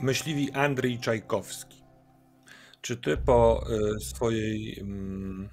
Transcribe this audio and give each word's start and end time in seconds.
Myśliwi 0.00 0.50
Andrzej 0.50 0.98
Czajkowski. 0.98 1.82
Czy 2.80 2.96
ty 2.96 3.16
po 3.16 3.66
y, 3.96 4.00
swojej, 4.00 4.80
mm, 4.80 5.48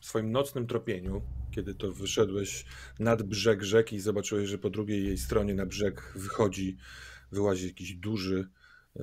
swoim 0.00 0.32
nocnym 0.32 0.66
tropieniu, 0.66 1.22
kiedy 1.50 1.74
to 1.74 1.92
wyszedłeś 1.92 2.64
nad 2.98 3.22
brzeg 3.22 3.62
rzeki 3.62 3.96
i 3.96 4.00
zobaczyłeś, 4.00 4.48
że 4.48 4.58
po 4.58 4.70
drugiej 4.70 5.04
jej 5.04 5.18
stronie 5.18 5.54
na 5.54 5.66
brzeg 5.66 6.12
wychodzi, 6.16 6.76
wyłazi 7.32 7.66
jakiś 7.66 7.94
duży, 7.94 8.48
y, 8.96 9.02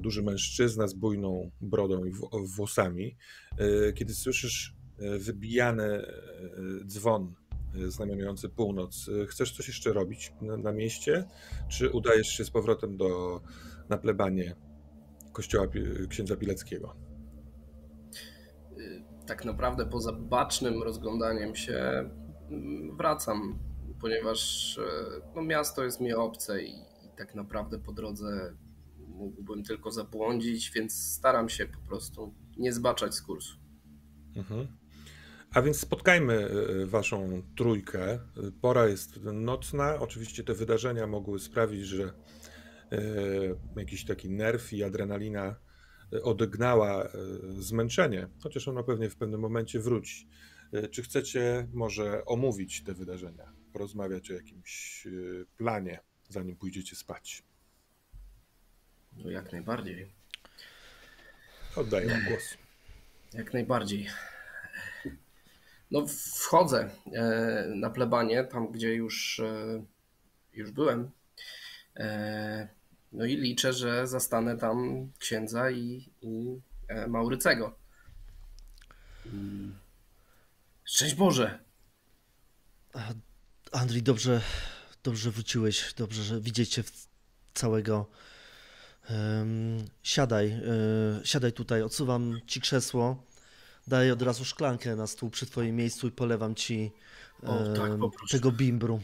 duży 0.00 0.22
mężczyzna 0.22 0.86
z 0.88 0.94
bujną 0.94 1.50
brodą 1.60 2.04
i 2.04 2.12
włosami, 2.56 3.16
y, 3.60 3.92
kiedy 3.92 4.14
słyszysz 4.14 4.74
wybijany 5.18 6.06
dzwon 6.86 7.34
znamionujący 7.88 8.48
północ, 8.48 9.10
chcesz 9.28 9.52
coś 9.52 9.68
jeszcze 9.68 9.92
robić 9.92 10.32
na, 10.40 10.56
na 10.56 10.72
mieście, 10.72 11.24
czy 11.70 11.90
udajesz 11.90 12.28
się 12.28 12.44
z 12.44 12.50
powrotem 12.50 12.96
do, 12.96 13.40
na 13.92 13.98
plebanie 13.98 14.54
kościoła 15.32 15.66
księdza 16.08 16.36
Pileckiego? 16.36 16.96
tak 19.26 19.44
naprawdę 19.44 19.86
poza 19.86 20.12
bacznym 20.12 20.82
rozglądaniem 20.82 21.56
się 21.56 22.10
mm, 22.50 22.96
wracam, 22.96 23.58
ponieważ 24.00 24.78
e, 24.78 25.20
no, 25.34 25.42
miasto 25.42 25.84
jest 25.84 26.00
mi 26.00 26.14
obce 26.14 26.62
i, 26.62 26.70
i 26.70 27.16
tak 27.16 27.34
naprawdę 27.34 27.78
po 27.78 27.92
drodze 27.92 28.54
mógłbym 28.98 29.64
tylko 29.64 29.90
zabłądzić, 29.90 30.70
więc 30.70 30.94
staram 30.94 31.48
się 31.48 31.66
po 31.66 31.88
prostu 31.88 32.34
nie 32.56 32.72
zbaczać 32.72 33.14
z 33.14 33.22
kursu. 33.22 33.58
Mhm. 34.36 34.66
A 35.54 35.62
więc 35.62 35.80
spotkajmy 35.80 36.34
e, 36.34 36.86
waszą 36.86 37.42
trójkę. 37.56 38.18
Pora 38.60 38.86
jest 38.88 39.20
nocna. 39.22 39.98
Oczywiście 40.00 40.44
te 40.44 40.54
wydarzenia 40.54 41.06
mogły 41.06 41.38
sprawić, 41.38 41.86
że 41.86 42.04
e, 42.04 42.12
jakiś 43.76 44.04
taki 44.04 44.30
nerw 44.30 44.72
i 44.72 44.84
adrenalina 44.84 45.56
odegnała 46.22 47.04
e, 47.04 47.08
zmęczenie, 47.58 48.28
chociaż 48.42 48.68
ona 48.68 48.82
pewnie 48.82 49.10
w 49.10 49.16
pewnym 49.16 49.40
momencie 49.40 49.80
wróci. 49.80 50.28
E, 50.72 50.88
czy 50.88 51.02
chcecie 51.02 51.68
może 51.72 52.24
omówić 52.24 52.84
te 52.84 52.94
wydarzenia, 52.94 53.52
porozmawiać 53.72 54.30
o 54.30 54.34
jakimś 54.34 55.06
e, 55.06 55.10
planie, 55.56 56.00
zanim 56.28 56.56
pójdziecie 56.56 56.96
spać? 56.96 57.42
No 59.12 59.30
jak 59.30 59.52
najbardziej. 59.52 60.12
Oddaję 61.76 62.08
wam 62.08 62.24
głos. 62.28 62.58
Jak 63.34 63.52
najbardziej. 63.52 64.06
No 65.90 66.06
wchodzę 66.36 66.90
na 67.74 67.90
plebanie, 67.90 68.44
tam 68.44 68.72
gdzie 68.72 68.94
już, 68.94 69.40
już 70.52 70.70
byłem. 70.70 71.10
No 73.12 73.24
i 73.24 73.36
liczę, 73.36 73.72
że 73.72 74.06
zastanę 74.06 74.58
tam 74.58 75.08
księdza 75.18 75.70
i, 75.70 76.10
i 76.22 76.60
e, 76.88 77.06
Maurycego. 77.08 77.74
Szczęść 80.84 81.14
Boże! 81.14 81.58
Andrzej, 83.72 84.02
dobrze, 84.02 84.40
dobrze 85.02 85.30
wróciłeś. 85.30 85.94
Dobrze, 85.94 86.22
że 86.22 86.40
widzicie 86.40 86.84
całego. 87.54 88.10
Um, 89.10 89.84
siadaj, 90.02 90.52
y, 91.22 91.26
siadaj 91.26 91.52
tutaj, 91.52 91.82
odsuwam 91.82 92.40
ci 92.46 92.60
krzesło. 92.60 93.26
Daję 93.86 94.12
od 94.12 94.22
razu 94.22 94.44
szklankę 94.44 94.96
na 94.96 95.06
stół 95.06 95.30
przy 95.30 95.46
twoim 95.46 95.76
miejscu 95.76 96.08
i 96.08 96.10
polewam 96.10 96.54
ci 96.54 96.92
o, 97.42 97.58
tak, 97.76 97.90
tego 98.30 98.52
bimbru. 98.52 99.00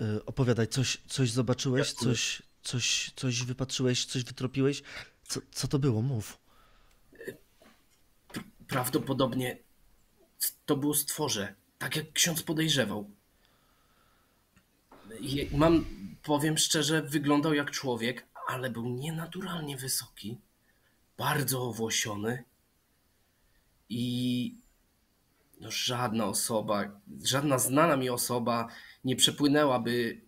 Y, 0.00 0.24
opowiadaj, 0.24 0.68
coś, 0.68 0.98
coś 1.08 1.30
zobaczyłeś, 1.30 1.92
coś, 1.92 2.42
Coś, 2.66 3.12
coś 3.16 3.42
wypatrzyłeś, 3.42 4.04
coś 4.04 4.24
wytropiłeś? 4.24 4.82
Co, 5.28 5.40
co 5.50 5.68
to 5.68 5.78
było? 5.78 6.02
Mów. 6.02 6.38
Prawdopodobnie 8.68 9.58
to 10.66 10.76
było 10.76 10.94
stworze, 10.94 11.54
tak 11.78 11.96
jak 11.96 12.12
ksiądz 12.12 12.42
podejrzewał. 12.42 13.10
Mam, 15.52 15.84
powiem 16.22 16.58
szczerze, 16.58 17.02
wyglądał 17.02 17.54
jak 17.54 17.70
człowiek, 17.70 18.26
ale 18.48 18.70
był 18.70 18.88
nienaturalnie 18.88 19.76
wysoki, 19.76 20.38
bardzo 21.18 21.62
owłosiony 21.62 22.44
i 23.88 24.54
no, 25.60 25.70
żadna 25.70 26.24
osoba, 26.24 27.00
żadna 27.24 27.58
znana 27.58 27.96
mi 27.96 28.10
osoba 28.10 28.68
nie 29.04 29.16
przepłynęłaby 29.16 30.25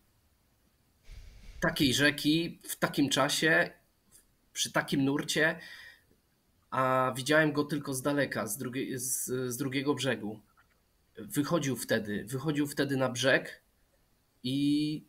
takiej 1.61 1.95
rzeki 1.95 2.61
w 2.63 2.77
takim 2.77 3.09
czasie, 3.09 3.71
przy 4.53 4.73
takim 4.73 5.05
nurcie, 5.05 5.61
a 6.71 7.13
widziałem 7.17 7.53
go 7.53 7.65
tylko 7.65 7.95
z 7.95 8.03
daleka, 8.03 8.47
z, 8.47 8.59
z, 8.95 9.25
z 9.53 9.57
drugiego 9.57 9.95
brzegu. 9.95 10.41
Wychodził 11.19 11.77
wtedy, 11.77 12.25
wychodził 12.25 12.67
wtedy 12.67 12.97
na 12.97 13.09
brzeg 13.09 13.63
i 14.43 15.05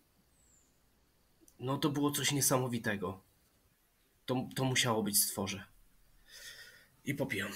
no 1.59 1.77
to 1.77 1.89
było 1.89 2.11
coś 2.11 2.31
niesamowitego. 2.31 3.21
To, 4.25 4.47
to 4.55 4.63
musiało 4.63 5.03
być 5.03 5.23
stworze. 5.23 5.63
I 7.05 7.13
popijam. 7.13 7.51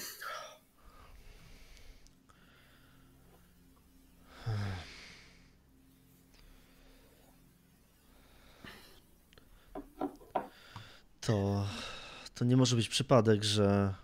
To, 11.26 11.66
to 12.34 12.44
nie 12.44 12.56
może 12.56 12.76
być 12.76 12.88
przypadek, 12.88 13.44
że 13.44 13.94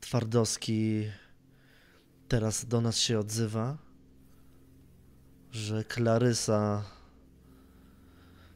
Twardowski 0.00 1.10
teraz 2.28 2.64
do 2.64 2.80
nas 2.80 2.98
się 2.98 3.18
odzywa, 3.18 3.78
że 5.52 5.84
Klarysa 5.84 6.84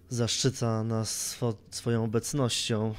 zaszczyca 0.08 0.84
nas 0.84 1.28
swo 1.30 1.54
swoją 1.70 2.04
obecnością, 2.04 2.94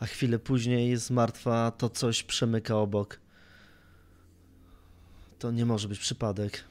a 0.00 0.06
chwilę 0.06 0.38
później 0.38 0.90
jest 0.90 1.10
martwa, 1.10 1.70
to 1.70 1.90
coś 1.90 2.22
przemyka 2.22 2.76
obok. 2.76 3.20
To 5.38 5.50
nie 5.50 5.66
może 5.66 5.88
być 5.88 5.98
przypadek. 5.98 6.64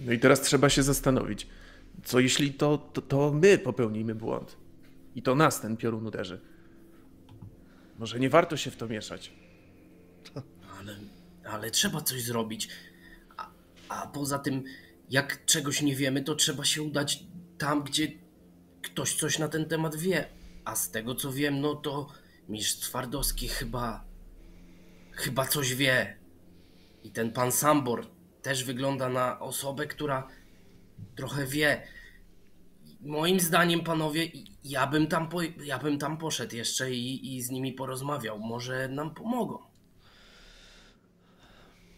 No 0.00 0.12
i 0.12 0.18
teraz 0.18 0.40
trzeba 0.40 0.68
się 0.68 0.82
zastanowić 0.82 1.46
co 2.04 2.20
jeśli 2.20 2.54
to, 2.54 2.78
to, 2.78 3.02
to 3.02 3.32
my 3.32 3.58
popełnimy 3.58 4.14
błąd? 4.14 4.56
I 5.14 5.22
to 5.22 5.34
nas 5.34 5.60
ten 5.60 5.76
piorun 5.76 6.06
uderzy. 6.06 6.40
Może 7.98 8.20
nie 8.20 8.30
warto 8.30 8.56
się 8.56 8.70
w 8.70 8.76
to 8.76 8.88
mieszać. 8.88 9.32
Ale, 10.80 10.96
ale 11.44 11.70
trzeba 11.70 12.00
coś 12.00 12.22
zrobić. 12.22 12.68
A, 13.36 13.50
a 13.88 14.06
poza 14.06 14.38
tym, 14.38 14.64
jak 15.10 15.44
czegoś 15.44 15.82
nie 15.82 15.96
wiemy, 15.96 16.22
to 16.22 16.34
trzeba 16.34 16.64
się 16.64 16.82
udać 16.82 17.24
tam, 17.58 17.84
gdzie 17.84 18.12
ktoś 18.82 19.16
coś 19.16 19.38
na 19.38 19.48
ten 19.48 19.64
temat 19.64 19.96
wie. 19.96 20.28
A 20.64 20.76
z 20.76 20.90
tego 20.90 21.14
co 21.14 21.32
wiem, 21.32 21.60
no 21.60 21.74
to 21.74 22.08
mistrz 22.48 22.88
Twardowski 22.88 23.48
chyba. 23.48 24.04
chyba 25.12 25.46
coś 25.46 25.74
wie. 25.74 26.16
I 27.02 27.10
ten 27.10 27.32
pan 27.32 27.52
Sambor 27.52 28.06
też 28.42 28.64
wygląda 28.64 29.08
na 29.08 29.40
osobę, 29.40 29.86
która 29.86 30.28
trochę 31.16 31.46
wie. 31.46 31.82
Moim 33.00 33.40
zdaniem, 33.40 33.80
panowie, 33.80 34.28
ja 34.64 34.86
bym 34.86 35.06
tam, 35.06 35.28
po, 35.28 35.42
ja 35.42 35.78
bym 35.78 35.98
tam 35.98 36.18
poszedł 36.18 36.56
jeszcze 36.56 36.90
i, 36.90 37.36
i 37.36 37.42
z 37.42 37.50
nimi 37.50 37.72
porozmawiał. 37.72 38.38
Może 38.38 38.88
nam 38.88 39.14
pomogą. 39.14 39.58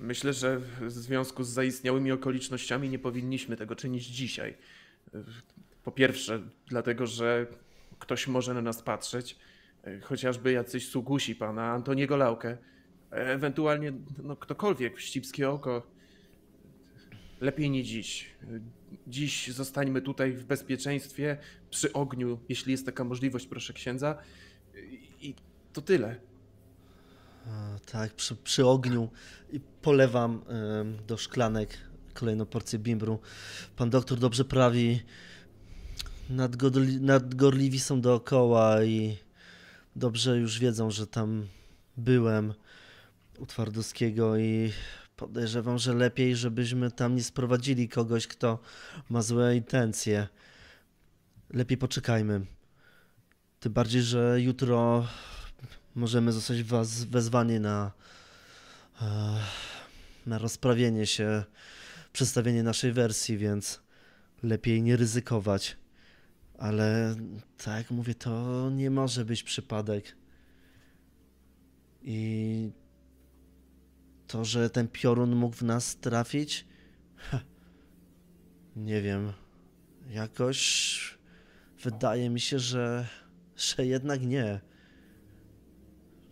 Myślę, 0.00 0.32
że 0.32 0.58
w 0.58 0.90
związku 0.90 1.44
z 1.44 1.48
zaistniałymi 1.48 2.12
okolicznościami 2.12 2.88
nie 2.88 2.98
powinniśmy 2.98 3.56
tego 3.56 3.76
czynić 3.76 4.06
dzisiaj. 4.06 4.56
Po 5.84 5.92
pierwsze, 5.92 6.42
dlatego, 6.66 7.06
że 7.06 7.46
ktoś 7.98 8.28
może 8.28 8.54
na 8.54 8.62
nas 8.62 8.82
patrzeć, 8.82 9.36
chociażby 10.02 10.52
jacyś 10.52 10.88
sługusi 10.88 11.34
pana 11.34 11.72
Antoniego 11.72 12.16
Laukę, 12.16 12.56
ewentualnie 13.10 13.92
no, 14.22 14.36
ktokolwiek, 14.36 14.96
wścibskie 14.96 15.50
oko. 15.50 15.99
Lepiej 17.40 17.70
nie 17.70 17.84
dziś. 17.84 18.30
Dziś 19.06 19.48
zostańmy 19.48 20.02
tutaj 20.02 20.32
w 20.32 20.44
bezpieczeństwie, 20.44 21.38
przy 21.70 21.92
ogniu, 21.92 22.38
jeśli 22.48 22.72
jest 22.72 22.86
taka 22.86 23.04
możliwość, 23.04 23.46
proszę 23.46 23.72
księdza. 23.72 24.18
I 25.20 25.34
to 25.72 25.82
tyle. 25.82 26.16
A, 27.46 27.78
tak, 27.92 28.14
przy, 28.14 28.36
przy, 28.36 28.66
ogniu 28.66 29.10
i 29.52 29.60
polewam 29.82 30.42
y, 31.02 31.06
do 31.06 31.16
szklanek 31.16 31.78
kolejną 32.14 32.46
porcję 32.46 32.78
bimbru. 32.78 33.20
Pan 33.76 33.90
doktor 33.90 34.18
dobrze 34.18 34.44
prawi. 34.44 35.02
Nadgorli, 36.30 37.00
nadgorliwi 37.00 37.80
są 37.80 38.00
dookoła 38.00 38.84
i 38.84 39.16
dobrze 39.96 40.38
już 40.38 40.58
wiedzą, 40.58 40.90
że 40.90 41.06
tam 41.06 41.46
byłem 41.96 42.54
u 43.38 43.46
Twardowskiego 43.46 44.38
i 44.38 44.72
Podejrzewam, 45.20 45.78
że 45.78 45.94
lepiej, 45.94 46.36
żebyśmy 46.36 46.90
tam 46.90 47.16
nie 47.16 47.22
sprowadzili 47.22 47.88
kogoś, 47.88 48.26
kto 48.26 48.58
ma 49.10 49.22
złe 49.22 49.56
intencje. 49.56 50.28
lepiej 51.50 51.78
poczekajmy. 51.78 52.46
Tym 53.60 53.72
bardziej, 53.72 54.02
że 54.02 54.40
jutro 54.40 55.06
możemy 55.94 56.32
zostać 56.32 56.62
was 56.62 57.04
wezwani 57.04 57.60
na, 57.60 57.92
e, 59.02 59.06
na 60.26 60.38
rozprawienie 60.38 61.06
się, 61.06 61.44
przedstawienie 62.12 62.62
naszej 62.62 62.92
wersji, 62.92 63.38
więc 63.38 63.80
lepiej 64.42 64.82
nie 64.82 64.96
ryzykować. 64.96 65.76
Ale 66.58 67.16
tak 67.64 67.76
jak 67.76 67.90
mówię, 67.90 68.14
to 68.14 68.70
nie 68.70 68.90
może 68.90 69.24
być 69.24 69.42
przypadek. 69.42 70.16
I 72.02 72.70
to, 74.30 74.44
że 74.44 74.70
ten 74.70 74.88
piorun 74.88 75.36
mógł 75.36 75.56
w 75.56 75.62
nas 75.62 75.96
trafić, 75.96 76.66
nie 78.76 79.02
wiem. 79.02 79.32
Jakoś 80.10 81.18
wydaje 81.82 82.30
mi 82.30 82.40
się, 82.40 82.58
że, 82.58 83.06
że 83.56 83.86
jednak 83.86 84.22
nie. 84.22 84.60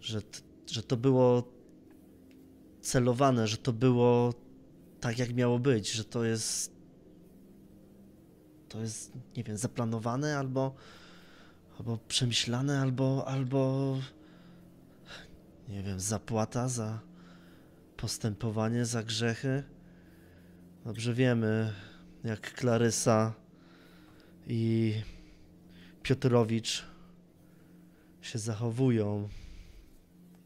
Że, 0.01 0.21
że 0.67 0.83
to 0.83 0.97
było 0.97 1.53
celowane, 2.81 3.47
że 3.47 3.57
to 3.57 3.73
było 3.73 4.35
tak, 5.01 5.19
jak 5.19 5.35
miało 5.35 5.59
być, 5.59 5.93
że 5.93 6.05
to 6.05 6.25
jest. 6.25 6.73
To 8.69 8.81
jest, 8.81 9.13
nie 9.37 9.45
wiem, 9.45 9.57
zaplanowane 9.57 10.39
albo. 10.39 10.75
albo 11.79 11.99
przemyślane, 12.09 12.81
albo. 12.81 13.29
albo. 13.29 13.97
nie 15.69 15.83
wiem, 15.83 16.01
zapłata 16.01 16.69
za 16.69 17.08
postępowanie, 17.99 18.85
za 18.85 19.03
grzechy. 19.03 19.63
Dobrze 20.85 21.15
wiemy, 21.15 21.73
jak 22.25 22.53
Klarysa 22.53 23.35
i 24.47 24.95
Piotrowicz 26.03 26.85
się 28.23 28.39
zachowują. 28.39 29.29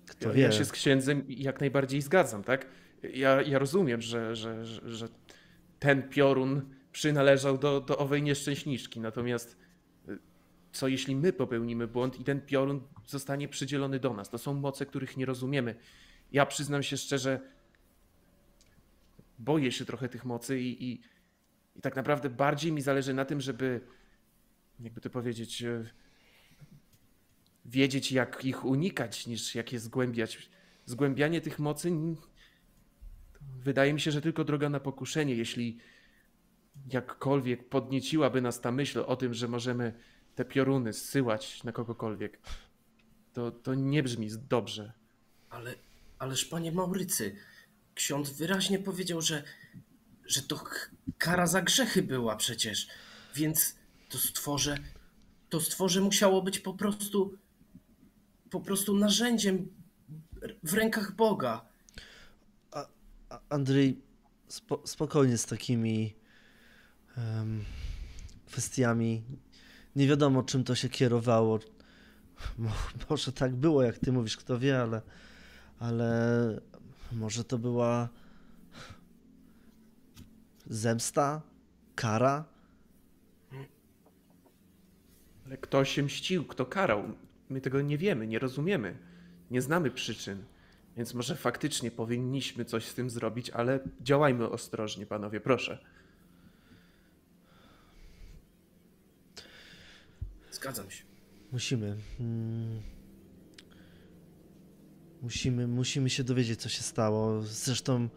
Kto 0.06 0.28
Ja, 0.28 0.34
wie? 0.34 0.42
ja 0.42 0.52
się 0.52 0.64
z 0.64 0.72
księdzem 0.72 1.24
jak 1.28 1.60
najbardziej 1.60 2.02
zgadzam, 2.02 2.44
tak? 2.44 2.66
Ja, 3.14 3.42
ja 3.42 3.58
rozumiem, 3.58 4.02
że, 4.02 4.36
że, 4.36 4.66
że, 4.66 4.92
że 4.92 5.08
ten 5.78 6.08
piorun 6.08 6.62
przynależał 6.92 7.58
do, 7.58 7.80
do 7.80 7.98
owej 7.98 8.22
nieszczęśniczki, 8.22 9.00
natomiast 9.00 9.56
y, 10.08 10.18
co 10.72 10.88
jeśli 10.88 11.16
my 11.16 11.32
popełnimy 11.32 11.86
błąd 11.86 12.20
i 12.20 12.24
ten 12.24 12.40
piorun 12.40 12.80
zostanie 13.06 13.48
przydzielony 13.48 13.98
do 13.98 14.14
nas? 14.14 14.30
To 14.30 14.38
są 14.38 14.54
moce, 14.54 14.86
których 14.86 15.16
nie 15.16 15.26
rozumiemy. 15.26 15.74
Ja 16.32 16.46
przyznam 16.46 16.82
się 16.82 16.96
szczerze, 16.96 17.40
boję 19.38 19.72
się 19.72 19.84
trochę 19.84 20.08
tych 20.08 20.24
mocy 20.24 20.60
i, 20.60 20.84
i, 20.84 21.00
i 21.76 21.80
tak 21.80 21.96
naprawdę 21.96 22.30
bardziej 22.30 22.72
mi 22.72 22.82
zależy 22.82 23.14
na 23.14 23.24
tym, 23.24 23.40
żeby, 23.40 23.80
jakby 24.80 25.00
to 25.00 25.10
powiedzieć, 25.10 25.62
e, 25.62 25.84
wiedzieć, 27.64 28.12
jak 28.12 28.44
ich 28.44 28.64
unikać, 28.64 29.26
niż 29.26 29.54
jak 29.54 29.72
je 29.72 29.80
zgłębiać. 29.80 30.50
Zgłębianie 30.86 31.40
tych 31.40 31.58
mocy 31.58 31.90
wydaje 33.58 33.92
mi 33.92 34.00
się, 34.00 34.10
że 34.10 34.20
tylko 34.20 34.44
droga 34.44 34.68
na 34.68 34.80
pokuszenie. 34.80 35.34
Jeśli 35.34 35.78
jakkolwiek 36.92 37.68
podnieciłaby 37.68 38.40
nas 38.40 38.60
ta 38.60 38.72
myśl 38.72 39.04
o 39.06 39.16
tym, 39.16 39.34
że 39.34 39.48
możemy 39.48 39.92
te 40.34 40.44
pioruny 40.44 40.92
zsyłać 40.92 41.64
na 41.64 41.72
kogokolwiek, 41.72 42.38
to, 43.32 43.50
to 43.50 43.74
nie 43.74 44.02
brzmi 44.02 44.28
dobrze. 44.48 44.92
Ale, 45.50 45.74
ależ 46.22 46.44
panie 46.44 46.72
Maurycy, 46.72 47.36
ksiądz 47.94 48.30
wyraźnie 48.30 48.78
powiedział, 48.78 49.22
że, 49.22 49.42
że 50.26 50.42
to 50.42 50.64
kara 51.18 51.46
za 51.46 51.62
grzechy 51.62 52.02
była 52.02 52.36
przecież. 52.36 52.88
Więc 53.34 53.76
to 54.08 54.18
stworze, 54.18 54.78
to 55.48 55.60
stworze 55.60 56.00
musiało 56.00 56.42
być 56.42 56.58
po 56.58 56.74
prostu, 56.74 57.38
po 58.50 58.60
prostu 58.60 58.96
narzędziem 58.96 59.68
w 60.62 60.74
rękach 60.74 61.16
Boga. 61.16 61.64
A, 62.70 62.86
Andrzej, 63.48 64.00
spo, 64.48 64.82
spokojnie 64.86 65.38
z 65.38 65.46
takimi 65.46 66.14
em, 67.16 67.64
kwestiami. 68.46 69.22
Nie 69.96 70.06
wiadomo, 70.06 70.42
czym 70.42 70.64
to 70.64 70.74
się 70.74 70.88
kierowało. 70.88 71.58
Mo, 72.58 72.72
może 73.10 73.32
tak 73.32 73.54
było, 73.54 73.82
jak 73.82 73.98
ty 73.98 74.12
mówisz, 74.12 74.36
kto 74.36 74.58
wie, 74.58 74.82
ale, 74.82 75.02
ale 75.82 76.60
może 77.12 77.44
to 77.44 77.58
była 77.58 78.08
zemsta, 80.66 81.42
kara. 81.94 82.44
Ale 85.46 85.56
kto 85.56 85.84
się 85.84 86.02
mścił, 86.02 86.44
kto 86.44 86.66
karał? 86.66 87.04
My 87.50 87.60
tego 87.60 87.80
nie 87.80 87.98
wiemy, 87.98 88.26
nie 88.26 88.38
rozumiemy, 88.38 88.98
nie 89.50 89.62
znamy 89.62 89.90
przyczyn. 89.90 90.44
Więc 90.96 91.14
może 91.14 91.36
faktycznie 91.36 91.90
powinniśmy 91.90 92.64
coś 92.64 92.86
z 92.86 92.94
tym 92.94 93.10
zrobić, 93.10 93.50
ale 93.50 93.80
działajmy 94.00 94.50
ostrożnie, 94.50 95.06
panowie, 95.06 95.40
proszę. 95.40 95.78
Zgadzam 100.50 100.90
się. 100.90 101.04
Musimy. 101.52 101.96
Mm, 102.20 102.82
musimy, 105.22 105.68
musimy 105.68 106.10
się 106.10 106.24
dowiedzieć, 106.24 106.60
co 106.60 106.68
się 106.68 106.82
stało. 106.82 107.42
Zresztą, 107.42 108.08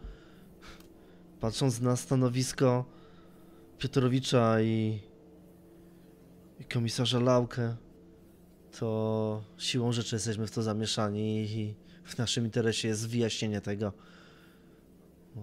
patrząc 1.40 1.80
na 1.80 1.96
stanowisko 1.96 2.84
Piotrowicza 3.78 4.62
i, 4.62 5.00
i 6.60 6.64
komisarza 6.64 7.20
Laukę, 7.20 7.76
to 8.78 9.44
siłą 9.58 9.92
rzeczy 9.92 10.16
jesteśmy 10.16 10.46
w 10.46 10.50
to 10.50 10.62
zamieszani 10.62 11.40
i 11.40 11.74
w 12.04 12.18
naszym 12.18 12.44
interesie 12.44 12.88
jest 12.88 13.08
wyjaśnienie 13.08 13.60
tego. 13.60 13.92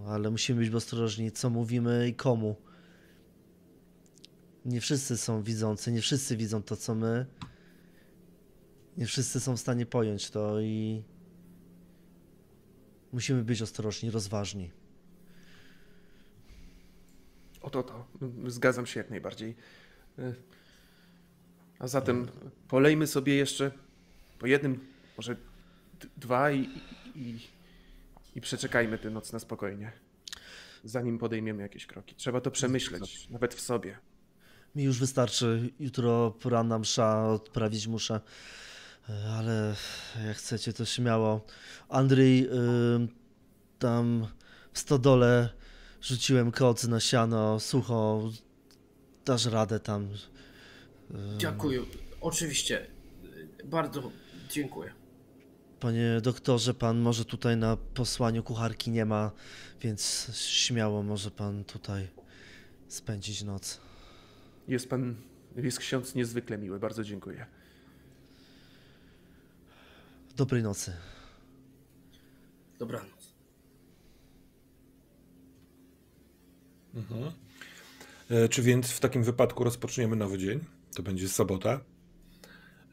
Ale 0.06 0.30
musimy 0.30 0.60
być 0.60 0.74
ostrożni, 0.74 1.32
co 1.32 1.50
mówimy 1.50 2.08
i 2.08 2.14
komu. 2.14 2.56
Nie 4.64 4.80
wszyscy 4.80 5.16
są 5.16 5.42
widzący, 5.42 5.92
nie 5.92 6.00
wszyscy 6.00 6.36
widzą 6.36 6.62
to, 6.62 6.76
co 6.76 6.94
my. 6.94 7.26
Nie 8.96 9.06
wszyscy 9.06 9.40
są 9.40 9.56
w 9.56 9.60
stanie 9.60 9.86
pojąć 9.86 10.30
to 10.30 10.60
i 10.60 11.02
musimy 13.14 13.44
być 13.44 13.62
ostrożni, 13.62 14.10
rozważni. 14.10 14.70
Oto 17.62 17.82
to. 17.82 18.06
Zgadzam 18.46 18.86
się 18.86 19.00
jak 19.00 19.10
najbardziej. 19.10 19.54
Y, 20.18 20.34
A 21.78 21.88
zatem 21.88 22.28
polejmy 22.68 23.06
sobie 23.06 23.34
jeszcze 23.34 23.70
po 24.38 24.46
jednym, 24.46 24.80
może 25.16 25.36
dwa 26.16 26.52
i, 26.52 26.68
i, 27.14 27.38
i 28.34 28.40
przeczekajmy 28.40 28.98
tę 28.98 29.10
noc 29.10 29.32
na 29.32 29.38
spokojnie. 29.38 29.92
Zanim 30.84 31.18
podejmiemy 31.18 31.62
jakieś 31.62 31.86
kroki. 31.86 32.14
Trzeba 32.14 32.40
to 32.40 32.50
przemyśleć, 32.50 33.30
nawet 33.30 33.54
w 33.54 33.60
sobie. 33.60 33.98
Mi 34.74 34.84
już 34.84 34.98
wystarczy. 34.98 35.70
Jutro 35.80 36.30
poranna 36.30 36.78
msza 36.78 37.28
odprawić 37.28 37.86
muszę. 37.86 38.20
Ale 39.08 39.74
jak 40.26 40.36
chcecie, 40.36 40.72
to 40.72 40.84
śmiało. 40.84 41.44
Andrzej, 41.88 42.48
ym, 42.48 43.08
tam 43.78 44.26
w 44.72 44.78
stodole 44.78 45.48
rzuciłem 46.02 46.52
koc 46.52 46.84
na 46.84 47.00
siano, 47.00 47.60
sucho. 47.60 48.30
Dasz 49.24 49.46
radę 49.46 49.80
tam. 49.80 50.08
Ym, 51.10 51.38
Dziękuję. 51.38 51.80
Oczywiście. 52.20 52.86
Bardzo 53.64 54.10
dziękuję. 54.50 54.92
Panie 55.80 56.20
doktorze, 56.22 56.74
pan 56.74 56.98
może 56.98 57.24
tutaj 57.24 57.56
na 57.56 57.76
posłaniu 57.76 58.42
kucharki 58.42 58.90
nie 58.90 59.04
ma, 59.04 59.30
więc 59.80 60.30
śmiało 60.34 61.02
może 61.02 61.30
pan 61.30 61.64
tutaj 61.64 62.08
spędzić 62.88 63.42
noc. 63.42 63.80
Jest 64.68 64.90
pan, 64.90 65.14
jest 65.56 65.78
ksiądz 65.78 66.14
niezwykle 66.14 66.58
miły, 66.58 66.78
bardzo 66.78 67.04
dziękuję. 67.04 67.46
Dobrej 70.36 70.62
nocy. 70.62 70.92
Dobranoc. 72.78 73.34
E, 78.30 78.48
Czy 78.48 78.62
więc 78.62 78.90
w 78.90 79.00
takim 79.00 79.24
wypadku 79.24 79.64
rozpoczniemy 79.64 80.16
nowy 80.16 80.38
dzień? 80.38 80.60
To 80.96 81.02
będzie 81.02 81.28
sobota, 81.28 81.80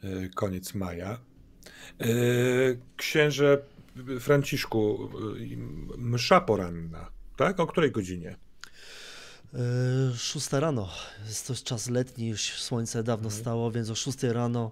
e, 0.04 0.30
koniec 0.30 0.74
maja. 0.74 1.20
E, 2.00 2.06
Księże 2.98 3.62
Franciszku, 4.20 5.10
e, 5.94 5.98
msza 5.98 6.42
poranna, 6.42 7.12
tak? 7.38 7.60
O 7.60 7.68
której 7.68 7.92
godzinie? 7.92 8.36
Yy, 9.54 10.18
Szósta 10.18 10.60
rano. 10.60 10.90
Jest 11.28 11.48
to 11.48 11.56
czas 11.56 11.90
letni, 11.90 12.28
już 12.28 12.42
słońce 12.42 13.04
dawno 13.04 13.32
stało, 13.32 13.72
więc 13.72 13.90
o 13.90 13.96
szóstej 13.96 14.34
rano, 14.34 14.72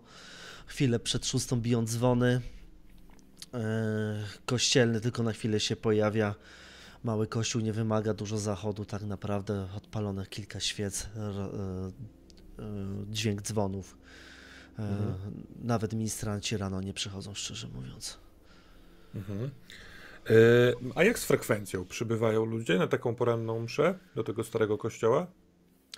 chwilę 0.66 1.00
przed 1.00 1.26
szóstą 1.26 1.62
biją 1.62 1.86
dzwony. 1.86 2.42
Yy, 3.54 3.60
Kościelny 4.46 5.02
tylko 5.02 5.24
na 5.24 5.32
chwilę 5.32 5.60
się 5.60 5.76
pojawia. 5.76 6.36
Mały 7.04 7.28
kościół 7.28 7.62
nie 7.62 7.74
wymaga 7.74 8.14
dużo 8.14 8.38
zachodu, 8.38 8.86
tak 8.86 9.04
naprawdę 9.04 9.68
odpalone 9.78 10.26
kilka 10.26 10.60
świec. 10.60 11.10
ro- 11.16 11.52
dźwięk 13.10 13.42
dzwonów. 13.42 13.98
Mhm. 14.78 15.14
Nawet 15.64 15.94
ministranci 15.94 16.58
rano 16.58 16.82
nie 16.82 16.94
przychodzą, 16.94 17.34
szczerze 17.34 17.68
mówiąc. 17.68 18.18
Mhm. 19.16 19.50
A 20.96 21.04
jak 21.04 21.20
z 21.20 21.26
frekwencją? 21.26 21.86
Przybywają 21.86 22.46
ludzie 22.46 22.78
na 22.78 22.88
taką 22.88 23.16
poranną 23.16 23.60
mszę 23.60 24.00
do 24.16 24.24
tego 24.24 24.44
starego 24.44 24.78
kościoła? 24.78 25.28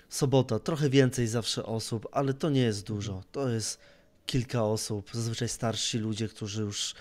Sobota, 0.08 0.58
trochę 0.58 0.90
więcej 0.90 1.26
zawsze 1.26 1.66
osób, 1.66 2.08
ale 2.12 2.34
to 2.34 2.50
nie 2.50 2.60
jest 2.60 2.86
dużo. 2.86 3.22
To 3.32 3.48
jest 3.48 3.78
kilka 4.26 4.64
osób, 4.64 5.10
zazwyczaj 5.12 5.48
starsi 5.48 5.98
ludzie, 5.98 6.28
którzy 6.28 6.62
już 6.62 6.94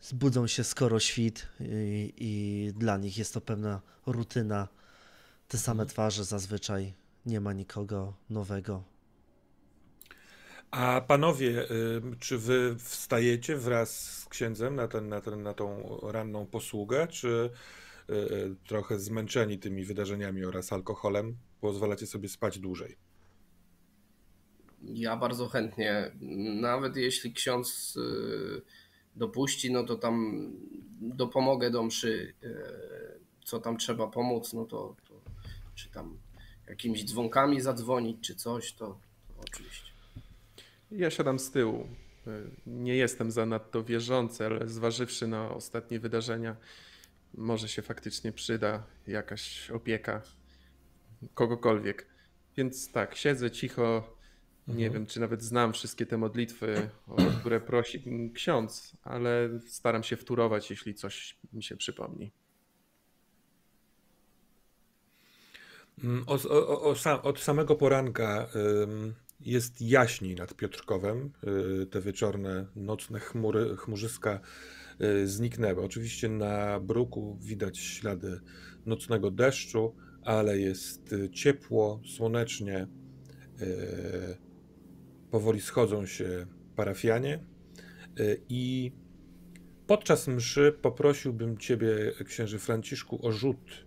zbudzą 0.00 0.46
się 0.46 0.64
skoro 0.64 1.00
świt 1.00 1.48
i, 1.60 2.12
i 2.16 2.72
dla 2.72 2.96
nich 2.96 3.18
jest 3.18 3.34
to 3.34 3.40
pewna 3.40 3.80
rutyna. 4.06 4.68
Te 5.48 5.58
same 5.58 5.82
mhm. 5.82 5.88
twarze 5.88 6.24
zazwyczaj, 6.24 6.94
nie 7.26 7.40
ma 7.40 7.52
nikogo 7.52 8.14
nowego. 8.30 8.82
A 10.70 11.00
panowie, 11.00 11.66
czy 12.20 12.38
wy 12.38 12.76
wstajecie 12.78 13.56
wraz 13.56 14.18
z 14.18 14.28
księdzem 14.28 14.76
na, 14.76 14.88
ten, 14.88 15.08
na, 15.08 15.20
ten, 15.20 15.42
na 15.42 15.54
tą 15.54 15.98
ranną 16.02 16.46
posługę, 16.46 17.06
czy 17.06 17.50
y, 18.10 18.14
y, 18.14 18.56
trochę 18.66 18.98
zmęczeni 18.98 19.58
tymi 19.58 19.84
wydarzeniami 19.84 20.44
oraz 20.44 20.72
alkoholem 20.72 21.36
pozwalacie 21.60 22.06
sobie 22.06 22.28
spać 22.28 22.58
dłużej? 22.58 22.96
Ja 24.82 25.16
bardzo 25.16 25.48
chętnie, 25.48 26.10
nawet 26.60 26.96
jeśli 26.96 27.32
ksiądz 27.32 27.96
y, 27.96 28.62
dopuści, 29.16 29.72
no 29.72 29.84
to 29.84 29.96
tam 29.96 30.46
dopomogę 31.00 31.70
do 31.70 31.82
mszy, 31.82 32.34
co 33.44 33.60
tam 33.60 33.76
trzeba 33.76 34.06
pomóc, 34.06 34.52
no 34.52 34.64
to, 34.64 34.96
to 35.08 35.20
czy 35.74 35.90
tam 35.90 36.18
jakimiś 36.68 37.04
dzwonkami 37.04 37.60
zadzwonić, 37.60 38.26
czy 38.26 38.34
coś, 38.34 38.72
to, 38.72 38.86
to 39.28 39.34
oczywiście. 39.48 39.90
Ja 40.90 41.10
siadam 41.10 41.38
z 41.38 41.50
tyłu. 41.50 41.88
Nie 42.66 42.96
jestem 42.96 43.30
zanadto 43.30 43.84
wierzący, 43.84 44.46
ale 44.46 44.68
zważywszy 44.68 45.26
na 45.26 45.50
ostatnie 45.50 46.00
wydarzenia, 46.00 46.56
może 47.34 47.68
się 47.68 47.82
faktycznie 47.82 48.32
przyda 48.32 48.86
jakaś 49.06 49.70
opieka 49.70 50.22
kogokolwiek. 51.34 52.06
Więc 52.56 52.92
tak, 52.92 53.16
siedzę 53.16 53.50
cicho. 53.50 54.16
Nie 54.76 54.86
mhm. 54.86 54.92
wiem, 54.92 55.06
czy 55.06 55.20
nawet 55.20 55.42
znam 55.42 55.72
wszystkie 55.72 56.06
te 56.06 56.18
modlitwy, 56.18 56.90
o 57.06 57.16
które 57.40 57.60
prosi 57.60 58.04
ksiądz, 58.34 58.96
ale 59.02 59.60
staram 59.66 60.02
się 60.02 60.16
wturować, 60.16 60.70
jeśli 60.70 60.94
coś 60.94 61.38
mi 61.52 61.62
się 61.62 61.76
przypomni. 61.76 62.32
Mm, 66.04 66.24
o, 66.26 66.38
o, 66.50 66.82
o, 66.82 67.22
od 67.22 67.40
samego 67.40 67.76
poranka 67.76 68.46
jest 69.40 69.82
jaśniej 69.82 70.34
nad 70.34 70.54
Piotrkowem. 70.54 71.32
Y, 71.82 71.86
te 71.86 72.00
wieczorne, 72.00 72.66
nocne 72.76 73.20
chmury, 73.20 73.76
chmurzyska 73.76 74.40
y, 75.00 75.28
zniknęły. 75.28 75.82
Oczywiście 75.82 76.28
na 76.28 76.80
bruku 76.80 77.38
widać 77.40 77.78
ślady 77.78 78.40
nocnego 78.86 79.30
deszczu, 79.30 79.94
ale 80.24 80.58
jest 80.58 81.12
y, 81.12 81.30
ciepło, 81.30 82.00
słonecznie. 82.16 82.86
Powoli 85.30 85.60
schodzą 85.60 86.06
się 86.06 86.46
parafianie 86.76 87.44
i 88.48 88.92
podczas 89.86 90.28
mszy 90.28 90.72
poprosiłbym 90.82 91.58
Ciebie, 91.58 92.12
księży 92.26 92.58
Franciszku, 92.58 93.26
o 93.26 93.32
rzut 93.32 93.86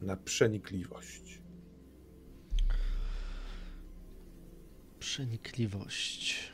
na 0.00 0.16
przenikliwość. 0.16 1.42
Przenikliwość. 4.98 6.52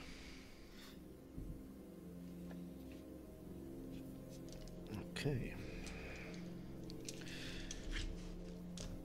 Okej. 5.11 5.55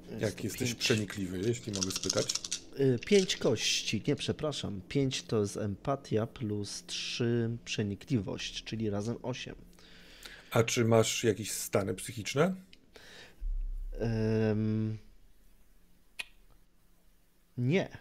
Okay. 0.07 0.19
Jak 0.19 0.43
jesteś 0.43 0.69
pięć... 0.69 0.79
przenikliwy, 0.79 1.39
jeśli 1.39 1.73
mogę 1.73 1.91
spytać? 1.91 2.42
Y, 2.79 2.99
pięć 3.05 3.37
kości, 3.37 4.03
nie 4.07 4.15
przepraszam. 4.15 4.81
Pięć 4.81 5.23
to 5.23 5.39
jest 5.39 5.57
empatia 5.57 6.27
plus 6.27 6.83
trzy 6.85 7.57
przenikliwość, 7.65 8.63
czyli 8.63 8.89
razem 8.89 9.17
osiem. 9.21 9.55
A 10.51 10.63
czy 10.63 10.85
masz 10.85 11.23
jakieś 11.23 11.51
stany 11.51 11.93
psychiczne? 11.93 12.55
Um, 13.99 14.97
nie. 17.57 17.97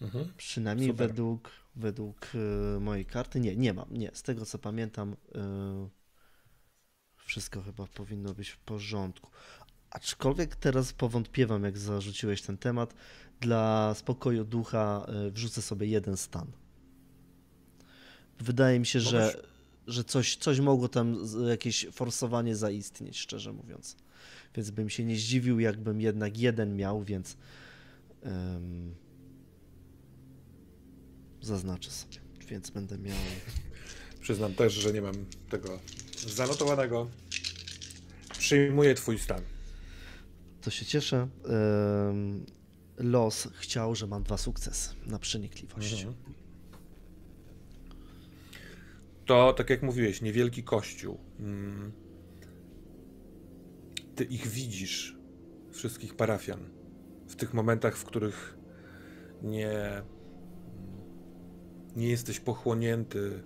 Mhm. 0.00 0.32
Przynajmniej 0.36 0.92
według, 0.92 1.50
według 1.76 2.34
y, 2.34 2.80
mojej 2.80 3.06
karty. 3.06 3.40
Nie, 3.40 3.56
nie 3.56 3.72
mam. 3.72 3.88
Nie, 3.90 4.10
z 4.14 4.22
tego 4.22 4.46
co 4.46 4.58
pamiętam, 4.58 5.12
y, 5.12 5.96
wszystko 7.16 7.62
chyba 7.62 7.86
powinno 7.86 8.34
być 8.34 8.48
w 8.48 8.58
porządku. 8.58 9.30
Aczkolwiek 9.90 10.56
teraz 10.56 10.92
powątpiewam, 10.92 11.64
jak 11.64 11.78
zarzuciłeś 11.78 12.42
ten 12.42 12.58
temat. 12.58 12.94
Dla 13.40 13.94
spokoju 13.94 14.44
ducha 14.44 15.06
y, 15.26 15.30
wrzucę 15.30 15.62
sobie 15.62 15.86
jeden 15.86 16.16
stan. 16.16 16.46
Wydaje 18.40 18.80
mi 18.80 18.86
się, 18.86 19.00
że, 19.00 19.42
że 19.86 20.04
coś, 20.04 20.36
coś 20.36 20.60
mogło 20.60 20.88
tam, 20.88 21.18
jakieś 21.48 21.86
forsowanie 21.92 22.56
zaistnieć, 22.56 23.18
szczerze 23.18 23.52
mówiąc. 23.52 23.96
Więc 24.54 24.70
bym 24.70 24.90
się 24.90 25.04
nie 25.04 25.16
zdziwił, 25.16 25.60
jakbym 25.60 26.00
jednak 26.00 26.38
jeden 26.38 26.76
miał, 26.76 27.04
więc. 27.04 27.36
Um, 28.22 28.94
zaznaczę 31.42 31.90
sobie, 31.90 32.16
więc 32.48 32.70
będę 32.70 32.98
miał. 32.98 33.16
Przyznam 34.20 34.54
też, 34.54 34.72
że 34.72 34.92
nie 34.92 35.02
mam 35.02 35.14
tego 35.50 35.78
zanotowanego. 36.26 37.10
Przyjmuję 38.38 38.94
twój 38.94 39.18
stan. 39.18 39.55
To 40.66 40.70
się 40.70 40.86
cieszę. 40.86 41.28
Los 42.98 43.48
chciał, 43.54 43.94
że 43.94 44.06
mam 44.06 44.22
dwa 44.22 44.36
sukcesy 44.36 44.94
na 45.06 45.18
przenikliwość. 45.18 45.92
Mhm. 45.92 46.14
To, 49.26 49.52
tak 49.52 49.70
jak 49.70 49.82
mówiłeś, 49.82 50.22
niewielki 50.22 50.64
kościół. 50.64 51.18
Mm. 51.38 51.92
Ty 54.14 54.24
ich 54.24 54.46
widzisz, 54.46 55.16
wszystkich 55.70 56.16
parafian, 56.16 56.60
w 57.28 57.36
tych 57.36 57.54
momentach, 57.54 57.96
w 57.96 58.04
których 58.04 58.58
nie 59.42 60.02
nie 61.96 62.08
jesteś 62.08 62.40
pochłonięty 62.40 63.42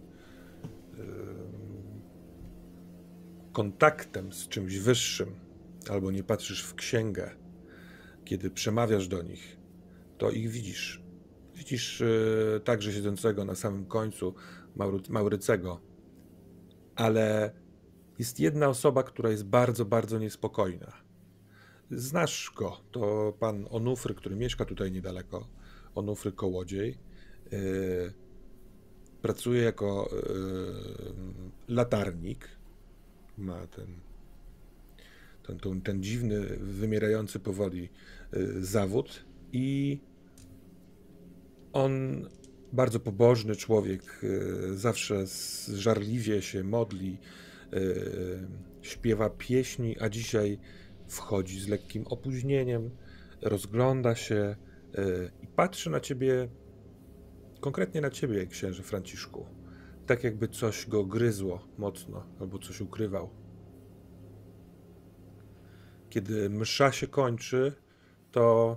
kontaktem 3.52 4.32
z 4.32 4.48
czymś 4.48 4.78
wyższym, 4.78 5.49
albo 5.88 6.10
nie 6.10 6.24
patrzysz 6.24 6.64
w 6.64 6.74
księgę, 6.74 7.30
kiedy 8.24 8.50
przemawiasz 8.50 9.08
do 9.08 9.22
nich, 9.22 9.56
to 10.18 10.30
ich 10.30 10.50
widzisz. 10.50 11.02
Widzisz 11.54 12.00
e, 12.02 12.60
także 12.60 12.92
siedzącego 12.92 13.44
na 13.44 13.54
samym 13.54 13.86
końcu 13.86 14.34
Maurycego, 15.08 15.80
ale 16.96 17.52
jest 18.18 18.40
jedna 18.40 18.68
osoba, 18.68 19.02
która 19.02 19.30
jest 19.30 19.44
bardzo, 19.44 19.84
bardzo 19.84 20.18
niespokojna. 20.18 20.92
Znasz 21.90 22.52
go, 22.56 22.80
to 22.90 23.32
pan 23.40 23.66
Onufry, 23.70 24.14
który 24.14 24.36
mieszka 24.36 24.64
tutaj 24.64 24.92
niedaleko, 24.92 25.48
Onufry 25.94 26.32
Kołodziej. 26.32 26.98
E, 27.52 27.58
pracuje 29.22 29.62
jako 29.62 30.10
y, 30.12 31.72
latarnik. 31.72 32.48
Ma 33.38 33.66
ten, 33.66 34.00
ten, 35.46 35.58
ten, 35.58 35.80
ten 35.80 36.02
dziwny, 36.02 36.40
wymierający 36.60 37.40
powoli 37.40 37.88
y, 38.36 38.64
zawód 38.64 39.24
i 39.52 39.98
on 41.72 42.24
bardzo 42.72 43.00
pobożny 43.00 43.56
człowiek, 43.56 44.24
y, 44.24 44.78
zawsze 44.78 45.24
żarliwie 45.74 46.42
się 46.42 46.64
modli, 46.64 47.18
śpiewa 48.82 49.30
pieśni, 49.30 49.96
a 50.00 50.08
dzisiaj 50.08 50.58
wchodzi 51.08 51.60
z 51.60 51.68
lekkim 51.68 52.06
opóźnieniem, 52.06 52.90
rozgląda 53.42 54.14
się 54.14 54.56
i 55.42 55.46
patrzy 55.46 55.90
na 55.90 56.00
ciebie 56.00 56.48
Konkretnie 57.60 58.00
na 58.00 58.10
ciebie, 58.10 58.46
księże 58.46 58.82
Franciszku. 58.82 59.46
Tak 60.06 60.24
jakby 60.24 60.48
coś 60.48 60.86
go 60.86 61.04
gryzło 61.04 61.68
mocno, 61.78 62.26
albo 62.40 62.58
coś 62.58 62.80
ukrywał. 62.80 63.30
Kiedy 66.10 66.50
msza 66.50 66.92
się 66.92 67.06
kończy, 67.06 67.72
to 68.32 68.76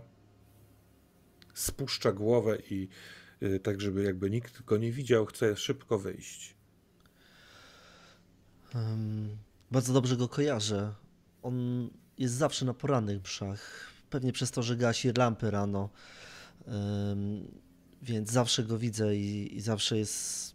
spuszcza 1.53 2.11
głowę 2.11 2.57
i 2.69 2.87
y, 3.43 3.59
tak, 3.59 3.81
żeby 3.81 4.03
jakby 4.03 4.29
nikt 4.29 4.63
go 4.63 4.77
nie 4.77 4.91
widział, 4.91 5.25
chce 5.25 5.55
szybko 5.55 5.99
wyjść. 5.99 6.55
Um, 8.75 9.37
bardzo 9.71 9.93
dobrze 9.93 10.17
go 10.17 10.27
kojarzę. 10.27 10.93
On 11.41 11.89
jest 12.17 12.33
zawsze 12.33 12.65
na 12.65 12.73
porannych 12.73 13.23
mszach. 13.23 13.89
Pewnie 14.09 14.33
przez 14.33 14.51
to, 14.51 14.63
że 14.63 14.77
gasi 14.77 15.11
lampy 15.17 15.51
rano 15.51 15.89
Ym, 16.67 17.61
Więc 18.01 18.31
zawsze 18.31 18.63
go 18.63 18.77
widzę 18.77 19.15
i, 19.15 19.57
i 19.57 19.61
zawsze 19.61 19.97
jest. 19.97 20.53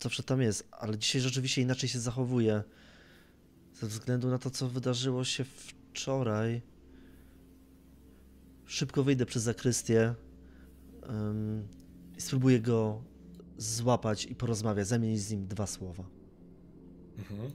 Zawsze 0.00 0.22
tam 0.22 0.42
jest, 0.42 0.68
ale 0.70 0.98
dzisiaj 0.98 1.20
rzeczywiście 1.20 1.62
inaczej 1.62 1.88
się 1.88 2.00
zachowuje. 2.00 2.62
Ze 3.80 3.86
względu 3.86 4.28
na 4.28 4.38
to, 4.38 4.50
co 4.50 4.68
wydarzyło 4.68 5.24
się 5.24 5.44
wczoraj. 5.44 6.62
Szybko 8.66 9.02
wyjdę 9.02 9.26
przez 9.26 9.42
zakrystię 9.42 10.14
ym, 11.10 11.68
i 12.16 12.20
spróbuję 12.20 12.60
go 12.60 13.02
złapać 13.58 14.24
i 14.24 14.34
porozmawiać, 14.34 14.86
zamienić 14.86 15.20
z 15.20 15.30
nim 15.30 15.46
dwa 15.46 15.66
słowa. 15.66 16.04
Mhm. 17.18 17.50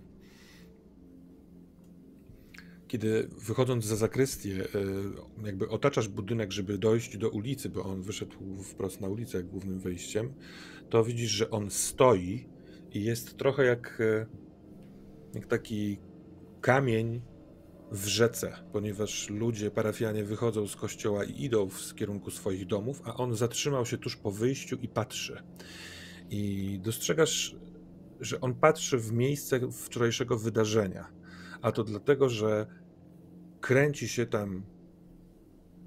Kiedy 2.87 3.27
wychodząc 3.27 3.85
za 3.85 3.95
zakrystię, 3.95 4.51
y, 4.51 5.45
jakby 5.45 5.69
otaczasz 5.69 6.07
budynek, 6.07 6.51
żeby 6.51 6.77
dojść 6.77 7.17
do 7.17 7.29
ulicy, 7.29 7.69
bo 7.69 7.83
on 7.83 8.01
wyszedł 8.01 8.63
wprost 8.63 9.01
na 9.01 9.07
ulicę 9.07 9.43
głównym 9.43 9.79
wejściem, 9.79 10.33
to 10.89 11.03
widzisz, 11.03 11.31
że 11.31 11.49
on 11.49 11.71
stoi 11.71 12.45
i 12.91 13.03
jest 13.03 13.37
trochę 13.37 13.65
jak, 13.65 14.01
y, 14.01 14.25
jak 15.33 15.47
taki 15.47 15.97
kamień 16.63 17.21
w 17.91 18.05
rzece, 18.05 18.53
ponieważ 18.71 19.29
ludzie, 19.29 19.71
parafianie 19.71 20.23
wychodzą 20.23 20.67
z 20.67 20.75
kościoła 20.75 21.23
i 21.23 21.43
idą 21.43 21.69
w 21.69 21.95
kierunku 21.95 22.31
swoich 22.31 22.65
domów, 22.65 23.01
a 23.05 23.13
on 23.13 23.35
zatrzymał 23.35 23.85
się 23.85 23.97
tuż 23.97 24.15
po 24.15 24.31
wyjściu 24.31 24.75
i 24.75 24.87
patrzy. 24.87 25.43
I 26.29 26.79
dostrzegasz, 26.83 27.55
że 28.19 28.41
on 28.41 28.53
patrzy 28.53 28.97
w 28.97 29.11
miejsce 29.11 29.71
wczorajszego 29.71 30.37
wydarzenia. 30.37 31.07
A 31.61 31.71
to 31.71 31.83
dlatego, 31.83 32.29
że 32.29 32.67
kręci 33.61 34.07
się 34.07 34.25
tam, 34.25 34.63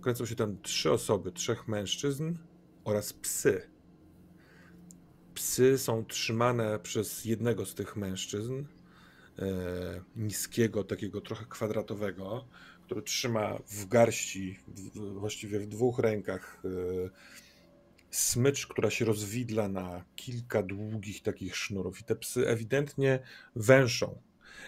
kręcą 0.00 0.26
się 0.26 0.34
tam 0.34 0.62
trzy 0.62 0.92
osoby, 0.92 1.32
trzech 1.32 1.68
mężczyzn 1.68 2.34
oraz 2.84 3.12
psy. 3.12 3.70
Psy 5.34 5.78
są 5.78 6.04
trzymane 6.04 6.78
przez 6.78 7.24
jednego 7.24 7.66
z 7.66 7.74
tych 7.74 7.96
mężczyzn, 7.96 8.64
niskiego, 10.16 10.84
takiego 10.84 11.20
trochę 11.20 11.44
kwadratowego, 11.48 12.48
który 12.86 13.02
trzyma 13.02 13.58
w 13.68 13.86
garści, 13.88 14.58
właściwie 14.94 15.60
w 15.60 15.66
dwóch 15.66 15.98
rękach, 15.98 16.62
e, 16.64 16.68
smycz, 18.10 18.66
która 18.66 18.90
się 18.90 19.04
rozwidla 19.04 19.68
na 19.68 20.04
kilka 20.16 20.62
długich 20.62 21.22
takich 21.22 21.56
sznurów. 21.56 22.00
I 22.00 22.04
te 22.04 22.16
psy 22.16 22.48
ewidentnie 22.48 23.18
węszą. 23.56 24.22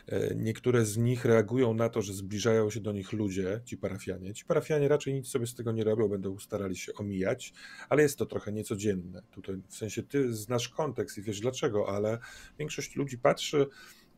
E, 0.06 0.34
Niektóre 0.34 0.84
z 0.84 0.96
nich 0.96 1.24
reagują 1.24 1.74
na 1.74 1.88
to, 1.88 2.02
że 2.02 2.12
zbliżają 2.14 2.70
się 2.70 2.80
do 2.80 2.92
nich 2.92 3.12
ludzie, 3.12 3.60
ci 3.64 3.76
parafianie. 3.76 4.34
Ci 4.34 4.44
parafianie 4.44 4.88
raczej 4.88 5.14
nic 5.14 5.28
sobie 5.28 5.46
z 5.46 5.54
tego 5.54 5.72
nie 5.72 5.84
robią, 5.84 6.08
będą 6.08 6.38
starali 6.38 6.76
się 6.76 6.94
omijać, 6.94 7.52
ale 7.88 8.02
jest 8.02 8.18
to 8.18 8.26
trochę 8.26 8.52
niecodzienne. 8.52 9.22
Tutaj 9.30 9.56
w 9.68 9.76
sensie 9.76 10.02
ty 10.02 10.34
znasz 10.34 10.68
kontekst 10.68 11.18
i 11.18 11.22
wiesz 11.22 11.40
dlaczego, 11.40 11.88
ale 11.88 12.18
większość 12.58 12.96
ludzi 12.96 13.18
patrzy, 13.18 13.66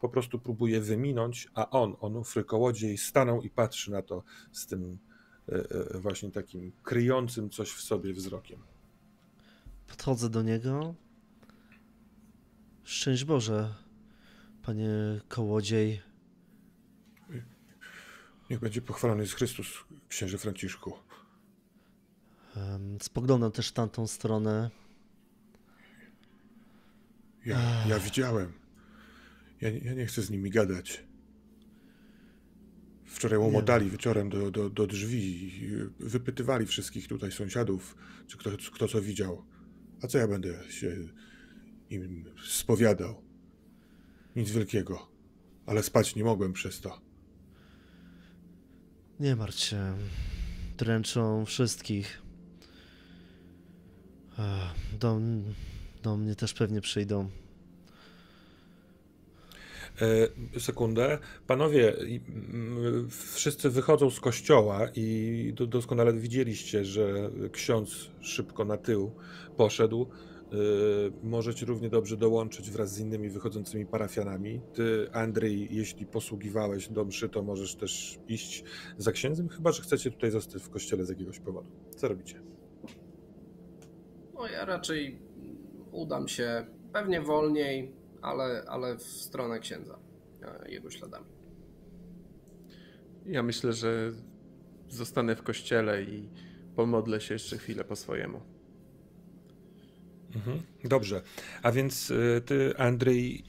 po 0.01 0.09
prostu 0.09 0.39
próbuje 0.39 0.81
wyminąć, 0.81 1.49
a 1.55 1.71
on, 1.71 1.97
on 2.01 2.25
frykołodziej, 2.25 2.99
stanął 2.99 3.43
i 3.43 3.51
patrzy 3.51 3.91
na 3.91 4.03
to 4.03 4.23
z 4.53 4.67
tym 4.67 4.99
e, 5.49 5.55
e, 5.95 5.99
właśnie 5.99 6.31
takim 6.31 6.73
kryjącym 6.83 7.51
coś 7.51 7.71
w 7.71 7.81
sobie 7.81 8.13
wzrokiem. 8.13 8.63
Podchodzę 9.87 10.31
do 10.31 10.43
niego. 10.43 10.95
Szczęść 12.85 13.25
Boże, 13.25 13.75
panie 14.63 14.91
kołodziej. 15.29 16.03
Niech 18.51 18.61
będzie 18.61 18.83
pochwalony 18.83 19.23
jest 19.23 19.35
Chrystus, 19.35 19.67
księże 20.09 20.39
Franciszku. 20.39 20.93
Spoglądam 23.03 23.53
też 23.53 23.69
w 23.69 23.73
tamtą 23.73 24.07
stronę. 24.07 24.71
Ja, 27.47 27.59
ja 27.89 27.99
widziałem. 27.99 28.60
Ja, 29.61 29.71
nie- 29.71 29.79
ja 29.79 29.95
nie 29.95 30.07
chcę 30.07 30.23
z 30.23 30.31
nimi 30.31 30.51
gadać. 30.51 31.05
Wczoraj 33.05 33.39
łomotali 33.39 33.91
wieczorem 33.91 34.29
do, 34.29 34.51
do, 34.51 34.71
do 34.71 34.87
drzwi 34.87 35.45
i 35.65 35.71
wypytywali 36.01 36.67
wszystkich 36.67 37.09
tutaj 37.09 37.33
sąsiadów, 37.33 37.97
czy 38.27 38.39
kto, 38.39 38.51
kto 38.73 38.89
co 38.89 39.03
widział. 39.03 39.45
A 40.03 40.07
co 40.07 40.19
ja 40.19 40.29
będę 40.29 40.73
się 40.73 40.97
im 41.91 42.25
spowiadał? 42.47 43.23
Nic 44.37 44.51
wielkiego. 44.51 45.09
Ale 45.67 45.83
spać 45.83 46.17
nie 46.17 46.25
mogłem 46.25 46.53
przez 46.53 46.81
to. 46.81 47.01
Nie 49.21 49.37
martw 49.37 49.59
się. 49.59 49.97
Dręczą 50.79 51.45
wszystkich. 51.45 52.23
Do, 55.01 55.21
do 56.03 56.17
mnie 56.17 56.35
też 56.37 56.55
pewnie 56.55 56.81
przyjdą. 56.81 57.31
E, 60.03 60.61
sekundę. 60.61 61.19
Panowie, 61.47 61.97
wszyscy 63.09 63.71
wychodzą 63.71 64.11
z 64.11 64.21
kościoła 64.21 64.89
i 64.95 65.53
do, 65.57 65.67
doskonale 65.67 66.13
widzieliście, 66.13 66.85
że 66.85 67.31
ksiądz 67.53 68.11
szybko 68.21 68.65
na 68.65 68.77
tył 68.77 69.13
poszedł. 69.57 70.07
E, 70.53 70.57
możecie 71.23 71.67
równie 71.67 71.89
dobrze 71.89 72.17
dołączyć 72.17 72.71
wraz 72.71 72.95
z 72.95 73.01
innymi 73.01 73.31
wychodzącymi 73.31 73.87
parafianami. 73.87 74.61
Ty, 74.75 75.09
Andrzej, 75.13 75.69
jeśli 75.71 76.07
posługiwałeś 76.07 76.89
do 76.89 77.05
mszy, 77.05 77.29
to 77.29 77.43
możesz 77.43 77.75
też 77.75 78.19
iść 78.29 78.65
za 78.99 79.13
księdzem, 79.13 79.49
chyba 79.49 79.73
że 79.73 79.83
chcecie 79.83 80.11
tutaj 80.11 80.31
zostać 80.31 80.63
w 80.63 80.71
kościele 80.71 81.05
z 81.05 81.09
jakiegoś 81.09 81.39
powodu. 81.39 81.69
Co 81.97 82.09
robicie? 82.09 82.41
No 84.35 84.47
ja 84.47 84.65
raczej 84.65 85.19
udam 85.93 86.29
się 86.29 86.67
pewnie 86.93 87.21
wolniej, 87.21 88.00
ale, 88.23 88.65
ale 88.69 88.97
w 88.97 89.03
stronę 89.03 89.61
księdza, 89.61 89.99
e, 90.43 90.71
jego 90.71 90.91
śladami. 90.91 91.27
Ja 93.27 93.43
myślę, 93.43 93.73
że 93.73 94.13
zostanę 94.89 95.37
w 95.37 95.43
kościele 95.43 96.03
i 96.03 96.29
pomodlę 96.77 97.21
się 97.21 97.35
jeszcze 97.35 97.59
chwilę 97.59 97.85
po 97.85 97.97
swojemu. 97.97 98.41
Mhm. 100.35 100.63
Dobrze. 100.85 101.23
A 101.63 101.73
więc 101.73 102.11
y, 102.11 102.43
ty, 102.47 102.77
Andrzej, 102.77 103.45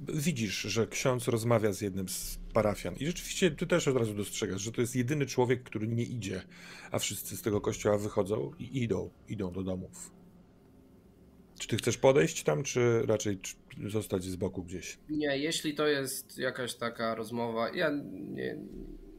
widzisz, 0.00 0.60
że 0.60 0.86
ksiądz 0.86 1.28
rozmawia 1.28 1.72
z 1.72 1.80
jednym 1.80 2.08
z 2.08 2.38
parafian. 2.52 2.94
I 2.94 3.06
rzeczywiście 3.06 3.50
ty 3.50 3.66
też 3.66 3.88
od 3.88 3.96
razu 3.96 4.14
dostrzegasz, 4.14 4.62
że 4.62 4.72
to 4.72 4.80
jest 4.80 4.96
jedyny 4.96 5.26
człowiek, 5.26 5.62
który 5.62 5.88
nie 5.88 6.02
idzie, 6.02 6.42
a 6.90 6.98
wszyscy 6.98 7.36
z 7.36 7.42
tego 7.42 7.60
kościoła 7.60 7.98
wychodzą 7.98 8.52
i 8.58 8.82
idą, 8.82 9.10
idą 9.28 9.52
do 9.52 9.62
domów. 9.62 10.17
Czy 11.58 11.68
ty 11.68 11.76
chcesz 11.76 11.98
podejść 11.98 12.42
tam, 12.42 12.62
czy 12.62 13.02
raczej 13.06 13.38
zostać 13.86 14.24
z 14.24 14.36
boku 14.36 14.62
gdzieś? 14.62 14.98
Nie, 15.08 15.38
jeśli 15.38 15.74
to 15.74 15.86
jest 15.86 16.38
jakaś 16.38 16.74
taka 16.74 17.14
rozmowa, 17.14 17.70
ja 17.74 17.90
nie, 18.12 18.56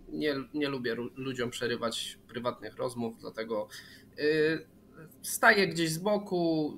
nie, 0.10 0.36
nie 0.54 0.70
lubię 0.70 0.96
ludziom 1.16 1.50
przerywać 1.50 2.18
prywatnych 2.28 2.76
rozmów, 2.76 3.18
dlatego 3.20 3.68
y, 4.20 4.66
staję 5.22 5.68
gdzieś 5.68 5.90
z 5.92 5.98
boku, 5.98 6.74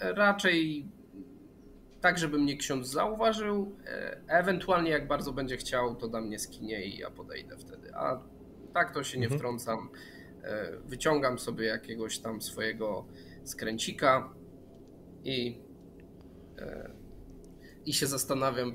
raczej 0.00 0.88
tak, 2.00 2.18
żeby 2.18 2.38
mnie 2.38 2.56
ksiądz 2.56 2.88
zauważył, 2.88 3.76
e, 3.86 4.20
ewentualnie 4.28 4.90
jak 4.90 5.08
bardzo 5.08 5.32
będzie 5.32 5.56
chciał, 5.56 5.96
to 5.96 6.08
da 6.08 6.20
mnie 6.20 6.38
skinie 6.38 6.84
i 6.86 6.98
ja 6.98 7.10
podejdę 7.10 7.56
wtedy, 7.58 7.94
a 7.94 8.22
tak 8.74 8.94
to 8.94 9.04
się 9.04 9.18
nie 9.18 9.24
Mhm. 9.24 9.38
wtrącam. 9.38 9.88
E, 10.42 10.72
Wyciągam 10.84 11.38
sobie 11.38 11.66
jakiegoś 11.66 12.18
tam 12.18 12.42
swojego 12.42 13.06
skręcika 13.44 14.34
i, 15.24 15.58
e, 16.58 16.90
i 17.86 17.92
się 17.92 18.06
zastanawiam, 18.06 18.74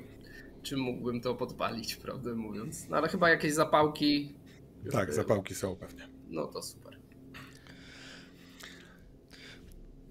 czy 0.62 0.76
mógłbym 0.76 1.20
to 1.20 1.34
podpalić, 1.34 1.96
prawdę 1.96 2.34
mówiąc. 2.34 2.88
No 2.88 2.96
ale 2.96 3.08
chyba 3.08 3.30
jakieś 3.30 3.54
zapałki. 3.54 4.34
Tak, 4.92 5.14
zapałki 5.14 5.54
są 5.54 5.76
pewnie. 5.76 6.08
No 6.28 6.46
to 6.46 6.62
super. 6.62 6.98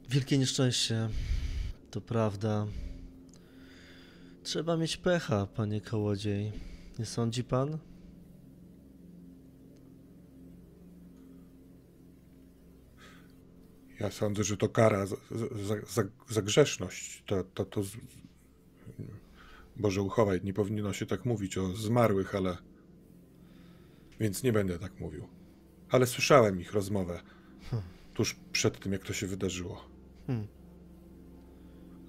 Wielkie 0.09 0.37
nieszczęście, 0.37 1.09
to 1.91 2.01
prawda. 2.01 2.67
Trzeba 4.43 4.77
mieć 4.77 4.97
pecha, 4.97 5.47
panie 5.55 5.81
kołodziej. 5.81 6.51
Nie 6.99 7.05
sądzi 7.05 7.43
pan? 7.43 7.77
Ja 13.99 14.11
sądzę, 14.11 14.43
że 14.43 14.57
to 14.57 14.69
kara 14.69 15.05
za, 15.05 15.15
za, 15.31 15.75
za, 15.87 16.03
za 16.29 16.41
grzeszność. 16.41 17.23
To, 17.25 17.43
to, 17.43 17.65
to 17.65 17.83
z... 17.83 17.97
Boże 19.77 20.01
uchowaj, 20.01 20.41
nie 20.43 20.53
powinno 20.53 20.93
się 20.93 21.05
tak 21.05 21.25
mówić 21.25 21.57
o 21.57 21.67
zmarłych, 21.67 22.35
ale... 22.35 22.57
Więc 24.19 24.43
nie 24.43 24.53
będę 24.53 24.79
tak 24.79 24.99
mówił. 24.99 25.27
Ale 25.89 26.07
słyszałem 26.07 26.61
ich 26.61 26.73
rozmowę 26.73 27.21
tuż 28.13 28.35
przed 28.51 28.79
tym, 28.79 28.93
jak 28.93 29.03
to 29.03 29.13
się 29.13 29.27
wydarzyło. 29.27 29.85
Hmm. 30.27 30.47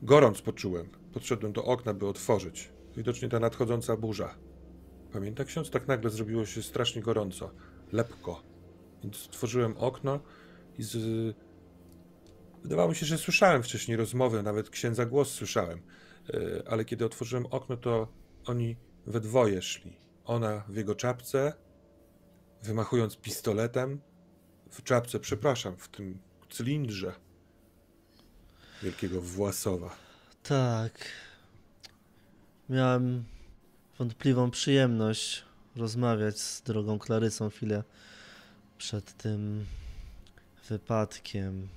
Gorąc 0.03 0.43
poczułem. 0.43 0.89
Podszedłem 1.13 1.53
do 1.53 1.65
okna, 1.65 1.95
by 1.95 2.07
otworzyć. 2.07 2.73
Widocznie 2.97 3.29
ta 3.29 3.41
nadchodząca 3.41 3.97
burza. 3.97 4.35
Pamięta 5.13 5.45
ksiądz? 5.45 5.71
Tak 5.71 5.89
nagle 5.89 6.11
zrobiło 6.11 6.47
się 6.47 6.63
strasznie 6.63 7.03
gorąco. 7.03 7.51
Lepko. 7.93 8.43
Więc 9.03 9.27
otworzyłem 9.27 9.77
okno 9.77 10.21
I 10.79 10.83
z... 10.83 10.97
Wydawało 12.63 12.89
mi 12.89 12.97
się, 12.97 13.07
że 13.07 13.19
słyszałem 13.19 13.63
wcześniej 13.63 13.97
rozmowę, 13.97 14.43
nawet 14.43 14.71
księdza 14.71 15.07
głos 15.07 15.31
słyszałem, 15.31 15.83
e, 16.35 16.63
ale 16.69 16.85
kiedy 16.85 17.05
otworzyłem 17.05 17.47
okno, 17.47 17.77
to 17.77 18.09
oni 18.45 18.77
we 19.07 19.21
dwoje 19.21 19.63
szli. 19.63 19.97
Ona 20.25 20.65
w 20.69 20.77
jego 20.77 20.95
czapce, 20.95 21.53
wymachując 22.63 23.17
pistoletem, 23.17 24.01
w 24.71 24.83
czapce, 24.83 25.21
przepraszam, 25.21 25.77
w 25.77 25.89
tym 25.89 26.19
cylindrze 26.51 27.13
wielkiego 28.83 29.21
Własowa. 29.21 29.97
Tak. 30.43 30.93
Miałem 32.69 33.25
wątpliwą 33.99 34.51
przyjemność 34.51 35.45
rozmawiać 35.77 36.39
z 36.41 36.63
drogą 36.63 36.99
Klarysą 36.99 37.51
chwilę 37.51 37.85
przed 38.79 39.17
tym 39.17 39.67
wypadkiem. 40.69 41.69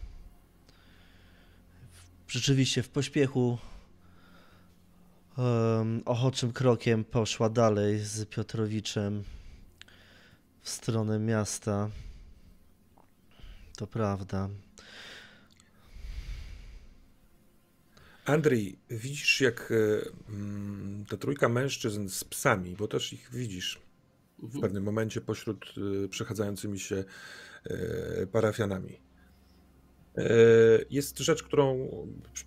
Rzeczywiście 2.27 2.83
w 2.83 2.89
pośpiechu 2.89 3.57
um, 5.37 6.01
ochoczym 6.05 6.53
krokiem 6.53 7.03
poszła 7.03 7.49
dalej 7.49 7.99
z 7.99 8.25
Piotrowiczem 8.29 9.23
w 10.61 10.69
stronę 10.69 11.19
miasta. 11.19 11.89
To 13.77 13.87
prawda. 13.87 14.49
Andrzej, 18.25 18.77
widzisz 18.89 19.41
jak 19.41 19.71
e, 19.71 19.75
mm, 20.29 21.05
ta 21.09 21.17
trójka 21.17 21.49
mężczyzn 21.49 22.09
z 22.09 22.23
psami, 22.23 22.75
bo 22.75 22.87
też 22.87 23.13
ich 23.13 23.29
widzisz 23.33 23.79
w 24.39 24.43
Mhm. 24.43 24.61
pewnym 24.61 24.83
momencie 24.83 25.21
pośród 25.21 25.73
e, 26.05 26.07
przechadzającymi 26.07 26.79
się 26.79 27.03
e, 27.65 28.27
parafianami. 28.27 28.99
E, 30.17 30.23
Jest 30.89 31.19
rzecz, 31.19 31.43
którą 31.43 31.89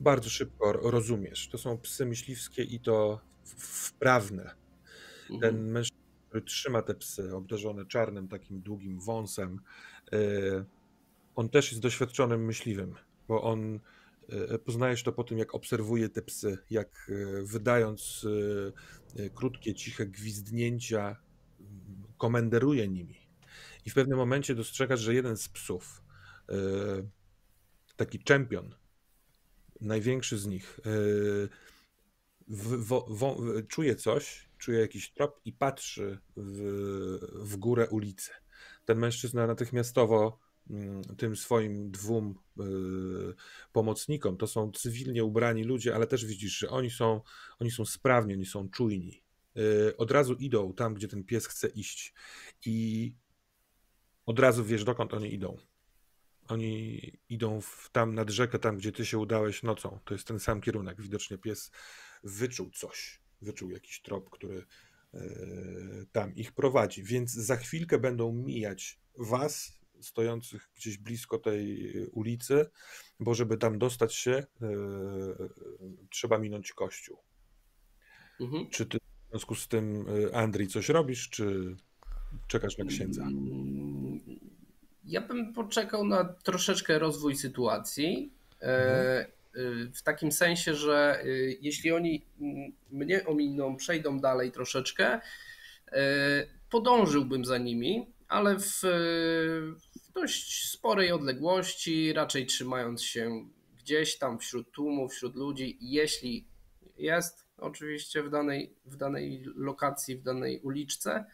bardzo 0.00 0.30
szybko 0.30 0.72
rozumiesz. 0.72 1.48
To 1.48 1.58
są 1.58 1.78
psy 1.78 2.06
myśliwskie 2.06 2.62
i 2.62 2.80
to 2.80 3.20
wprawne. 3.58 4.54
Mhm. 5.30 5.40
Ten 5.40 5.70
mężczyzna, 5.70 6.06
który 6.28 6.42
trzyma 6.42 6.82
te 6.82 6.94
psy, 6.94 7.34
obdarzone 7.36 7.86
czarnym, 7.86 8.28
takim 8.28 8.60
długim 8.60 9.00
wąsem, 9.00 9.60
e, 10.12 10.18
on 11.34 11.48
też 11.48 11.70
jest 11.70 11.82
doświadczonym 11.82 12.44
myśliwym, 12.44 12.94
bo 13.28 13.42
on 13.42 13.80
e, 14.28 14.58
poznajesz 14.58 15.02
to 15.02 15.12
po 15.12 15.24
tym, 15.24 15.38
jak 15.38 15.54
obserwuje 15.54 16.08
te 16.08 16.22
psy, 16.22 16.58
jak 16.70 17.10
wydając 17.42 18.26
krótkie, 19.34 19.74
ciche 19.74 20.06
gwizdnięcia, 20.06 21.16
komenderuje 22.18 22.88
nimi. 22.88 23.16
I 23.86 23.90
w 23.90 23.94
pewnym 23.94 24.18
momencie 24.18 24.54
dostrzegasz, 24.54 25.00
że 25.00 25.14
jeden 25.14 25.36
z 25.36 25.48
psów, 25.48 26.02
taki 27.96 28.18
czempion, 28.18 28.74
największy 29.80 30.38
z 30.38 30.46
nich, 30.46 30.80
e, 30.86 30.90
w, 32.48 33.04
czuje 33.68 33.96
coś, 33.96 34.48
czuje 34.58 34.80
jakiś 34.80 35.12
trop 35.12 35.40
i 35.44 35.52
patrzy 35.52 36.18
w, 36.36 37.18
w 37.34 37.56
górę 37.56 37.88
ulicy. 37.90 38.30
Ten 38.84 38.98
mężczyzna 38.98 39.46
natychmiastowo 39.46 40.38
mm, 40.70 41.02
tym 41.02 41.36
swoim 41.36 41.90
dwóm 41.90 42.34
y, 42.60 42.64
pomocnikom, 43.72 44.36
to 44.36 44.46
są 44.46 44.72
cywilnie 44.72 45.24
ubrani 45.24 45.64
ludzie, 45.64 45.94
ale 45.94 46.06
też 46.06 46.26
widzisz, 46.26 46.58
że 46.58 46.70
oni 46.70 46.90
są, 46.90 47.20
oni 47.58 47.70
są 47.70 47.84
sprawni, 47.84 48.34
oni 48.34 48.46
są 48.46 48.68
czujni. 48.68 49.22
Y, 49.56 49.96
od 49.96 50.10
razu 50.10 50.34
idą 50.34 50.72
tam, 50.72 50.94
gdzie 50.94 51.08
ten 51.08 51.24
pies 51.24 51.46
chce 51.46 51.68
iść 51.68 52.14
i 52.66 53.14
od 54.26 54.38
razu 54.38 54.64
wiesz, 54.64 54.84
dokąd 54.84 55.14
oni 55.14 55.34
idą. 55.34 55.56
Oni 56.48 57.00
idą 57.28 57.60
w, 57.60 57.90
tam 57.92 58.14
nad 58.14 58.30
rzekę, 58.30 58.58
tam 58.58 58.76
gdzie 58.76 58.92
ty 58.92 59.06
się 59.06 59.18
udałeś 59.18 59.62
nocą. 59.62 59.98
To 60.04 60.14
jest 60.14 60.26
ten 60.26 60.38
sam 60.40 60.60
kierunek. 60.60 61.02
Widocznie 61.02 61.38
pies 61.38 61.70
wyczuł 62.24 62.70
coś, 62.70 63.20
wyczuł 63.42 63.70
jakiś 63.70 64.02
trop, 64.02 64.30
który 64.30 64.64
e, 65.14 65.20
tam 66.12 66.34
ich 66.34 66.52
prowadzi. 66.52 67.02
Więc 67.02 67.32
za 67.32 67.56
chwilkę 67.56 67.98
będą 67.98 68.32
mijać 68.32 69.00
was, 69.18 69.72
stojących 70.00 70.70
gdzieś 70.76 70.98
blisko 70.98 71.38
tej 71.38 71.92
ulicy, 72.06 72.66
bo 73.20 73.34
żeby 73.34 73.56
tam 73.56 73.78
dostać 73.78 74.14
się, 74.14 74.32
e, 74.32 74.46
trzeba 76.10 76.38
minąć 76.38 76.72
kościół. 76.72 77.18
Mhm. 78.40 78.70
Czy 78.70 78.86
ty 78.86 78.98
w 78.98 79.30
związku 79.30 79.54
z 79.54 79.68
tym, 79.68 80.04
e, 80.08 80.36
Andrii, 80.36 80.68
coś 80.68 80.88
robisz, 80.88 81.30
czy 81.30 81.76
czekasz 82.46 82.78
na 82.78 82.84
księdza? 82.84 83.28
Ja 85.06 85.20
bym 85.20 85.52
poczekał 85.52 86.04
na 86.04 86.24
troszeczkę 86.24 86.98
rozwój 86.98 87.36
sytuacji. 87.36 88.32
e, 88.62 88.66
e, 88.66 89.26
W 89.94 90.02
takim 90.02 90.32
sensie, 90.32 90.74
że 90.74 91.20
e, 91.22 91.26
jeśli 91.60 91.92
oni 91.92 92.26
mnie 92.90 93.26
ominą, 93.26 93.76
przejdą 93.76 94.20
dalej 94.20 94.52
troszeczkę, 94.52 95.20
podążyłbym 96.70 97.44
za 97.44 97.58
nimi, 97.58 98.06
ale 98.28 98.58
w, 98.58 98.80
w 100.02 100.12
dość 100.14 100.70
sporej 100.70 101.12
odległości, 101.12 102.12
raczej 102.12 102.46
trzymając 102.46 103.02
się 103.02 103.48
gdzieś 103.78 104.18
tam 104.18 104.38
wśród 104.38 104.70
tłumu, 104.70 105.08
wśród 105.08 105.36
ludzi. 105.36 105.78
Jeśli 105.80 106.44
jest 106.98 107.46
oczywiście 107.58 108.22
w 108.22 108.30
danej, 108.30 108.74
w 108.84 108.96
danej 108.96 109.44
lokacji, 109.54 110.16
w 110.16 110.22
danej 110.22 110.60
uliczce, 110.60 111.24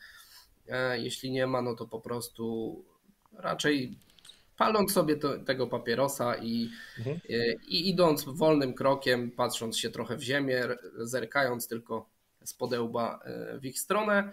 Jeśli 0.94 1.30
nie 1.30 1.46
ma, 1.46 1.62
no 1.62 1.74
to 1.74 1.86
po 1.86 2.00
prostu 2.00 2.84
raczej 3.38 3.98
paląc 4.58 4.92
sobie 4.92 5.16
to, 5.16 5.38
tego 5.38 5.66
papierosa 5.66 6.36
i, 6.36 6.70
Mhm. 6.98 7.20
e, 7.30 7.52
i 7.68 7.88
idąc 7.90 8.24
wolnym 8.24 8.74
krokiem, 8.74 9.30
patrząc 9.30 9.78
się 9.78 9.90
trochę 9.90 10.16
w 10.16 10.22
ziemię, 10.22 10.68
zerkając 10.98 11.68
tylko 11.68 12.08
z 12.44 12.54
podełba 12.54 13.20
e, 13.24 13.58
w 13.58 13.64
ich 13.64 13.80
stronę 13.80 14.32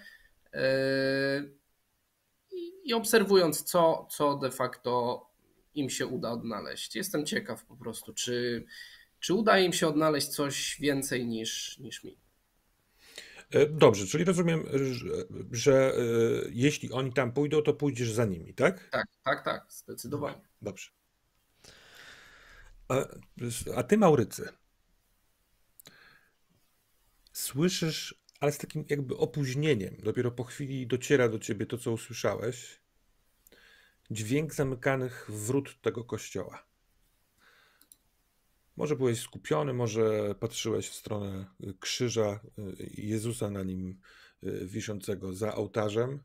e, 0.53 1.43
i, 2.51 2.71
i 2.89 2.93
obserwując, 2.93 3.63
co, 3.63 4.07
co 4.11 4.37
de 4.37 4.51
facto 4.51 5.25
im 5.75 5.89
się 5.89 6.07
uda 6.07 6.31
odnaleźć. 6.31 6.95
Jestem 6.95 7.25
ciekaw 7.25 7.65
po 7.65 7.75
prostu, 7.75 8.13
czy, 8.13 8.65
czy 9.19 9.33
uda 9.33 9.59
im 9.59 9.73
się 9.73 9.87
odnaleźć 9.87 10.27
coś 10.27 10.77
więcej 10.79 11.25
niż, 11.27 11.79
niż 11.79 12.03
mi. 12.03 12.17
E, 13.51 13.65
Dobrze, 13.65 14.07
czyli 14.07 14.23
rozumiem, 14.23 14.65
że, 14.73 15.05
że 15.51 15.93
e, 15.93 16.01
jeśli 16.49 16.91
oni 16.91 17.13
tam 17.13 17.31
pójdą, 17.31 17.61
to 17.61 17.73
pójdziesz 17.73 18.11
za 18.11 18.25
nimi, 18.25 18.53
tak? 18.53 18.89
Tak, 18.89 19.07
tak, 19.23 19.45
tak, 19.45 19.65
zdecydowanie. 19.69 20.41
Dobrze. 20.61 20.89
A, 22.87 22.95
a 23.75 23.83
ty, 23.83 23.97
Maurycy, 23.97 24.49
słyszysz, 27.33 28.15
ale 28.39 28.51
z 28.51 28.57
takim 28.57 28.85
jakby 28.89 29.17
opóźnieniem, 29.17 29.97
dopiero 30.03 30.31
po 30.31 30.43
chwili 30.43 30.87
dociera 30.87 31.29
do 31.29 31.39
ciebie 31.39 31.65
to, 31.65 31.77
co 31.77 31.91
usłyszałeś, 31.91 32.79
dźwięk 34.11 34.53
zamykanych 34.53 35.31
wrót 35.31 35.81
tego 35.81 36.03
kościoła. 36.03 36.68
Może 38.79 38.95
byłeś 38.95 39.19
skupiony, 39.19 39.73
może 39.73 40.35
patrzyłeś 40.35 40.89
w 40.89 40.93
stronę 40.93 41.45
y, 41.63 41.73
krzyża 41.79 42.39
y, 42.59 42.89
Jezusa 42.97 43.49
na 43.49 43.63
nim 43.63 43.99
y, 44.43 44.67
wiszącego 44.67 45.33
za 45.33 45.55
ołtarzem, 45.55 46.23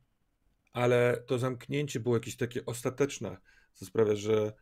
ale 0.72 1.24
to 1.26 1.38
zamknięcie 1.38 2.00
było 2.00 2.16
jakieś 2.16 2.36
takie 2.36 2.66
ostateczne, 2.66 3.36
co 3.72 3.86
sprawia, 3.86 4.16
że, 4.16 4.52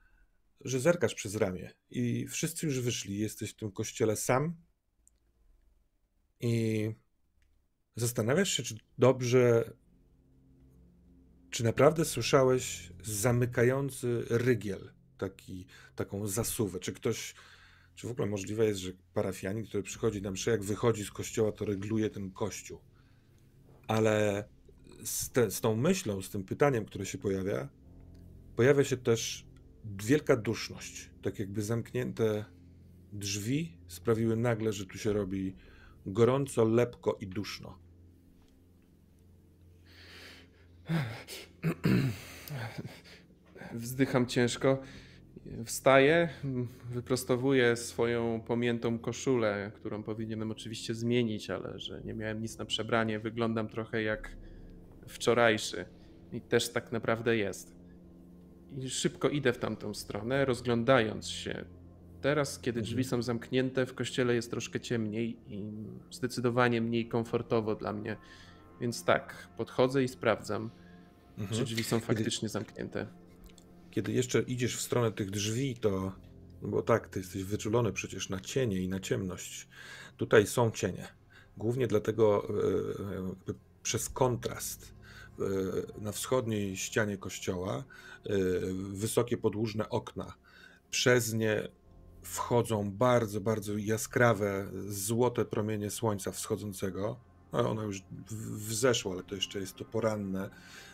że 0.60 0.80
zerkasz 0.80 1.14
przez 1.14 1.36
ramię 1.36 1.72
i 1.90 2.26
wszyscy 2.28 2.66
już 2.66 2.80
wyszli. 2.80 3.18
Jesteś 3.18 3.50
w 3.50 3.56
tym 3.56 3.72
kościele 3.72 4.16
sam 4.16 4.56
i 6.40 6.90
zastanawiasz 7.96 8.50
się, 8.50 8.62
czy 8.62 8.78
dobrze, 8.98 9.72
czy 11.50 11.64
naprawdę 11.64 12.04
słyszałeś 12.04 12.92
zamykający 13.02 14.24
rygiel, 14.30 14.92
taki, 15.18 15.66
taką 15.94 16.26
zasuwę, 16.26 16.80
czy 16.80 16.92
ktoś, 16.92 17.34
czy 17.94 18.06
w 18.06 18.10
ogóle 18.10 18.28
możliwe 18.28 18.66
jest, 18.66 18.80
że 18.80 18.92
parafianin, 19.14 19.66
który 19.66 19.82
przychodzi 19.82 20.22
na 20.22 20.30
mszę, 20.30 20.50
jak 20.50 20.64
wychodzi 20.64 21.04
z 21.04 21.10
kościoła, 21.10 21.52
to 21.52 21.64
regluje 21.64 22.10
ten 22.10 22.30
kościół. 22.30 22.80
Ale 23.86 24.44
z, 25.04 25.30
te, 25.30 25.50
z 25.50 25.60
tą 25.60 25.76
myślą, 25.76 26.22
z 26.22 26.30
tym 26.30 26.44
pytaniem, 26.44 26.84
które 26.84 27.06
się 27.06 27.18
pojawia, 27.18 27.68
pojawia 28.56 28.84
się 28.84 28.96
też 28.96 29.46
wielka 29.84 30.36
duszność. 30.36 31.10
Tak 31.22 31.38
jakby 31.38 31.62
zamknięte 31.62 32.44
drzwi 33.12 33.78
sprawiły 33.88 34.36
nagle, 34.36 34.72
że 34.72 34.86
tu 34.86 34.98
się 34.98 35.12
robi 35.12 35.54
gorąco, 36.06 36.64
lepko 36.64 37.18
i 37.20 37.26
duszno. 37.26 37.78
Wzdycham 43.72 44.26
ciężko. 44.26 44.82
Wstaję, 45.64 46.28
wyprostowuję 46.90 47.76
swoją 47.76 48.40
pomiętą 48.40 48.98
koszulę, 48.98 49.72
którą 49.74 50.02
powinienem 50.02 50.50
oczywiście 50.50 50.94
zmienić, 50.94 51.50
ale 51.50 51.78
że 51.78 52.00
nie 52.04 52.14
miałem 52.14 52.42
nic 52.42 52.58
na 52.58 52.64
przebranie. 52.64 53.18
Wyglądam 53.18 53.68
trochę 53.68 54.02
jak 54.02 54.36
wczorajszy. 55.08 55.84
I 56.32 56.40
też 56.40 56.68
tak 56.68 56.92
naprawdę 56.92 57.36
jest. 57.36 57.74
I 58.78 58.90
szybko 58.90 59.28
idę 59.28 59.52
w 59.52 59.58
tamtą 59.58 59.94
stronę, 59.94 60.44
rozglądając 60.44 61.28
się. 61.28 61.64
Teraz, 62.20 62.58
kiedy 62.58 62.80
Mhm. 62.80 62.84
drzwi 62.84 63.04
są 63.04 63.22
zamknięte, 63.22 63.86
w 63.86 63.94
kościele 63.94 64.34
jest 64.34 64.50
troszkę 64.50 64.80
ciemniej 64.80 65.36
i 65.48 65.72
zdecydowanie 66.10 66.80
mniej 66.80 67.08
komfortowo 67.08 67.74
dla 67.74 67.92
mnie. 67.92 68.16
Więc 68.80 69.04
tak, 69.04 69.48
podchodzę 69.56 70.02
i 70.02 70.08
sprawdzam, 70.08 70.70
czy 71.36 71.42
Mhm. 71.42 71.64
drzwi 71.64 71.84
są 71.84 72.00
faktycznie 72.00 72.48
zamknięte. 72.48 73.06
Kiedy 73.92 74.12
jeszcze 74.12 74.42
idziesz 74.42 74.76
w 74.76 74.80
stronę 74.80 75.12
tych 75.12 75.30
drzwi, 75.30 75.76
to. 75.76 76.12
Bo 76.62 76.82
tak, 76.82 77.08
ty 77.08 77.18
jesteś 77.18 77.44
wyczulony 77.44 77.92
przecież 77.92 78.28
na 78.28 78.40
cienie 78.40 78.82
i 78.82 78.88
na 78.88 79.00
ciemność. 79.00 79.68
Tutaj 80.16 80.46
są 80.46 80.70
cienie. 80.70 81.08
Głównie 81.56 81.86
dlatego 81.86 82.48
jakby 83.14 83.54
przez 83.82 84.08
kontrast 84.08 84.94
e, 85.38 85.42
na 86.00 86.12
wschodniej 86.12 86.76
ścianie 86.76 87.18
kościoła 87.18 87.76
e, 87.76 87.84
wysokie 88.92 89.36
podłużne 89.36 89.88
okna. 89.88 90.34
Przez 90.90 91.32
nie 91.32 91.68
wchodzą 92.22 92.90
bardzo, 92.90 93.40
bardzo 93.40 93.76
jaskrawe, 93.76 94.70
złote 94.88 95.44
promienie 95.44 95.90
słońca 95.90 96.32
wschodzącego. 96.32 97.20
No, 97.52 97.70
ono 97.70 97.82
już 97.82 98.02
wzeszło, 98.68 99.12
ale 99.12 99.22
to 99.22 99.34
jeszcze 99.34 99.58
jest 99.58 99.76
to 99.76 99.84
poranne, 99.84 100.42
yy, 100.42 100.91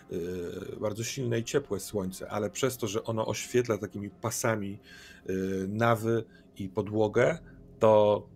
bardzo 0.80 1.04
silne 1.04 1.38
i 1.38 1.44
ciepłe 1.44 1.80
słońce, 1.80 2.30
ale 2.30 2.50
przez 2.50 2.76
to, 2.76 2.88
że 2.88 3.04
ono 3.04 3.26
oświetla 3.26 3.78
takimi 3.78 4.10
pasami 4.10 4.78
yy, 5.26 5.66
nawy 5.68 6.24
i 6.56 6.68
podłogę, 6.68 7.38
to 7.78 8.26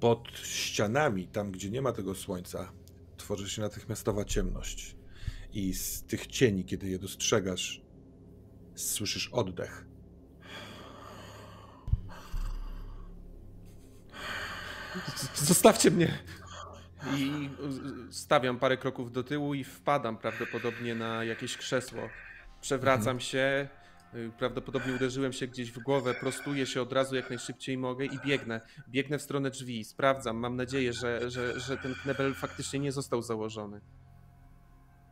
pod 0.00 0.28
ścianami, 0.42 1.28
tam 1.28 1.50
gdzie 1.50 1.70
nie 1.70 1.82
ma 1.82 1.92
tego 1.92 2.14
słońca, 2.14 2.72
tworzy 3.16 3.50
się 3.50 3.62
natychmiastowa 3.62 4.24
ciemność. 4.24 4.96
I 5.52 5.74
z 5.74 6.02
tych 6.02 6.26
cieni, 6.26 6.64
kiedy 6.64 6.88
je 6.88 6.98
dostrzegasz, 6.98 7.82
słyszysz 8.74 9.28
oddech. 9.32 9.86
Zostawcie 15.34 15.90
mnie! 15.90 16.18
I 17.16 17.50
stawiam 18.10 18.58
parę 18.58 18.76
kroków 18.76 19.12
do 19.12 19.24
tyłu 19.24 19.54
i 19.54 19.64
wpadam 19.64 20.16
prawdopodobnie 20.16 20.94
na 20.94 21.24
jakieś 21.24 21.56
krzesło. 21.56 22.08
Przewracam 22.60 23.20
się, 23.20 23.68
y, 24.14 24.30
prawdopodobnie 24.38 24.94
uderzyłem 24.94 25.32
się 25.32 25.46
gdzieś 25.46 25.72
w 25.72 25.78
głowę, 25.78 26.14
prostuję 26.14 26.66
się 26.66 26.82
od 26.82 26.92
razu 26.92 27.16
jak 27.16 27.30
najszybciej 27.30 27.78
mogę 27.78 28.04
i 28.04 28.18
biegnę. 28.26 28.60
Biegnę 28.88 29.18
w 29.18 29.22
stronę 29.22 29.50
drzwi, 29.50 29.84
sprawdzam. 29.84 30.36
Mam 30.36 30.56
nadzieję, 30.56 30.92
że, 30.92 31.30
że, 31.30 31.60
że 31.60 31.76
ten 31.76 31.94
knebel 31.94 32.34
faktycznie 32.34 32.78
nie 32.78 32.92
został 32.92 33.22
założony. 33.22 33.80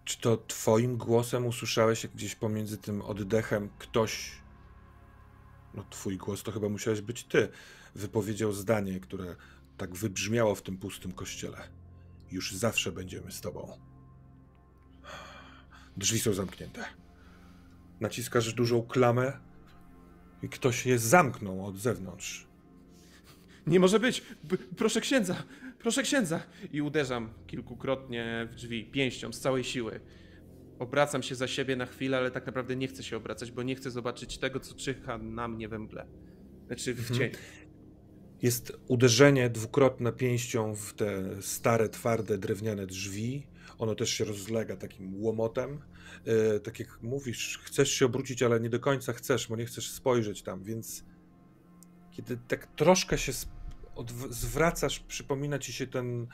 Czy 0.05 0.20
to 0.20 0.37
twoim 0.37 0.97
głosem 0.97 1.47
usłyszałeś 1.47 2.03
jak 2.03 2.12
gdzieś 2.12 2.35
pomiędzy 2.35 2.79
tym 2.79 3.03
oddechem 3.03 3.70
ktoś, 3.79 4.33
no 5.75 5.85
twój 5.90 6.16
głos 6.16 6.42
to 6.42 6.53
chyba 6.53 6.68
musiałeś 6.68 7.01
być 7.01 7.25
ty, 7.25 7.49
wypowiedział 7.94 8.53
zdanie, 8.53 9.01
które 9.01 9.37
tak 9.76 9.94
wybrzmiało 9.94 10.54
w 10.54 10.62
tym 10.62 10.76
pustym 10.78 11.12
kościele. 11.12 11.58
Już 12.30 12.52
zawsze 12.52 12.92
będziemy 12.92 13.32
z 13.32 13.40
tobą. 13.40 13.78
Drzwi 15.96 16.18
są 16.18 16.32
zamknięte. 16.32 16.84
Naciskasz 18.00 18.52
dużą 18.54 18.82
klamę 18.82 19.32
i 20.42 20.48
ktoś 20.48 20.87
je 20.87 20.98
zamknął 20.98 21.66
od 21.66 21.78
zewnątrz. 21.78 22.46
Nie 23.66 23.80
może 23.80 24.00
być! 24.00 24.22
B- 24.44 24.56
proszę 24.76 25.00
księdza! 25.00 25.42
Proszę 25.78 26.02
księdza! 26.02 26.40
I 26.72 26.82
uderzam 26.82 27.30
kilkukrotnie 27.46 28.48
w 28.52 28.54
drzwi 28.54 28.84
pięścią 28.84 29.32
z 29.32 29.40
całej 29.40 29.64
siły. 29.64 30.00
Obracam 30.78 31.22
się 31.22 31.34
za 31.34 31.48
siebie 31.48 31.76
na 31.76 31.87
chwilę, 31.87 32.16
ale 32.18 32.30
tak 32.30 32.46
naprawdę 32.46 32.76
nie 32.76 32.88
chcę 32.88 33.02
się 33.02 33.16
obracać, 33.16 33.50
bo 33.50 33.62
nie 33.62 33.74
chcę 33.74 33.90
zobaczyć 33.90 34.38
tego, 34.38 34.60
co 34.60 34.74
czyha 34.74 35.18
na 35.18 35.48
mnie 35.48 35.68
we 35.68 35.78
mgle. 35.78 36.06
Znaczy 36.66 36.94
w 36.94 37.10
Mhm. 37.10 37.30
Jest 38.44 38.72
uderzenie 38.88 39.50
dwukrotne 39.50 40.12
pięścią 40.12 40.74
w 40.74 40.94
te 40.94 41.42
stare, 41.42 41.88
twarde, 41.88 42.38
drewniane 42.38 42.87
drzwi. 42.87 43.46
Ono 43.78 43.94
też 43.94 44.11
się 44.11 44.24
rozlega 44.24 44.76
takim 44.76 45.22
łomotem. 45.22 45.80
E, 46.24 46.61
tak 46.61 46.80
jak 46.80 47.02
mówisz, 47.02 47.59
chcesz 47.62 47.90
się 47.90 48.07
obrócić, 48.07 48.42
ale 48.42 48.61
nie 48.61 48.70
do 48.70 48.80
końca 48.80 49.12
chcesz, 49.12 49.48
bo 49.48 49.57
nie 49.57 49.66
chcesz 49.66 49.90
spojrzeć 49.90 50.42
tam, 50.42 50.64
więc 50.64 51.04
kiedy 52.11 52.38
tak 52.48 52.66
troszkę 52.66 53.18
się 53.18 53.33
zwracasz, 54.30 55.00
przypomina 55.00 55.59
ci 55.59 55.72
się 55.72 55.87
ten 55.87 56.26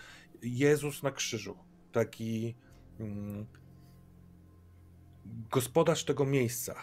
Jezus 0.43 1.03
na 1.03 1.11
krzyżu. 1.11 1.59
Taki 1.93 2.55
mm, 3.01 3.47
gospodarz 5.51 6.05
tego 6.05 6.27
miejsca. 6.27 6.75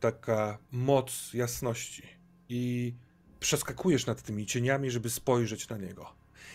Taka 0.00 0.58
moc 0.70 1.34
jasności. 1.34 2.02
I 2.48 2.94
przeskakujesz 3.42 4.06
nad 4.06 4.22
tymi 4.22 4.46
cieniami, 4.46 4.90
żeby 4.90 5.10
spojrzeć 5.10 5.68
na 5.68 5.76
niego. 5.76 6.14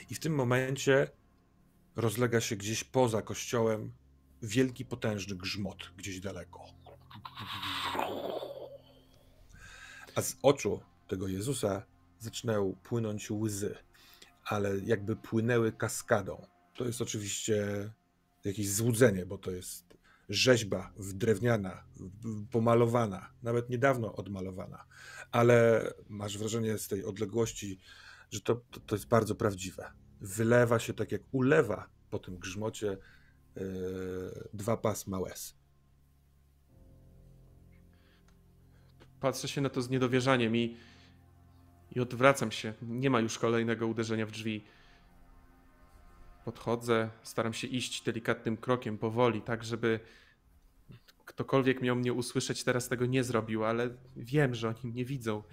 I 0.09 0.15
w 0.15 0.19
tym 0.19 0.35
momencie 0.35 1.11
rozlega 1.95 2.41
się 2.41 2.55
gdzieś 2.55 2.83
poza 2.83 3.21
kościołem 3.21 3.93
wielki, 4.41 4.85
potężny 4.85 5.35
grzmot, 5.35 5.91
gdzieś 5.97 6.19
daleko. 6.19 6.65
A 10.15 10.21
z 10.21 10.37
oczu 10.41 10.81
tego 11.07 11.27
Jezusa 11.27 11.85
zaczynają 12.19 12.75
płynąć 12.83 13.31
łzy, 13.31 13.77
ale 14.43 14.79
jakby 14.79 15.15
płynęły 15.15 15.71
kaskadą. 15.71 16.47
To 16.75 16.85
jest 16.85 17.01
oczywiście 17.01 17.89
jakieś 18.43 18.71
złudzenie, 18.71 19.25
bo 19.25 19.37
to 19.37 19.51
jest 19.51 19.86
rzeźba 20.29 20.93
drewniana, 21.13 21.83
pomalowana, 22.51 23.29
nawet 23.43 23.69
niedawno 23.69 24.15
odmalowana 24.15 24.85
ale 25.31 25.87
masz 26.09 26.37
wrażenie 26.37 26.77
z 26.77 26.87
tej 26.87 27.05
odległości, 27.05 27.79
że 28.31 28.41
to, 28.41 28.55
to, 28.55 28.79
to 28.79 28.95
jest 28.95 29.07
bardzo 29.07 29.35
prawdziwe. 29.35 29.91
Wylewa 30.21 30.79
się 30.79 30.93
tak 30.93 31.11
jak 31.11 31.21
ulewa 31.31 31.89
po 32.09 32.19
tym 32.19 32.37
grzmocie 32.37 32.97
yy, 33.55 33.63
dwa 34.53 34.77
pasma 34.77 35.19
łez. 35.19 35.55
Patrzę 39.19 39.47
się 39.47 39.61
na 39.61 39.69
to 39.69 39.81
z 39.81 39.89
niedowierzaniem 39.89 40.55
i, 40.55 40.77
i 41.95 41.99
odwracam 41.99 42.51
się. 42.51 42.73
Nie 42.81 43.09
ma 43.09 43.19
już 43.19 43.39
kolejnego 43.39 43.87
uderzenia 43.87 44.25
w 44.25 44.31
drzwi. 44.31 44.65
Podchodzę, 46.47 47.09
staram 47.23 47.53
się 47.53 47.67
iść 47.67 48.01
delikatnym 48.01 48.57
krokiem, 48.57 48.97
powoli, 48.97 49.41
tak 49.41 49.63
żeby 49.63 49.99
ktokolwiek 51.25 51.81
miał 51.81 51.95
mnie 51.95 52.13
usłyszeć, 52.13 52.63
teraz 52.63 52.89
tego 52.89 53.05
nie 53.05 53.23
zrobił, 53.23 53.65
ale 53.65 53.89
wiem, 54.15 54.55
że 54.55 54.69
oni 54.69 54.79
mnie 54.83 55.05
widzą. 55.05 55.43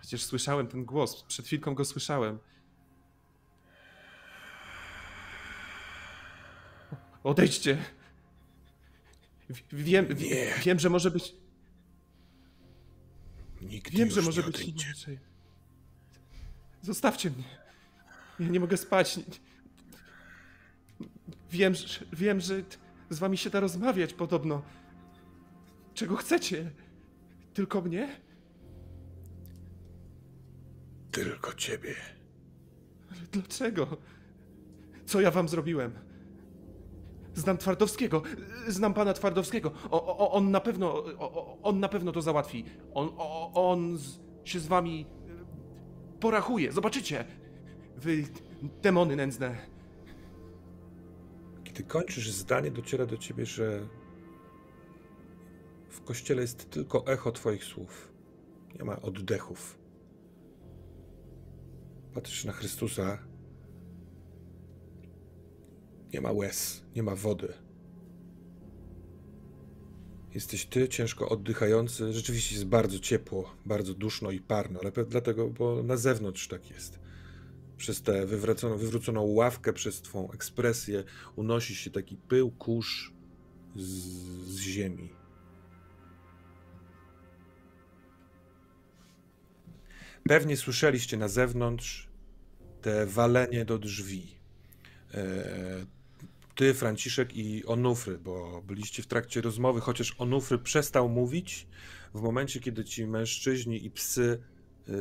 Przecież 0.00 0.24
słyszałem 0.24 0.66
ten 0.66 0.84
głos, 0.84 1.22
przed 1.22 1.46
chwilką 1.46 1.74
go 1.74 1.84
słyszałem. 1.84 2.38
Odejdźcie. 7.24 7.78
Wiem, 9.72 10.06
Nie. 10.18 10.54
wiem, 10.64 10.78
że 10.78 10.90
może 10.90 11.10
być. 11.10 11.34
Nikt 13.60 13.90
Wiem, 13.90 14.10
że 14.10 14.22
może 14.22 14.42
być 14.42 14.60
inaczej. 14.60 15.18
Zostawcie 16.82 17.30
mnie. 17.30 17.44
Ja 18.40 18.48
nie 18.48 18.60
mogę 18.60 18.76
spać. 18.76 19.20
Wiem, 21.50 21.74
że, 21.74 22.04
wiem, 22.12 22.40
że 22.40 22.62
z 23.10 23.18
wami 23.18 23.36
się 23.36 23.50
da 23.50 23.60
rozmawiać 23.60 24.14
podobno. 24.14 24.62
Czego 25.94 26.16
chcecie? 26.16 26.70
Tylko 27.54 27.80
mnie? 27.80 28.08
Tylko 31.10 31.54
ciebie. 31.54 31.94
Ale 33.10 33.20
dlaczego? 33.32 33.96
Co 35.06 35.20
ja 35.20 35.30
wam 35.30 35.48
zrobiłem? 35.48 35.92
Znam 37.34 37.58
Twardowskiego. 37.58 38.22
Znam 38.68 38.94
pana 38.94 39.12
Twardowskiego. 39.12 39.72
O, 39.90 40.18
o, 40.18 40.32
on 40.32 40.50
na 40.50 40.60
pewno. 40.60 40.94
O, 41.18 41.58
on 41.62 41.80
na 41.80 41.88
pewno 41.88 42.12
to 42.12 42.22
załatwi. 42.22 42.64
On, 42.94 43.10
on 43.54 43.98
z, 43.98 44.18
się 44.44 44.60
z 44.60 44.66
wami 44.66 45.06
porachuje. 46.20 46.72
Zobaczycie. 46.72 47.24
Wy 47.96 48.24
demony 48.82 49.16
nędzne. 49.16 49.56
Kiedy 51.78 51.90
kończysz 51.90 52.30
zdanie, 52.30 52.70
dociera 52.70 53.06
do 53.06 53.16
ciebie, 53.16 53.46
że 53.46 53.88
w 55.88 56.00
kościele 56.00 56.42
jest 56.42 56.70
tylko 56.70 57.06
echo 57.06 57.32
twoich 57.32 57.64
słów. 57.64 58.12
Nie 58.78 58.84
ma 58.84 59.02
oddechów. 59.02 59.78
Patrzysz 62.14 62.44
na 62.44 62.52
Chrystusa. 62.52 63.18
Nie 66.12 66.20
ma 66.20 66.32
łez, 66.32 66.84
nie 66.96 67.02
ma 67.02 67.14
wody. 67.14 67.52
Jesteś 70.34 70.66
ty, 70.66 70.88
ciężko 70.88 71.28
oddychający. 71.28 72.12
Rzeczywiście 72.12 72.54
jest 72.54 72.66
bardzo 72.66 72.98
ciepło, 72.98 73.54
bardzo 73.66 73.94
duszno 73.94 74.30
i 74.30 74.40
parno, 74.40 74.80
ale 74.80 74.92
dlatego, 75.06 75.48
bo 75.48 75.82
na 75.82 75.96
zewnątrz 75.96 76.48
tak 76.48 76.70
jest. 76.70 76.97
Przez 77.78 78.02
tę 78.02 78.26
wywróconą, 78.26 78.76
wywróconą 78.76 79.22
ławkę, 79.22 79.72
przez 79.72 80.02
twą 80.02 80.30
ekspresję 80.30 81.04
unosi 81.36 81.74
się 81.74 81.90
taki 81.90 82.16
pył, 82.16 82.50
kurz 82.50 83.12
z, 83.76 83.88
z 84.46 84.60
ziemi. 84.60 85.12
Pewnie 90.28 90.56
słyszeliście 90.56 91.16
na 91.16 91.28
zewnątrz 91.28 92.08
te 92.82 93.06
walenie 93.06 93.64
do 93.64 93.78
drzwi. 93.78 94.38
E, 95.14 95.86
ty, 96.54 96.74
Franciszek 96.74 97.36
i 97.36 97.66
Onufry, 97.66 98.18
bo 98.18 98.62
byliście 98.62 99.02
w 99.02 99.06
trakcie 99.06 99.40
rozmowy, 99.40 99.80
chociaż 99.80 100.14
Onufry 100.18 100.58
przestał 100.58 101.08
mówić 101.08 101.66
w 102.14 102.20
momencie, 102.20 102.60
kiedy 102.60 102.84
ci 102.84 103.06
mężczyźni 103.06 103.86
i 103.86 103.90
psy 103.90 104.42
e, 104.88 104.92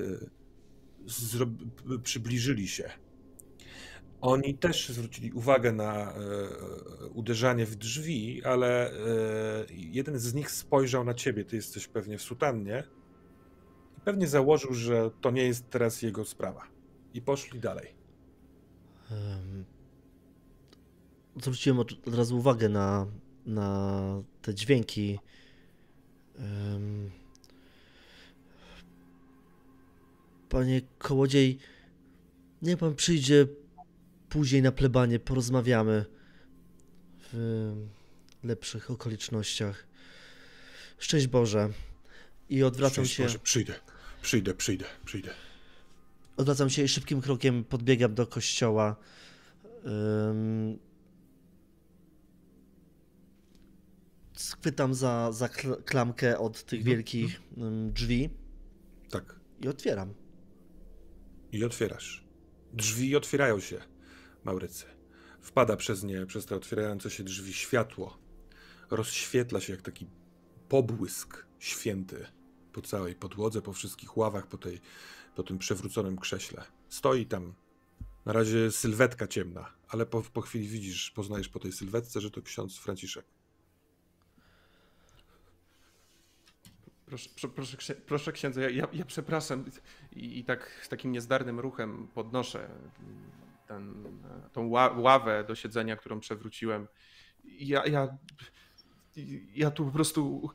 przybliżyli 2.03 2.67
się. 2.67 2.89
Oni 4.21 4.57
też 4.57 4.89
zwrócili 4.89 5.31
uwagę 5.31 5.71
na 5.71 6.13
e, 6.13 6.17
uderzanie 7.13 7.65
w 7.65 7.75
drzwi, 7.75 8.43
ale 8.43 8.91
jeden 9.69 10.19
z 10.19 10.33
nich 10.33 10.51
spojrzał 10.51 11.03
na 11.03 11.13
ciebie. 11.13 11.45
Ty 11.45 11.55
jesteś 11.55 11.87
pewnie 11.87 12.17
w 12.17 12.21
sutannie. 12.21 12.83
I 13.97 14.01
pewnie 14.01 14.27
założył, 14.27 14.73
że 14.73 15.11
to 15.21 15.31
nie 15.31 15.43
jest 15.43 15.69
teraz 15.69 16.01
jego 16.01 16.25
sprawa. 16.25 16.67
I 17.13 17.21
poszli 17.21 17.59
dalej. 17.59 17.93
Um, 19.11 19.65
zwróciłem 21.41 21.79
od, 21.79 22.07
od 22.07 22.15
razu 22.15 22.37
uwagę 22.37 22.69
na, 22.69 23.07
na 23.45 24.23
te 24.41 24.55
dźwięki. 24.55 25.19
Um, 26.39 27.11
panie 30.49 30.81
Kołodziej, 30.97 31.59
niech 32.61 32.77
pan 32.77 32.95
przyjdzie 32.95 33.47
później 34.29 34.61
na 34.61 34.71
plebanie, 34.71 35.19
porozmawiamy 35.19 36.05
w 37.33 37.73
lepszych 38.43 38.91
okolicznościach. 38.91 39.87
Szczęść 40.97 41.27
Boże. 41.27 41.69
I 42.49 42.63
odwracam 42.63 43.05
Szczęść 43.05 43.13
się. 43.13 43.23
Boże, 43.23 43.39
przyjdę, 43.39 43.73
przyjdę, 44.21 44.53
przyjdę, 44.53 44.85
przyjdę. 45.05 45.29
Odwracam 46.37 46.69
się 46.69 46.83
i 46.83 46.87
szybkim 46.87 47.21
krokiem 47.21 47.63
podbiegam 47.63 48.15
do 48.15 48.27
kościoła. 48.27 48.95
Um, 49.83 50.79
schwytam 54.33 54.93
za, 54.93 55.31
za 55.31 55.49
klamkę 55.85 56.39
od 56.39 56.63
tych 56.63 56.79
mhm. 56.79 56.95
wielkich 56.95 57.41
drzwi. 57.93 58.29
Tak. 59.09 59.35
I 59.61 59.67
otwieram. 59.67 60.26
I 61.57 61.63
otwierasz. 61.63 62.23
Drzwi 62.73 63.15
otwierają 63.15 63.59
się, 63.59 63.81
Maurycy. 64.43 64.85
Wpada 65.41 65.75
przez 65.77 66.03
nie, 66.03 66.25
przez 66.25 66.45
te 66.45 66.55
otwierające 66.55 67.09
się 67.09 67.23
drzwi 67.23 67.53
światło. 67.53 68.17
Rozświetla 68.89 69.59
się 69.59 69.73
jak 69.73 69.81
taki 69.81 70.07
pobłysk 70.69 71.45
święty 71.59 72.25
po 72.73 72.81
całej 72.81 73.15
podłodze, 73.15 73.61
po 73.61 73.73
wszystkich 73.73 74.17
ławach, 74.17 74.47
po, 74.47 74.57
tej, 74.57 74.79
po 75.35 75.43
tym 75.43 75.57
przewróconym 75.57 76.17
krześle. 76.17 76.63
Stoi 76.89 77.25
tam 77.25 77.53
na 78.25 78.33
razie 78.33 78.71
sylwetka 78.71 79.27
ciemna, 79.27 79.73
ale 79.87 80.05
po, 80.05 80.21
po 80.21 80.41
chwili 80.41 80.67
widzisz, 80.67 81.11
poznajesz 81.11 81.49
po 81.49 81.59
tej 81.59 81.71
sylwetce, 81.71 82.21
że 82.21 82.31
to 82.31 82.41
ksiądz 82.41 82.77
Franciszek. 82.77 83.25
Proszę, 87.05 87.29
proszę, 87.55 87.95
proszę 87.95 88.31
księdza, 88.31 88.61
ja, 88.61 88.69
ja, 88.69 88.87
ja 88.93 89.05
przepraszam 89.05 89.65
I, 90.17 90.43
tak 90.43 90.81
z 90.83 90.89
takim 90.89 91.11
niezdarnym 91.11 91.59
ruchem 91.59 92.07
podnoszę 92.13 92.69
ten, 93.67 94.03
tą 94.53 94.67
ławę 94.97 95.43
do 95.47 95.55
siedzenia, 95.55 95.95
którą 95.95 96.19
przewróciłem. 96.19 96.87
Ja, 97.43 97.85
ja, 97.85 98.17
ja 99.55 99.71
tu 99.71 99.85
po 99.85 99.91
prostu 99.91 100.49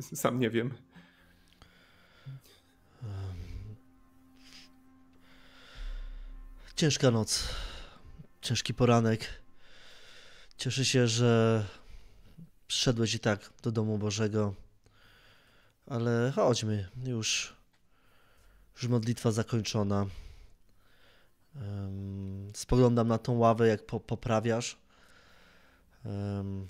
sam 0.00 0.40
nie 0.40 0.50
wiem. 0.50 0.74
Ciężka 6.76 7.10
noc, 7.10 7.48
ciężki 8.40 8.74
poranek. 8.74 9.42
Cieszę 10.56 10.84
się, 10.84 11.08
że 11.08 11.64
przyszedłeś 12.66 13.14
i 13.14 13.18
tak 13.18 13.52
do 13.62 13.72
domu 13.72 13.98
Bożego. 13.98 14.54
Ale 15.90 16.32
chodźmy, 16.34 16.88
już, 17.04 17.56
już 18.76 18.88
modlitwa 18.88 19.30
zakończona. 19.30 20.06
Spoglądam 22.54 23.08
na 23.08 23.18
tą 23.18 23.38
ławę, 23.38 23.68
jak 23.68 23.86
po, 23.86 24.00
poprawiasz. 24.00 24.76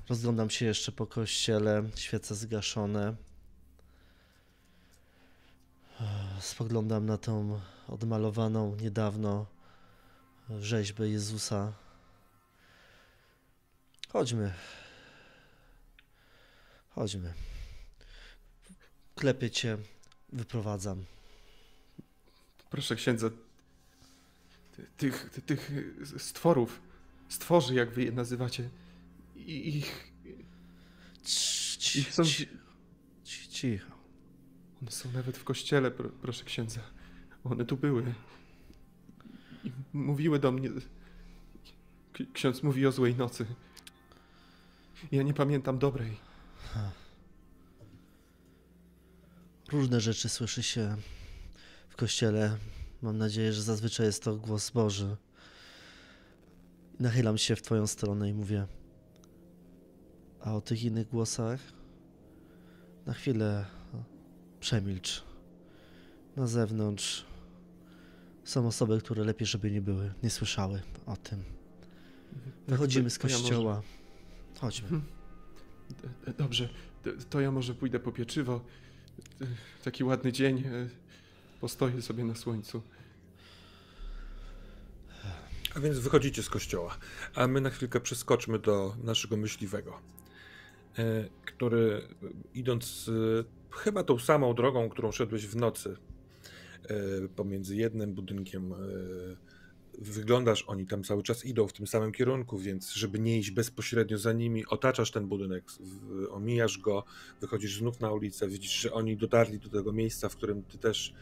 Rozglądam 0.09 0.51
się 0.51 0.67
jeszcze 0.67 0.93
po 0.93 1.07
kościele, 1.07 1.83
świece 1.95 2.35
zgaszone. 2.35 3.17
Spoglądam 6.41 7.07
na 7.07 7.19
tą 7.19 7.61
odmalowaną 7.89 8.77
niedawno 8.77 9.47
rzeźbę 10.61 11.09
Jezusa. 11.09 11.73
Chodźmy. 14.13 14.55
Chodźmy. 16.95 17.35
Klepię 19.19 19.51
cię, 19.51 19.79
wyprowadzam. 20.33 21.05
Proszę 22.71 22.97
księdza, 22.97 23.31
tych, 24.97 25.31
tych 25.47 25.71
stworów, 26.19 26.81
stworzy, 27.29 27.75
jak 27.75 27.91
wy 27.91 28.05
je 28.05 28.13
nazywacie, 28.13 28.71
ich... 29.37 30.13
Ich 31.95 32.15
są... 32.15 32.23
Cicho. 33.25 33.91
One 34.83 34.91
są 34.91 35.13
nawet 35.13 35.39
w 35.39 35.45
kościele, 35.45 35.91
proszę 36.23 36.45
księdza. 36.45 36.81
One 37.45 37.65
tu 37.65 37.77
były. 37.77 38.15
I 39.65 39.73
mówiły 39.93 40.39
do 40.39 40.53
mnie. 40.53 40.71
Ksiądz 42.33 42.63
mówi 42.63 42.87
o 42.87 42.93
złej 42.93 43.15
nocy. 43.15 43.47
Ja 45.13 45.23
nie 45.23 45.35
pamiętam 45.35 45.79
dobrej. 45.79 46.17
Różne 49.73 50.01
rzeczy 50.01 50.29
słyszy 50.29 50.63
się 50.63 50.97
w 51.89 51.97
kościele. 51.97 52.57
Mam 53.03 53.19
nadzieję, 53.19 53.53
że 53.53 53.63
zazwyczaj 53.63 54.07
jest 54.07 54.23
to 54.23 54.37
głos 54.37 54.71
Boży. 54.71 55.17
Nachylam 57.01 57.39
się 57.39 57.57
w 57.57 57.63
Twoją 57.63 57.87
stronę 57.87 58.31
i 58.31 58.35
mówię: 58.35 58.67
A 60.41 60.55
o 60.55 60.61
tych 60.61 60.85
innych 60.85 61.09
głosach 61.09 61.61
na 63.07 63.15
chwilę 63.15 63.65
przemilcz. 64.61 65.23
Na 66.37 66.47
zewnątrz 66.47 67.25
są 68.45 68.67
osoby, 68.67 69.01
które 69.01 69.25
lepiej, 69.25 69.47
żeby 69.47 69.71
nie 69.71 69.81
były, 69.81 70.13
nie 70.23 70.31
słyszały 70.31 70.83
o 71.07 71.17
tym. 71.17 71.45
Tak, 71.45 72.45
Wychodzimy 72.69 73.11
z 73.11 73.19
kościoła. 73.19 73.83
Chodźmy. 74.61 74.89
Mhm. 74.89 75.03
Dobrze, 76.39 76.69
to 77.31 77.41
ja 77.41 77.51
może 77.51 77.75
pójdę 77.75 78.01
po 78.01 78.13
pieczywo. 78.13 78.61
Taki 79.85 80.05
ładny 80.05 80.33
dzień. 80.33 80.59
E, 80.59 80.89
postoję 81.61 82.03
sobie 82.03 82.25
na 82.25 82.35
słońcu. 82.35 82.83
A 85.75 85.81
więc 85.81 85.99
wychodzicie 85.99 86.43
z 86.43 86.49
kościoła, 86.49 86.99
a 87.35 87.47
my 87.47 87.61
na 87.61 87.71
chwilkę 87.71 88.01
przeskoczmy 88.01 88.59
do 88.59 88.97
naszego 89.05 89.37
myśliwego, 89.37 90.01
e, 90.99 91.29
który 91.45 92.03
idąc 92.55 93.11
chyba 93.71 94.05
tą 94.05 94.19
samą 94.19 94.55
drogą, 94.55 94.89
którą 94.89 95.13
szedłeś 95.13 95.47
w 95.47 95.57
nocy, 95.57 95.97
e, 96.85 96.95
pomiędzy 97.37 97.77
jednym 97.77 98.15
budynkiem 98.15 98.75
wyglądasz, 99.99 100.65
oni 100.67 100.87
tam 100.87 101.05
cały 101.05 101.23
czas 101.23 101.45
idą 101.45 101.69
w 101.69 101.73
tym 101.73 101.87
samym 101.87 102.13
kierunku, 102.13 102.59
więc 102.59 102.91
żeby 102.91 103.19
nie 103.19 103.39
iść 103.39 103.51
bezpośrednio 103.51 104.19
za 104.19 104.33
nimi, 104.33 104.67
otaczasz 104.67 105.11
ten 105.11 105.27
budynek, 105.27 105.65
omijasz 106.31 106.79
go, 106.79 107.05
wychodzisz 107.41 107.79
znów 107.79 108.01
na 108.01 108.13
ulicę, 108.13 108.49
widzisz, 108.49 108.73
że 108.73 108.93
oni 108.93 109.17
dotarli 109.17 109.59
do 109.59 109.69
tego 109.69 109.93
miejsca, 109.93 110.29
w 110.29 110.37
którym 110.37 110.63
ty 110.63 110.79
też 110.79 111.15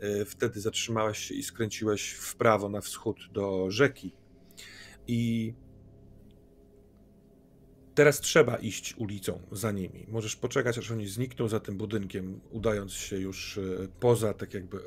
e, 0.00 0.24
wtedy 0.24 0.60
zatrzymałeś 0.60 1.18
się 1.18 1.34
i 1.34 1.42
skręciłeś 1.42 2.10
w 2.10 2.36
prawo 2.36 2.68
na 2.68 2.80
wschód 2.80 3.18
do 3.32 3.70
rzeki. 3.70 4.12
I 5.06 5.54
Teraz 7.94 8.20
trzeba 8.20 8.56
iść 8.56 8.94
ulicą 8.96 9.40
za 9.52 9.72
nimi. 9.72 10.06
Możesz 10.08 10.36
poczekać, 10.36 10.78
aż 10.78 10.90
oni 10.90 11.08
znikną 11.08 11.48
za 11.48 11.60
tym 11.60 11.76
budynkiem, 11.76 12.40
udając 12.50 12.92
się 12.92 13.18
już 13.18 13.58
e, 13.58 13.88
poza 14.00 14.34
tak 14.34 14.54
jakby 14.54 14.76
e, 14.76 14.80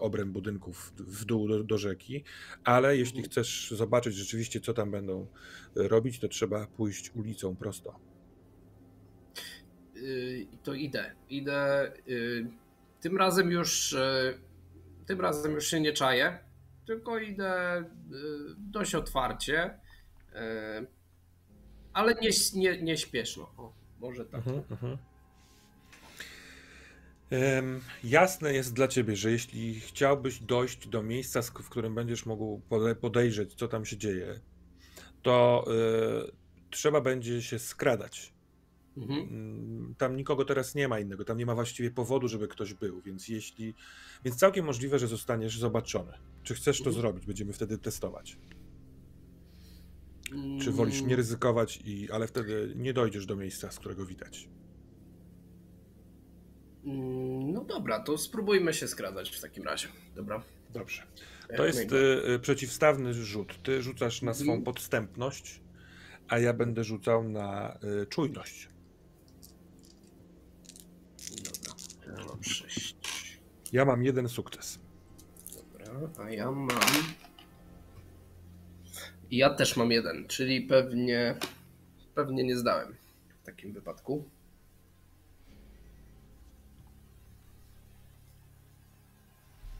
obręb 0.00 0.32
budynków 0.32 0.92
w 0.96 1.24
dół 1.24 1.48
do, 1.48 1.64
do 1.64 1.78
rzeki, 1.78 2.24
ale 2.64 2.96
jeśli 2.96 3.18
mhm. 3.18 3.30
chcesz 3.30 3.70
zobaczyć 3.70 4.14
rzeczywiście, 4.14 4.60
co 4.60 4.74
tam 4.74 4.90
będą 4.90 5.26
e, 5.76 5.88
robić, 5.88 6.18
to 6.18 6.28
trzeba 6.28 6.66
pójść 6.66 7.10
ulicą 7.14 7.56
prosto. 7.56 8.00
Yy, 9.94 10.46
to 10.62 10.74
idę. 10.74 11.14
Idę. 11.28 11.92
Yy, 12.06 12.46
tym 13.00 13.16
razem 13.16 13.50
już 13.50 13.92
yy, 13.92 14.38
tym 15.06 15.20
razem 15.20 15.52
już 15.52 15.66
się 15.66 15.80
nie 15.80 15.92
czaję, 15.92 16.38
tylko 16.86 17.18
idę 17.18 17.84
dość 18.58 18.94
otwarcie 18.94 19.78
ale 21.94 22.14
nie, 22.14 22.30
nie, 22.54 22.82
nie 22.82 22.96
śpieszno. 22.98 23.42
O, 23.56 23.72
może 24.00 24.24
tak. 24.24 24.34
Mhm, 24.46 24.62
mhm. 24.70 24.98
Em, 27.30 27.80
Jasne 28.04 28.52
jest 28.54 28.74
dla 28.74 28.88
ciebie, 28.88 29.16
że 29.16 29.30
jeśli 29.30 29.80
chciałbyś 29.80 30.38
dojść 30.40 30.88
do 30.88 31.02
miejsca, 31.02 31.42
w 31.42 31.50
którym 31.52 31.94
będziesz 31.94 32.26
mógł 32.26 32.60
pode- 32.70 32.94
podejrzeć, 32.94 33.54
co 33.54 33.68
tam 33.68 33.84
się 33.84 33.96
dzieje, 33.96 34.40
to 35.22 35.64
y, 36.28 36.32
trzeba 36.70 37.00
będzie 37.00 37.42
się 37.42 37.58
skradać. 37.58 38.34
Mhm. 38.96 39.20
Mm, 39.20 39.94
Tam 39.98 40.16
nikogo 40.16 40.44
teraz 40.44 40.74
nie 40.74 40.88
ma 40.88 41.00
innego, 41.00 41.24
tam 41.24 41.38
nie 41.38 41.46
ma 41.46 41.54
właściwie 41.54 41.90
powodu, 41.90 42.28
żeby 42.28 42.48
ktoś 42.48 42.74
był, 42.74 43.00
więc 43.00 43.28
jeśli. 43.28 43.74
Więc 44.24 44.36
całkiem 44.36 44.64
możliwe, 44.64 44.98
że 44.98 45.06
zostaniesz 45.08 45.58
zobaczony. 45.58 46.12
Czy 46.42 46.54
chcesz 46.54 46.78
to 46.78 46.84
Mhm. 46.90 47.00
zrobić? 47.00 47.26
Będziemy 47.26 47.52
wtedy 47.52 47.78
testować. 47.78 48.36
Czy 50.62 50.70
wolisz 50.72 51.02
nie 51.02 51.16
ryzykować, 51.16 51.80
i, 51.84 52.10
ale 52.10 52.26
wtedy 52.26 52.72
nie 52.76 52.92
dojdziesz 52.92 53.26
do 53.26 53.36
miejsca, 53.36 53.70
z 53.70 53.78
którego 53.78 54.06
widać. 54.06 54.48
Mm, 56.84 57.52
No 57.52 57.64
dobra, 57.64 58.00
to 58.00 58.18
spróbujmy 58.18 58.74
się 58.74 58.88
skradać 58.88 59.30
w 59.30 59.40
takim 59.40 59.64
razie. 59.64 59.88
Dobra. 60.16 60.42
Dobrze. 60.70 61.02
To 61.56 61.66
jest 61.66 61.92
y, 61.92 61.96
y, 62.34 62.38
przeciwstawny 62.38 63.14
rzut. 63.14 63.62
Ty 63.62 63.82
rzucasz 63.82 64.22
na 64.22 64.34
swą 64.34 64.42
Mhm. 64.44 64.62
podstępność, 64.64 65.60
a 66.28 66.38
ja 66.38 66.52
będę 66.54 66.84
rzucał 66.84 67.24
na 67.28 67.78
y, 68.02 68.06
czujność. 68.06 68.68
Dobra. 71.44 71.74
Ja 72.18 72.26
mam 72.26 72.44
sześć. 72.44 72.96
Ja 73.72 73.84
mam 73.84 74.02
jeden 74.04 74.28
sukces. 74.28 74.78
Dobra, 75.54 76.24
a 76.24 76.30
ja 76.30 76.50
mam. 76.50 76.68
Ja 79.36 79.50
też 79.50 79.76
mam 79.76 79.90
jeden, 79.90 80.26
czyli 80.28 80.60
pewnie. 80.62 81.36
Pewnie 82.14 82.44
nie 82.44 82.56
zdałem 82.56 82.94
w 83.42 83.46
takim 83.46 83.72
wypadku. 83.72 84.24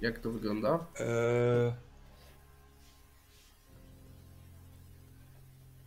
Jak 0.01 0.19
to 0.19 0.31
wygląda? 0.33 0.87
Eee... 1.01 1.73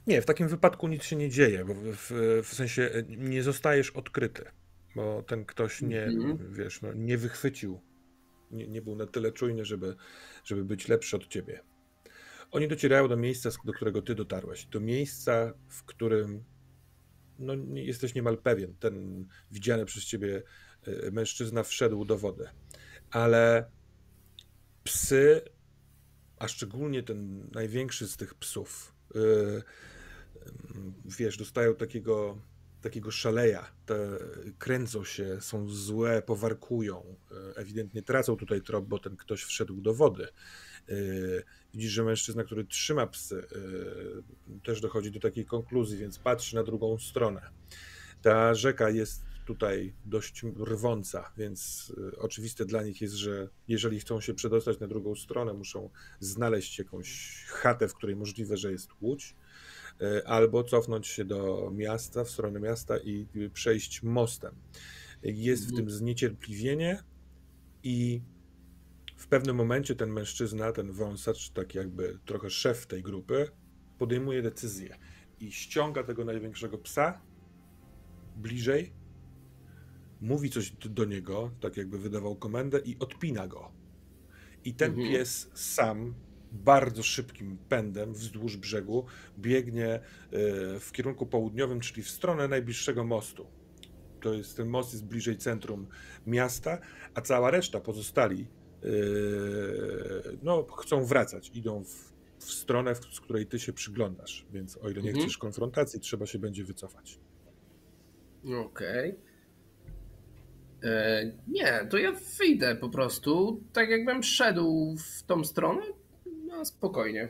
Nie, 0.08 0.22
w 0.22 0.26
takim 0.26 0.48
wypadku 0.48 0.88
nic 0.88 1.04
się 1.04 1.16
nie 1.16 1.30
dzieje, 1.30 1.66
bo 1.66 1.74
w, 1.74 2.12
w, 2.44 2.54
sensie 2.54 2.82
e, 2.82 3.04
nie 3.04 3.44
zostajesz 3.44 3.92
odkryty, 3.92 4.46
bo 4.96 5.24
ten 5.24 5.46
ktoś 5.46 5.82
nie, 5.82 6.04
Mhm. 6.04 6.54
wiesz, 6.54 6.82
no, 6.82 6.94
nie 6.94 7.18
wychwycił, 7.18 7.82
nie, 8.52 8.68
nie 8.68 8.82
był 8.82 8.96
na 8.96 9.06
tyle 9.08 9.32
czujny, 9.32 9.66
żeby, 9.66 9.96
żeby 10.44 10.66
być 10.66 10.88
lepszy 10.88 11.16
od 11.16 11.28
ciebie. 11.28 11.60
Oni 12.52 12.68
docierają 12.68 13.08
do 13.08 13.18
miejsca, 13.18 13.50
do 13.66 13.74
którego 13.74 14.02
ty 14.02 14.16
dotarłeś, 14.16 14.66
do 14.66 14.80
miejsca, 14.80 15.54
w 15.70 15.84
którym 15.84 16.44
no, 17.40 17.54
jesteś 17.74 18.16
niemal 18.16 18.38
pewien, 18.38 18.76
ten 18.76 19.26
widziany 19.52 19.86
przez 19.86 20.06
ciebie 20.06 20.44
e, 20.84 21.12
mężczyzna 21.12 21.64
wszedł 21.64 22.06
do 22.06 22.18
wody, 22.18 22.50
ale 23.12 23.72
psy, 24.84 25.42
a 26.40 26.48
szczególnie 26.48 27.04
ten 27.04 27.50
największy 27.52 28.08
z 28.08 28.18
tych 28.18 28.36
psów, 28.36 28.94
yy, 29.16 29.64
wiesz, 31.06 31.38
dostają 31.38 31.76
takiego, 31.76 32.42
takiego 32.82 33.12
szaleja. 33.12 33.72
Te 33.86 34.18
kręcą 34.60 35.04
się, 35.04 35.42
są 35.42 35.70
złe, 35.70 36.22
powarkują. 36.22 37.16
Yy, 37.32 37.54
ewidentnie 37.56 38.04
tracą 38.04 38.36
tutaj 38.36 38.62
trop, 38.62 38.88
bo 38.88 39.00
ten 39.00 39.18
ktoś 39.18 39.44
wszedł 39.44 39.82
do 39.82 39.94
wody. 39.94 40.28
Yy, 40.88 41.44
widzisz, 41.74 41.92
że 41.92 42.04
mężczyzna, 42.04 42.44
który 42.44 42.66
trzyma 42.66 43.08
psy, 43.08 43.48
yy, 44.48 44.60
też 44.64 44.82
dochodzi 44.82 45.12
do 45.12 45.20
takiej 45.20 45.46
konkluzji, 45.46 45.98
więc 45.98 46.20
patrzy 46.20 46.56
na 46.56 46.64
drugą 46.64 46.98
stronę. 46.98 47.42
Ta 48.22 48.54
rzeka 48.54 48.90
jest 48.90 49.24
tutaj 49.46 49.94
dość 50.06 50.44
rwąca, 50.66 51.32
więc 51.38 51.92
y, 52.14 52.20
oczywiste 52.20 52.66
dla 52.66 52.84
nich 52.84 53.02
jest, 53.02 53.16
że 53.16 53.50
jeżeli 53.68 54.00
chcą 54.00 54.22
się 54.22 54.34
przedostać 54.34 54.80
na 54.80 54.88
drugą 54.88 55.16
stronę, 55.16 55.54
muszą 55.54 55.90
znaleźć 56.20 56.80
jakąś 56.80 57.44
chatę, 57.48 57.88
w 57.88 57.94
której 57.94 58.16
możliwe, 58.16 58.58
że 58.58 58.72
jest 58.72 58.90
łódź, 59.02 59.36
albo 60.26 60.64
cofnąć 60.64 61.08
się 61.08 61.26
do 61.26 61.72
miasta, 61.76 62.24
w 62.24 62.30
stronę 62.30 62.60
miasta 62.60 62.98
i 62.98 63.28
przejść 63.54 64.04
mostem. 64.04 64.56
Jest 65.24 65.64
w 65.64 65.70
Mhm. 65.70 65.86
tym 65.86 65.96
zniecierpliwienie 65.96 67.04
i 67.84 68.22
w 69.18 69.28
pewnym 69.28 69.56
momencie 69.56 69.96
ten 69.96 70.10
mężczyzna, 70.14 70.72
ten 70.72 70.92
wąsacz, 70.92 71.50
tak 71.50 71.76
jakby 71.76 72.20
trochę 72.26 72.50
szef 72.50 72.88
tej 72.88 73.04
grupy, 73.04 73.48
podejmuje 73.98 74.42
decyzję 74.42 74.98
i 75.40 75.52
ściąga 75.52 76.04
tego 76.04 76.26
największego 76.26 76.78
psa 76.78 77.22
bliżej, 78.36 78.94
mówi 80.22 80.50
coś 80.50 80.72
do 80.72 81.06
niego, 81.06 81.52
tak 81.60 81.78
jakby 81.78 82.00
wydawał 82.00 82.36
komendę 82.36 82.80
i 82.80 83.00
odpina 83.00 83.48
go. 83.48 83.72
I 84.64 84.74
ten 84.74 84.92
Mhm. 84.92 85.10
pies 85.12 85.50
sam 85.54 86.14
bardzo 86.52 87.04
szybkim 87.04 87.58
pędem 87.70 88.14
wzdłuż 88.14 88.58
brzegu 88.58 89.06
biegnie 89.40 89.88
e, 89.94 90.00
w 90.80 90.92
kierunku 90.92 91.26
południowym, 91.26 91.80
czyli 91.80 92.04
w 92.04 92.10
stronę 92.10 92.48
najbliższego 92.48 93.04
mostu. 93.04 93.48
To 94.22 94.34
jest 94.34 94.58
ten 94.58 94.68
most 94.68 94.94
jest 94.94 95.06
bliżej 95.06 95.38
centrum 95.38 95.88
miasta, 96.28 96.80
a 97.14 97.22
cała 97.22 97.52
reszta 97.52 97.80
pozostali 97.80 98.48
no, 100.44 100.64
chcą 100.64 101.06
wracać, 101.06 101.52
idą 101.54 101.84
w, 101.84 102.14
w 102.40 102.52
stronę, 102.52 102.96
w, 102.96 103.06
z 103.16 103.20
której 103.22 103.46
ty 103.48 103.60
się 103.60 103.74
przyglądasz, 103.74 104.46
więc 104.52 104.78
o 104.78 104.90
ile 104.90 105.02
nie 105.02 105.10
Mhm. 105.10 105.26
chcesz 105.26 105.38
konfrontacji, 105.38 106.00
trzeba 106.00 106.26
się 106.26 106.40
będzie 106.40 106.64
wycofać. 106.64 107.20
Okej. 108.66 109.16
E, 110.84 111.32
Nie, 111.48 111.88
to 111.90 111.98
ja 111.98 112.12
wyjdę 112.40 112.76
po 112.76 112.90
prostu, 112.90 113.62
tak 113.74 113.90
jakbym 113.90 114.24
szedł 114.24 114.96
w 114.98 115.24
tą 115.24 115.44
stronę, 115.44 115.82
no 116.48 116.66
spokojnie. 116.66 117.30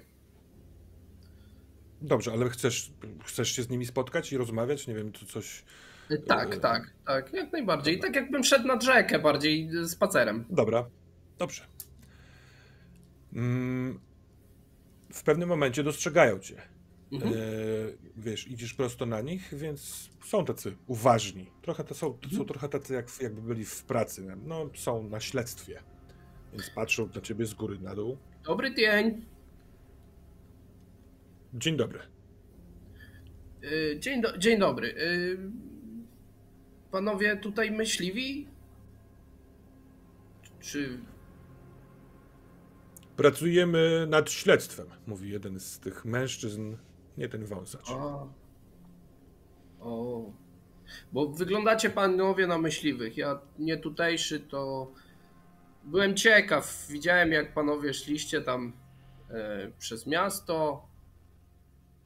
Dobrze, 2.01 2.31
ale 2.31 2.49
chcesz, 2.49 2.91
chcesz 3.25 3.49
się 3.49 3.63
z 3.63 3.69
nimi 3.69 3.85
spotkać 3.85 4.31
i 4.33 4.37
rozmawiać? 4.37 4.87
Nie 4.87 4.95
wiem, 4.95 5.11
czy 5.11 5.25
coś. 5.25 5.63
E, 6.11 6.17
Tak, 6.17 6.55
E, 6.55 6.59
tak, 6.59 6.93
tak, 7.05 7.33
jak 7.33 7.51
najbardziej. 7.53 7.95
dobra. 7.97 8.07
Tak 8.09 8.15
jakbym 8.21 8.43
szedł 8.43 8.67
nad 8.67 8.83
rzekę 8.83 9.19
bardziej 9.19 9.69
spacerem. 9.87 10.45
Dobra, 10.49 10.89
dobrze. 11.39 11.63
Mm, 13.33 13.99
W 15.13 15.23
pewnym 15.23 15.49
momencie 15.49 15.83
dostrzegają 15.83 16.39
cię. 16.39 16.61
Mhm. 17.11 17.33
E, 17.33 17.37
wiesz, 18.17 18.47
idziesz 18.47 18.73
prosto 18.73 19.05
na 19.05 19.21
nich, 19.21 19.53
więc 19.57 20.09
są 20.25 20.45
tacy 20.45 20.75
uważni. 20.87 21.51
Trochę 21.61 21.83
to 21.83 21.95
są, 21.95 22.13
to 22.13 22.29
są 22.29 22.45
trochę 22.45 22.69
tacy, 22.69 22.93
jak, 22.93 23.07
jakby 23.21 23.41
byli 23.41 23.65
w 23.65 23.83
pracy. 23.83 24.37
No, 24.45 24.69
są 24.75 25.03
na 25.09 25.19
śledztwie. 25.19 25.79
Więc 26.51 26.69
patrzą 26.69 27.09
na 27.15 27.21
ciebie 27.21 27.45
z 27.45 27.53
góry 27.53 27.79
na 27.79 27.95
dół. 27.95 28.17
Dobry 28.43 28.75
dzień. 28.75 29.25
Dzień 31.53 31.77
dobry. 31.77 31.99
E, 33.63 33.99
Dzień, 33.99 34.21
do, 34.21 34.37
dzień 34.37 34.59
dobry. 34.59 34.95
E, 34.95 34.97
Panowie 36.91 37.37
tutaj 37.37 37.71
myśliwi? 37.71 38.47
Czy 40.59 40.99
Pracujemy 43.17 44.07
nad 44.09 44.31
śledztwem, 44.31 44.87
mówi 45.07 45.29
jeden 45.29 45.59
z 45.59 45.79
tych 45.79 46.05
mężczyzn, 46.05 46.75
nie 47.17 47.29
ten 47.29 47.45
wąsacz. 47.45 47.89
A. 47.91 48.27
O. 49.79 50.31
Bo 51.11 51.27
wyglądacie 51.27 51.89
panowie 51.89 52.47
na 52.47 52.57
myśliwych. 52.57 53.17
Ja 53.17 53.39
nie 53.59 53.77
tutejszy, 53.77 54.39
to 54.39 54.91
byłem 55.83 56.15
ciekaw. 56.15 56.87
Widziałem, 56.89 57.31
jak 57.31 57.53
panowie 57.53 57.93
szliście 57.93 58.41
tam 58.41 58.73
e, 59.29 59.71
przez 59.79 60.07
miasto. 60.07 60.87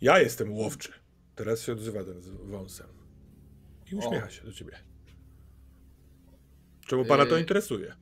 Ja 0.02 0.20
jestem 0.20 0.54
łowczy. 0.54 0.92
Teraz 1.36 1.62
się 1.62 1.72
odzywa 1.72 2.04
ten 2.04 2.22
z 2.22 2.30
wąsem. 2.30 2.88
I 3.92 3.96
uśmiecha 3.96 4.30
się 4.30 4.44
do 4.46 4.54
ciebie. 4.54 4.78
Czemu 6.88 7.06
pana 7.06 7.26
to 7.26 7.38
interesuje? 7.38 7.96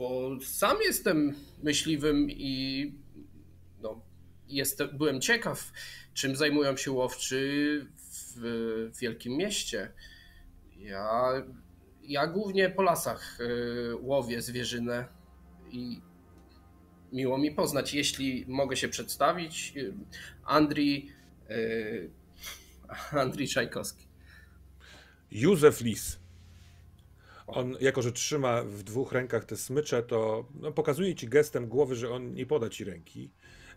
Bo 0.00 0.36
sam 0.40 0.76
jestem 0.82 1.34
myśliwym 1.62 2.30
i 2.30 2.94
no, 3.82 4.00
jestem, 4.48 4.88
byłem 4.92 5.20
ciekaw, 5.20 5.72
czym 6.14 6.36
zajmują 6.36 6.76
się 6.76 6.92
łowczy 6.92 7.86
w 8.36 8.90
wielkim 9.00 9.36
mieście. 9.36 9.92
Ja, 10.76 11.32
ja 12.02 12.26
głównie 12.26 12.70
po 12.70 12.82
lasach 12.82 13.40
y, 13.40 13.96
łowię 13.96 14.42
zwierzynę 14.42 15.08
i 15.70 16.00
miło 17.12 17.38
mi 17.38 17.50
poznać. 17.50 17.94
Jeśli 17.94 18.44
mogę 18.48 18.76
się 18.76 18.88
przedstawić, 18.88 19.72
y, 19.76 19.94
Andrii, 20.44 21.12
y, 21.50 22.10
Andrii 23.12 23.48
Czajkowski. 23.48 24.06
Józef 25.30 25.80
Lis. 25.80 26.19
On, 27.50 27.76
jako 27.80 28.02
że 28.02 28.12
trzyma 28.12 28.62
w 28.62 28.82
dwóch 28.82 29.12
rękach 29.12 29.44
te 29.44 29.56
smycze, 29.56 30.02
to 30.02 30.48
no, 30.54 30.72
pokazuje 30.72 31.14
ci 31.14 31.28
gestem 31.28 31.68
głowy, 31.68 31.96
że 31.96 32.10
on 32.10 32.34
nie 32.34 32.46
poda 32.46 32.68
ci 32.68 32.84
ręki, 32.84 33.30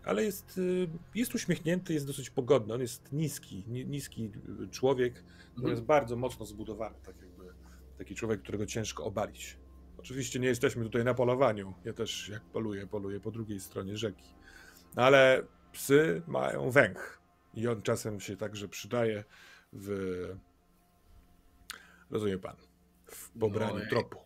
ale 0.04 0.24
jest, 0.24 0.58
y, 0.58 0.88
jest 1.14 1.34
uśmiechnięty, 1.34 1.94
jest 1.94 2.06
dosyć 2.06 2.30
pogodny. 2.30 2.74
On 2.74 2.80
jest 2.80 3.12
niski, 3.12 3.64
ni, 3.68 3.86
niski 3.86 4.30
człowiek, 4.70 5.24
natomiast 5.56 5.82
bardzo 5.82 6.16
mocno 6.16 6.46
zbudowany, 6.46 6.96
tak 7.04 7.16
jakby 7.22 7.44
Taki 7.98 8.14
człowiek, 8.14 8.42
którego 8.42 8.66
ciężko 8.66 9.04
obalić. 9.04 9.58
Oczywiście 9.98 10.40
nie 10.40 10.48
jesteśmy 10.48 10.84
tutaj 10.84 11.04
na 11.04 11.14
polowaniu. 11.14 11.74
Ja 11.84 11.92
też, 11.92 12.28
jak 12.28 12.42
poluję, 12.42 12.86
poluję 12.86 13.20
po 13.20 13.30
drugiej 13.30 13.60
stronie 13.60 13.96
rzeki. 13.96 14.34
Ale 14.96 15.46
psy 15.72 16.22
mają 16.26 16.70
węch. 16.70 17.20
I 17.54 17.68
on 17.68 17.82
czasem 17.82 18.20
się 18.20 18.36
także 18.36 18.68
przydaje 18.68 19.24
w. 19.72 20.36
Rozumie 22.10 22.38
pan? 22.38 22.56
W 23.14 23.30
pobraniu 23.30 23.78
No 23.78 23.90
tropu. 23.90 24.18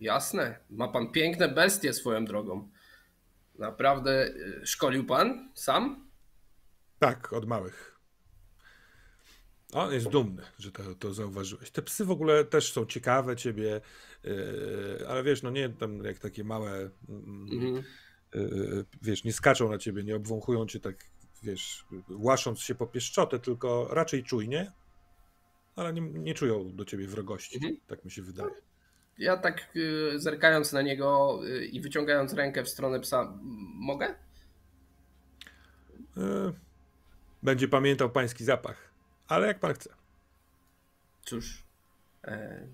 Jasne, 0.00 0.58
ma 0.70 0.88
pan 0.88 1.12
piękne 1.12 1.48
bestie 1.48 1.92
swoją 1.92 2.24
drogą. 2.24 2.68
Naprawdę 3.58 4.26
y, 4.26 4.66
szkolił 4.66 5.04
pan 5.06 5.52
sam? 5.54 6.10
Tak, 6.98 7.32
od 7.32 7.46
małych. 7.46 7.96
On 9.72 9.92
jest 9.92 10.08
dumny, 10.08 10.42
że 10.58 10.72
to, 10.72 10.94
to 10.94 11.14
zauważyłeś. 11.14 11.70
Te 11.70 11.82
psy 11.82 12.04
w 12.04 12.10
ogóle 12.10 12.44
też 12.44 12.72
są 12.72 12.86
ciekawe 12.86 13.36
ciebie, 13.36 13.80
yy, 14.24 15.06
ale 15.08 15.22
wiesz, 15.22 15.42
no 15.42 15.50
nie 15.50 15.68
tam 15.68 16.04
jak 16.04 16.18
takie 16.18 16.44
małe, 16.44 16.90
Mhm. 17.08 17.82
yy, 18.34 18.84
wiesz, 19.02 19.24
nie 19.24 19.32
skaczą 19.32 19.70
na 19.70 19.78
ciebie, 19.78 20.04
nie 20.04 20.16
obwąchują 20.16 20.66
cię 20.66 20.80
tak, 20.80 20.96
wiesz, 21.42 21.86
łasząc 22.10 22.60
się 22.60 22.74
po 22.74 22.86
pieszczotę, 22.86 23.38
tylko 23.38 23.88
raczej 23.90 24.24
czujnie, 24.24 24.72
ale 25.76 25.92
nie, 25.92 26.00
nie 26.00 26.34
czują 26.34 26.76
do 26.76 26.84
ciebie 26.84 27.06
wrogości, 27.06 27.56
Mhm. 27.56 27.76
tak 27.86 28.04
mi 28.04 28.10
się 28.10 28.22
wydaje. 28.22 28.50
Ja 29.18 29.36
tak 29.36 29.68
y, 29.76 30.12
zerkając 30.20 30.72
na 30.72 30.82
niego 30.82 31.40
y, 31.46 31.66
i 31.66 31.80
wyciągając 31.80 32.32
rękę 32.32 32.64
w 32.64 32.68
stronę 32.68 33.00
psa, 33.00 33.38
mogę? 33.74 34.14
Yy, 36.16 36.52
będzie 37.42 37.68
pamiętał 37.68 38.10
pański 38.10 38.44
zapach, 38.44 38.90
ale 39.28 39.46
jak 39.46 39.60
pan 39.60 39.74
chce. 39.74 39.90
Cóż, 41.24 41.64
e, 42.24 42.66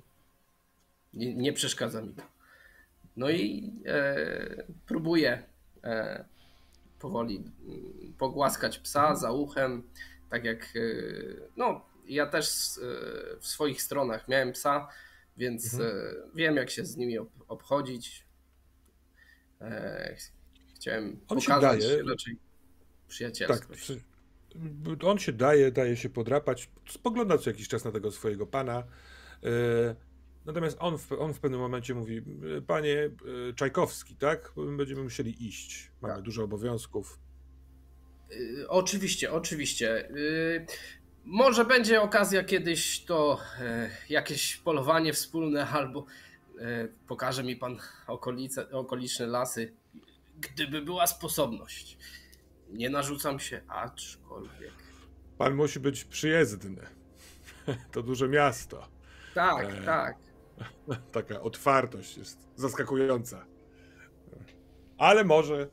nie, 1.14 1.34
nie 1.34 1.52
przeszkadza 1.52 2.02
mi 2.02 2.14
to. 2.14 2.22
No 3.16 3.30
i 3.30 3.72
e, 3.86 4.64
próbuję 4.86 5.42
e, 5.84 6.24
powoli 6.98 7.36
mm, 7.36 8.12
pogłaskać 8.18 8.78
psa 8.78 9.14
za 9.16 9.32
uchem, 9.32 9.82
tak 10.30 10.44
jak 10.44 10.72
no 11.56 11.84
ja 12.06 12.26
też 12.26 12.48
e, 12.48 12.80
w 13.40 13.46
swoich 13.46 13.82
stronach 13.82 14.28
miałem 14.28 14.52
psa, 14.52 14.88
więc 15.36 15.74
Mhm. 15.74 15.90
e, 15.96 16.02
wiem 16.34 16.56
jak 16.56 16.70
się 16.70 16.84
z 16.84 16.96
nimi 16.96 17.18
ob, 17.18 17.28
obchodzić. 17.48 18.26
E, 19.60 20.16
ch- 20.16 20.32
chciałem 20.76 21.20
On 21.28 21.40
się 21.40 21.46
pokazać 21.54 21.80
daje. 21.84 22.02
raczej 22.02 22.34
Tak, 22.34 22.42
przyjacielskość. 23.08 23.80
przy- 23.80 24.00
on 25.06 25.18
się 25.18 25.32
daje, 25.32 25.72
daje 25.72 25.96
się 25.96 26.10
podrapać, 26.10 26.70
spogląda 26.88 27.38
co 27.38 27.50
jakiś 27.50 27.68
czas 27.68 27.84
na 27.84 27.92
tego 27.92 28.10
swojego 28.10 28.46
pana. 28.46 28.84
Natomiast 30.44 30.76
on 30.80 30.98
w, 30.98 31.12
on 31.12 31.34
w 31.34 31.40
pewnym 31.40 31.60
momencie 31.60 31.94
mówi, 31.94 32.22
panie 32.66 33.10
Czajkowski, 33.56 34.16
tak? 34.16 34.52
Będziemy 34.76 35.02
musieli 35.02 35.46
iść. 35.48 35.90
Mamy 36.00 36.14
Tak. 36.14 36.22
dużo 36.22 36.44
obowiązków. 36.44 37.18
Oczywiście, 38.68 39.32
oczywiście. 39.32 40.08
Może 41.24 41.64
będzie 41.64 42.02
okazja 42.02 42.44
kiedyś 42.44 43.04
to 43.04 43.38
e, 43.60 43.90
jakieś 44.08 44.56
polowanie 44.56 45.12
wspólne, 45.12 45.66
albo 45.68 46.06
e, 46.58 46.88
pokaże 47.08 47.42
mi 47.44 47.56
pan 47.56 47.78
okolice, 48.06 48.70
okoliczne 48.70 49.26
lasy, 49.26 49.74
gdyby 50.40 50.82
była 50.82 51.06
sposobność. 51.06 51.98
Nie 52.68 52.90
narzucam 52.90 53.38
się, 53.40 53.60
aczkolwiek. 53.68 54.72
Pan 55.38 55.54
musi 55.54 55.80
być 55.80 56.04
przyjezdny. 56.04 56.86
To 57.92 58.02
duże 58.02 58.28
miasto. 58.28 58.88
Tak, 59.34 59.66
E. 59.66 59.84
tak. 59.84 60.16
Taka 61.12 61.40
otwartość 61.40 62.16
jest 62.16 62.38
zaskakująca. 62.56 63.46
Ale 64.98 65.24
może 65.24 65.68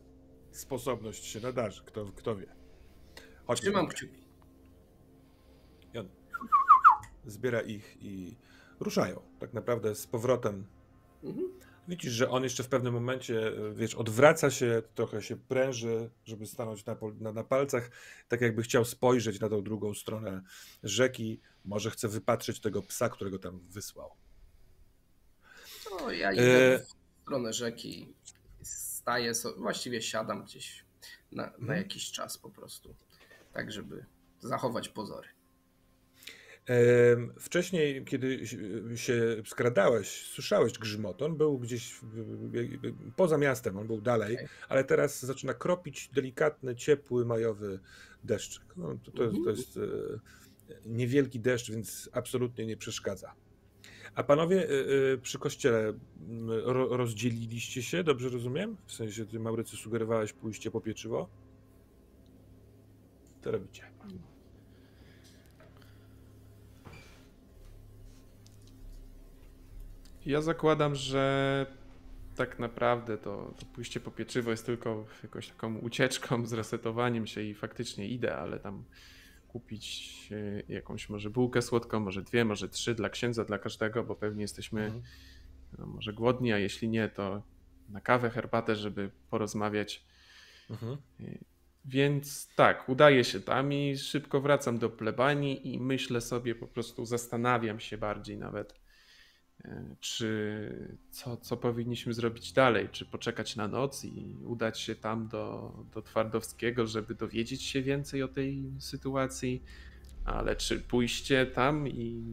sposobność 0.51 1.25
się 1.25 1.39
nadarzy, 1.39 1.83
kto, 1.85 2.05
kto 2.05 2.35
wie. 2.35 2.47
Chodźmy. 3.47 3.63
Trzymam 3.63 3.87
kciuki. 3.87 4.28
Zbiera 7.25 7.61
ich 7.61 7.97
i 8.01 8.35
ruszają. 8.79 9.21
Tak 9.39 9.53
naprawdę 9.53 9.95
z 9.95 10.07
powrotem. 10.07 10.65
Mhm. 11.23 11.47
Widzisz, 11.87 12.13
że 12.13 12.29
on 12.29 12.43
jeszcze 12.43 12.63
w 12.63 12.67
pewnym 12.69 12.93
momencie, 12.93 13.51
wiesz, 13.73 13.95
odwraca 13.95 14.51
się, 14.51 14.81
trochę 14.95 15.21
się 15.21 15.37
pręży, 15.37 16.09
żeby 16.25 16.45
stanąć 16.45 16.85
na, 16.85 16.97
na, 17.19 17.31
na 17.31 17.43
palcach, 17.43 17.89
tak 18.27 18.41
jakby 18.41 18.63
chciał 18.63 18.85
spojrzeć 18.85 19.39
na 19.39 19.49
tą 19.49 19.63
drugą 19.63 19.93
stronę 19.93 20.41
rzeki. 20.83 21.41
Może 21.65 21.91
chce 21.91 22.07
wypatrzeć 22.07 22.59
tego 22.59 22.81
psa, 22.81 23.09
którego 23.09 23.39
tam 23.39 23.59
wysłał. 23.59 24.11
No, 25.91 26.11
ja 26.11 26.33
idę 26.33 26.75
E. 26.75 26.79
w 26.79 26.87
stronę 27.23 27.53
rzeki, 27.53 28.13
staję, 28.63 29.35
so, 29.35 29.53
właściwie 29.57 30.01
siadam 30.01 30.43
gdzieś 30.43 30.85
na, 31.31 31.43
na 31.43 31.53
Mhm. 31.55 31.77
jakiś 31.79 32.11
czas 32.11 32.37
po 32.37 32.49
prostu, 32.49 32.95
tak 33.53 33.71
żeby 33.71 34.05
zachować 34.39 34.89
pozory. 34.89 35.27
Wcześniej, 37.39 38.05
kiedy 38.05 38.47
się- 38.95 39.35
skradałeś, 39.45 40.07
słyszałeś 40.25 40.73
grzmot. 40.73 41.21
On 41.21 41.37
był 41.37 41.59
gdzieś 41.59 41.99
poza 43.15 43.37
miastem, 43.37 43.77
on 43.77 43.87
był 43.87 44.01
dalej, 44.01 44.37
ale 44.69 44.83
teraz 44.83 45.25
zaczyna 45.25 45.53
kropić 45.53 46.09
delikatny, 46.13 46.75
ciepły, 46.75 47.25
majowy 47.25 47.79
deszczyk. 48.23 48.63
No, 48.77 48.97
to, 49.03 49.11
to, 49.11 49.31
to 49.43 49.49
jest 49.49 49.77
e, 49.77 49.81
niewielki 50.85 51.39
deszcz, 51.39 51.71
więc 51.71 52.09
absolutnie 52.11 52.65
nie 52.65 52.77
przeszkadza. 52.77 53.33
A 54.15 54.23
panowie 54.23 54.69
e, 54.69 55.13
e, 55.13 55.17
przy 55.17 55.39
kościele 55.39 55.93
rozdzieliliście 56.89 57.83
się, 57.83 58.03
dobrze 58.03 58.29
rozumiem? 58.29 58.77
W 58.85 58.93
sensie, 58.93 59.25
ty 59.25 59.39
Maurycy 59.39 59.77
sugerowałeś 59.77 60.33
pójście 60.33 60.71
po 60.71 60.81
pieczywo? 60.81 61.29
Co 63.43 63.51
robicie? 63.51 63.83
Ja 70.29 70.41
zakładam, 70.41 70.95
że 70.95 71.65
tak 72.35 72.59
naprawdę 72.59 73.17
to, 73.17 73.53
to 73.59 73.65
pójście 73.65 73.99
po 73.99 74.11
pieczywo 74.11 74.51
jest 74.51 74.65
tylko 74.65 75.05
jakąś 75.23 75.47
taką 75.47 75.77
ucieczką, 75.77 76.45
zresetowaniem 76.45 77.27
się 77.27 77.41
i 77.41 77.53
faktycznie 77.53 78.07
idę, 78.07 78.35
ale 78.35 78.59
tam 78.59 78.83
kupić 79.47 80.29
e, 80.31 80.73
jakąś 80.73 81.09
może 81.09 81.29
bułkę 81.29 81.61
słodką, 81.61 81.99
może 81.99 82.21
dwie, 82.21 82.45
może 82.45 82.69
trzy 82.69 82.95
dla 82.95 83.09
księdza, 83.09 83.45
dla 83.45 83.59
każdego, 83.59 84.03
bo 84.03 84.15
pewnie 84.15 84.41
jesteśmy 84.41 84.85
Mhm. 84.85 85.03
no, 85.77 85.85
może 85.85 86.13
głodni, 86.13 86.53
a 86.53 86.57
jeśli 86.57 86.89
nie, 86.89 87.09
to 87.09 87.43
na 87.89 88.01
kawę, 88.01 88.29
herbatę, 88.29 88.75
żeby 88.75 89.11
porozmawiać. 89.29 90.05
Mhm. 90.69 90.97
Więc 91.85 92.55
tak, 92.55 92.89
udaję 92.89 93.23
się 93.23 93.39
tam 93.39 93.73
i 93.73 93.97
szybko 93.97 94.41
wracam 94.41 94.77
do 94.77 94.89
plebanii 94.89 95.73
i 95.73 95.79
myślę 95.79 96.21
sobie, 96.21 96.55
po 96.55 96.67
prostu 96.67 97.05
zastanawiam 97.05 97.79
się 97.79 97.97
bardziej 97.97 98.37
nawet, 98.37 98.73
e, 98.73 98.88
czy 99.99 100.97
co, 101.09 101.37
co 101.37 101.57
powinniśmy 101.57 102.13
zrobić 102.13 102.53
dalej, 102.53 102.89
czy 102.91 103.05
poczekać 103.05 103.55
na 103.55 103.67
noc 103.67 104.05
i 104.05 104.37
udać 104.45 104.79
się 104.79 104.95
tam 104.95 105.27
do, 105.27 105.73
do 105.93 106.01
Twardowskiego, 106.01 106.87
żeby 106.87 107.15
dowiedzieć 107.15 107.63
się 107.63 107.81
więcej 107.81 108.23
o 108.23 108.27
tej 108.27 108.71
sytuacji, 108.79 109.63
ale 110.25 110.55
czy 110.55 110.79
pójście 110.79 111.45
tam 111.45 111.87
i 111.87 112.23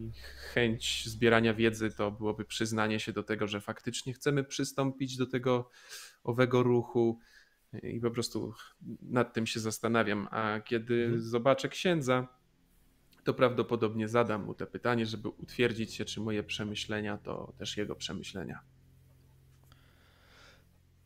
chęć 0.53 1.09
zbierania 1.09 1.55
wiedzy 1.55 1.91
to 1.91 2.11
byłoby 2.11 2.45
przyznanie 2.45 3.01
się 3.01 3.13
do 3.13 3.23
tego, 3.23 3.47
że 3.47 3.61
faktycznie 3.61 4.13
chcemy 4.13 4.45
przystąpić 4.45 5.17
do 5.17 5.27
tego 5.27 5.71
owego 6.25 6.63
ruchu, 6.63 7.19
i 7.83 8.01
po 8.01 8.11
prostu 8.11 8.55
nad 9.03 9.35
tym 9.35 9.47
się 9.47 9.61
zastanawiam. 9.61 10.29
A 10.31 10.61
kiedy 10.61 11.05
Mhm. 11.05 11.23
zobaczę 11.23 11.69
księdza, 11.69 12.29
to 13.27 13.35
prawdopodobnie 13.35 14.09
zadam 14.09 14.45
mu 14.45 14.55
te 14.55 14.67
pytanie, 14.67 15.07
żeby 15.07 15.29
utwierdzić 15.29 15.95
się, 15.95 16.05
czy 16.05 16.21
moje 16.21 16.43
przemyślenia 16.43 17.19
to 17.19 17.53
też 17.59 17.77
jego 17.77 17.97
przemyślenia. 17.97 18.61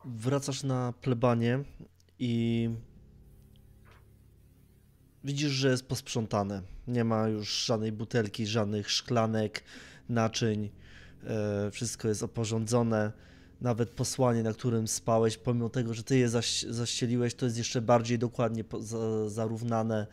Wracasz 0.05 0.63
na 0.63 0.93
plebanie 1.01 1.63
i 2.19 2.69
widzisz, 5.23 5.51
że 5.51 5.69
jest 5.69 5.87
posprzątane. 5.87 6.61
Nie 6.87 7.03
ma 7.03 7.27
już 7.27 7.65
żadnej 7.65 7.91
butelki, 7.91 8.47
żadnych 8.47 8.91
szklanek, 8.91 9.63
naczyń. 10.09 10.69
E, 11.23 11.71
Wszystko 11.71 12.07
jest 12.07 12.23
oporządzone. 12.23 13.11
Nawet 13.61 13.89
posłanie, 13.89 14.43
na 14.43 14.53
którym 14.53 14.87
spałeś, 14.87 15.37
pomimo 15.37 15.69
tego, 15.69 15.93
że 15.93 16.03
ty 16.03 16.17
je 16.17 16.29
zaś, 16.29 16.61
zaścieliłeś, 16.61 17.35
to 17.35 17.45
jest 17.45 17.57
jeszcze 17.57 17.81
bardziej 17.81 18.19
dokładnie 18.19 18.63
zarównane 19.27 20.07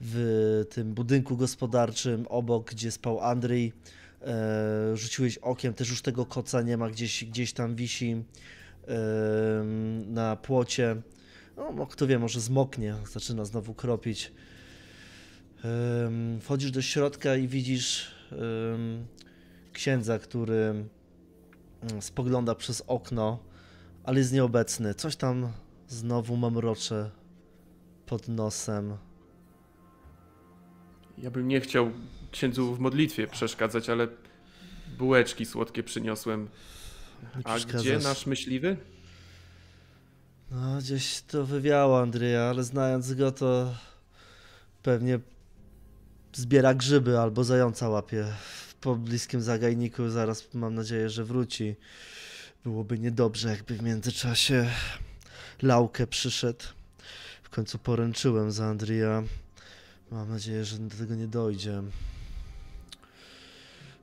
w 0.00 0.64
tym 0.70 0.94
budynku 0.94 1.36
gospodarczym 1.36 2.26
obok, 2.28 2.70
gdzie 2.70 2.90
spał 2.90 3.20
Andrzej. 3.20 3.72
E, 4.22 4.96
Rzuciłeś 4.96 5.38
okiem, 5.38 5.74
też 5.74 5.90
już 5.90 6.02
tego 6.02 6.26
koca 6.26 6.62
nie 6.62 6.76
ma, 6.76 6.90
gdzieś, 6.90 7.24
gdzieś 7.24 7.52
tam 7.52 7.74
wisi 7.74 8.24
em, 8.86 10.12
na 10.12 10.36
płocie. 10.36 10.96
No, 11.56 11.86
kto 11.86 12.06
wie, 12.06 12.18
może 12.18 12.40
zmoknie, 12.40 12.94
zaczyna 13.12 13.44
znowu 13.44 13.74
kropić. 13.74 14.32
Em, 15.64 16.40
Wchodzisz 16.40 16.70
do 16.70 16.82
środka 16.82 17.36
i 17.36 17.48
widzisz 17.48 18.14
księdza, 19.72 20.18
który 20.18 20.54
mm, 20.54 22.02
spogląda 22.02 22.54
przez 22.54 22.82
okno, 22.86 23.38
ale 24.04 24.18
jest 24.18 24.32
nieobecny. 24.32 24.94
Coś 24.94 25.16
tam 25.16 25.52
znowu 25.88 26.36
mamrocze 26.36 27.10
pod 28.06 28.28
nosem. 28.28 28.96
Ja 31.18 31.30
bym 31.30 31.48
nie 31.48 31.60
chciał 31.60 31.90
księdzu 32.30 32.74
w 32.74 32.78
modlitwie 32.78 33.26
przeszkadzać, 33.26 33.88
ale 33.88 34.08
bułeczki 34.98 35.46
słodkie 35.46 35.82
przyniosłem. 35.82 36.48
A 37.44 37.58
gdzie 37.58 37.98
nasz 37.98 38.26
myśliwy? 38.26 38.76
No, 40.50 40.78
gdzieś 40.78 41.20
to 41.20 41.44
wywiało 41.44 42.00
Andrzeja, 42.00 42.42
ale 42.42 42.64
znając 42.64 43.14
go, 43.14 43.32
to 43.32 43.74
pewnie 44.82 45.18
zbiera 46.32 46.74
grzyby 46.74 47.18
albo 47.18 47.44
zająca 47.44 47.88
łapie 47.88 48.26
w 48.68 48.74
pobliskim 48.74 49.42
zagajniku. 49.42 50.08
Zaraz 50.08 50.54
mam 50.54 50.74
nadzieję, 50.74 51.10
że 51.10 51.24
wróci. 51.24 51.76
Byłoby 52.64 52.98
niedobrze, 52.98 53.48
jakby 53.48 53.74
w 53.74 53.82
międzyczasie 53.82 54.70
Laukę 55.62 56.06
przyszedł. 56.06 56.64
W 57.42 57.50
końcu 57.50 57.78
poręczyłem 57.78 58.52
za 58.52 58.66
Andrija. 58.66 59.22
Mam 60.14 60.28
nadzieję, 60.28 60.64
że 60.64 60.78
do 60.78 60.96
tego 60.96 61.14
nie 61.14 61.28
dojdzie. 61.28 61.82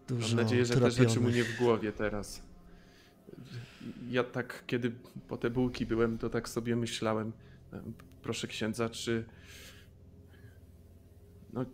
Dużo 0.07 0.27
Mam 0.27 0.45
nadzieję, 0.45 0.65
że 0.65 0.73
te 0.73 0.91
rzeczy 0.91 1.19
mu 1.19 1.29
nie 1.29 1.43
w 1.43 1.57
głowie 1.57 1.91
teraz. 1.91 2.41
Ja 4.09 4.23
tak, 4.23 4.63
kiedy 4.67 4.91
po 5.27 5.37
te 5.37 5.49
bułki 5.49 5.85
byłem, 5.85 6.17
to 6.17 6.29
tak 6.29 6.49
sobie 6.49 6.75
myślałem. 6.75 7.31
Proszę 8.21 8.47
księdza, 8.47 8.89
czy. 8.89 9.25
No, 11.53 11.65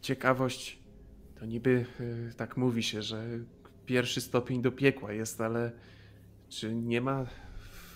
ciekawość 0.00 0.78
to 1.34 1.46
niby 1.46 1.86
y, 2.00 2.34
tak 2.36 2.56
mówi 2.56 2.82
się, 2.82 3.02
że 3.02 3.24
pierwszy 3.86 4.20
stopień 4.20 4.62
do 4.62 4.72
piekła 4.72 5.12
jest, 5.12 5.40
ale 5.40 5.72
czy 6.48 6.74
nie 6.74 7.00
ma 7.00 7.26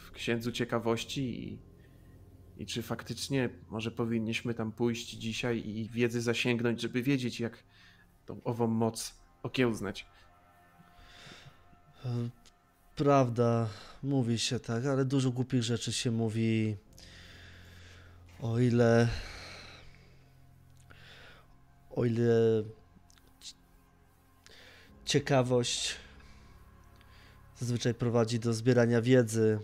w 0.05 0.11
księdzu 0.13 0.53
ciekawości 0.53 1.45
i, 1.45 1.59
i 2.57 2.67
czy 2.67 2.83
faktycznie 2.83 3.49
może 3.71 3.91
powinniśmy 3.91 4.55
tam 4.55 4.73
pójść 4.73 5.11
dzisiaj 5.11 5.69
i 5.69 5.89
wiedzy 5.89 6.21
zasięgnąć, 6.21 6.81
żeby 6.81 7.03
wiedzieć, 7.03 7.41
jak 7.41 7.63
tą 8.27 8.41
ową 8.45 8.67
moc 8.67 9.15
okiełznać? 9.43 10.07
Prawda, 12.97 13.69
mówi 14.03 14.39
się 14.39 14.61
tak, 14.61 14.87
ale 14.87 15.05
dużo 15.05 15.31
głupich 15.31 15.63
rzeczy 15.63 15.93
się 15.93 16.11
mówi. 16.11 16.77
O 18.41 18.59
ile. 18.59 19.09
O 21.91 22.05
ile. 22.05 22.63
Ciekawość 25.05 25.97
zazwyczaj 27.59 27.95
prowadzi 27.95 28.39
do 28.39 28.55
zbierania 28.55 29.03
wiedzy, 29.03 29.59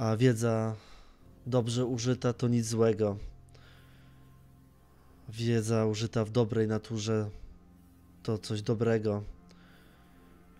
a 0.00 0.16
wiedza 0.16 0.76
dobrze 1.46 1.86
użyta 1.86 2.32
to 2.32 2.48
nic 2.48 2.66
złego. 2.66 3.16
Wiedza 5.28 5.86
użyta 5.86 6.24
w 6.24 6.30
dobrej 6.30 6.68
naturze 6.68 7.30
to 8.22 8.38
coś 8.38 8.62
dobrego. 8.62 9.22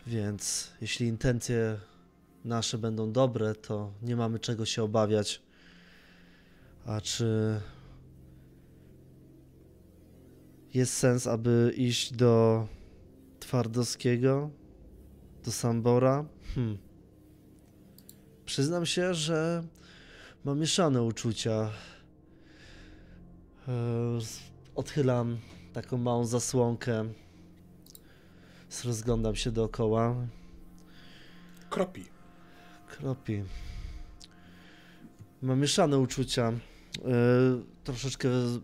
Więc 0.07 0.72
jeśli 0.80 1.07
intencje 1.07 1.78
nasze 2.45 2.78
będą 2.78 3.12
dobre, 3.12 3.55
to 3.55 3.93
nie 4.03 4.16
mamy 4.16 4.38
czego 4.38 4.66
się 4.66 4.82
obawiać. 4.82 5.43
A 6.86 7.01
czy 7.01 7.61
jest 10.74 10.95
sens, 10.95 11.26
aby 11.26 11.72
iść 11.76 12.12
do 12.12 12.66
Twardowskiego, 13.41 14.51
do 15.45 15.53
Sambora? 15.53 16.24
Hmm. 16.55 16.89
Przyznam 18.51 18.86
się, 18.86 19.14
że 19.14 19.64
mam 20.44 20.59
mieszane 20.59 21.03
uczucia. 21.03 21.70
E, 23.68 23.72
odchylam 24.74 25.38
taką 25.72 25.98
małą 25.98 26.24
zasłonkę 26.24 27.05
Rozglądam 28.84 29.36
się 29.36 29.51
dookoła. 29.51 30.14
Kropi. 31.70 32.05
Kropi. 32.88 33.44
Mam 35.42 35.61
mieszane 35.61 35.98
uczucia. 35.98 36.53
Yy, 36.53 37.64
troszeczkę 37.84 38.28
yy, 38.28 38.57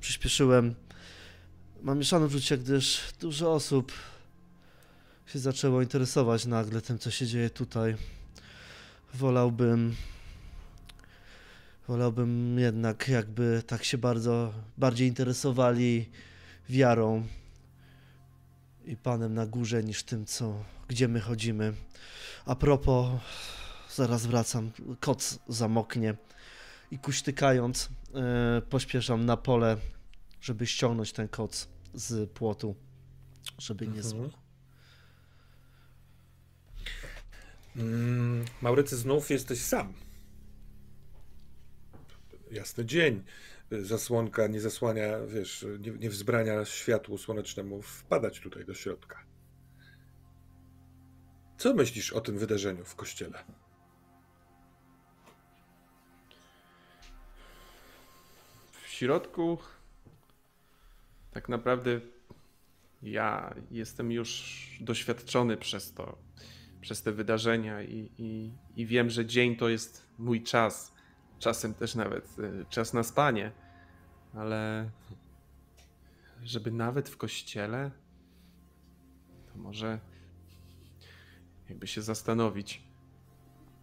przyspieszyłem. 0.00 0.74
Mam 1.82 1.98
mieszane 1.98 2.26
uczucia, 2.26 2.56
gdyż 2.56 3.00
dużo 3.20 3.52
osób 3.52 3.92
się 5.26 5.38
zaczęło 5.38 5.82
interesować 5.82 6.46
nagle 6.46 6.80
tym, 6.80 6.98
co 6.98 7.10
się 7.10 7.26
dzieje 7.26 7.50
tutaj. 7.50 7.96
Wolałbym. 9.14 9.94
Wolałbym 11.88 12.58
jednak, 12.58 13.08
jakby 13.08 13.62
tak 13.66 13.84
się 13.84 13.98
bardzo 13.98 14.52
bardziej 14.78 15.08
interesowali 15.08 16.10
wiarą 16.68 17.26
i 18.84 18.96
Panem 18.96 19.34
na 19.34 19.46
górze 19.46 19.84
niż 19.84 20.02
tym, 20.02 20.26
co, 20.26 20.64
gdzie 20.88 21.08
my 21.08 21.20
chodzimy. 21.20 21.74
A 22.46 22.56
propos, 22.56 23.20
zaraz 23.94 24.26
wracam, 24.26 24.70
koc 25.00 25.38
zamoknie 25.48 26.14
i 26.90 26.98
kuśtykając 26.98 27.88
yy, 28.14 28.62
pośpieszam 28.62 29.26
na 29.26 29.36
pole, 29.36 29.76
żeby 30.40 30.66
ściągnąć 30.66 31.12
ten 31.12 31.28
koc 31.28 31.68
z 31.94 32.30
płotu, 32.30 32.74
żeby 33.58 33.86
nie 33.86 34.00
mhm. 34.02 34.08
zmógł. 34.08 34.47
Mm, 37.78 38.44
Maurycy, 38.62 38.96
znów 38.96 39.30
jesteś 39.30 39.60
sam. 39.60 39.92
Jasny 42.50 42.84
dzień 42.84 43.24
zasłonka 43.70 44.46
nie 44.46 44.60
zasłania, 44.60 45.18
wiesz, 45.26 45.66
nie, 45.80 45.90
nie 45.90 46.10
wzbrania 46.10 46.64
światłu 46.64 47.18
słonecznemu 47.18 47.82
wpadać 47.82 48.40
tutaj 48.40 48.64
do 48.64 48.74
środka. 48.74 49.24
Co 51.58 51.74
myślisz 51.74 52.12
o 52.12 52.20
tym 52.20 52.38
wydarzeniu 52.38 52.84
w 52.84 52.94
kościele? 52.94 53.44
W 58.72 58.88
środku 58.88 59.58
tak 61.30 61.48
naprawdę 61.48 62.00
ja 63.02 63.54
jestem 63.70 64.12
już 64.12 64.58
doświadczony 64.80 65.56
przez 65.56 65.92
to, 65.92 66.27
przez 66.80 67.02
te 67.02 67.12
wydarzenia 67.12 67.82
i, 67.82 68.10
i, 68.18 68.52
i 68.76 68.86
wiem, 68.86 69.10
że 69.10 69.26
dzień 69.26 69.56
to 69.56 69.68
jest 69.68 70.06
mój 70.18 70.42
czas 70.42 70.98
czasem 71.38 71.74
też 71.74 71.94
nawet 71.94 72.38
y, 72.38 72.64
czas 72.70 72.94
na 72.94 73.02
spanie, 73.02 73.52
ale 74.34 74.90
żeby 76.42 76.70
nawet 76.70 77.08
w 77.08 77.16
kościele, 77.16 77.90
to 79.52 79.58
może 79.58 80.00
jakby 81.68 81.86
się 81.86 82.02
zastanowić. 82.02 82.82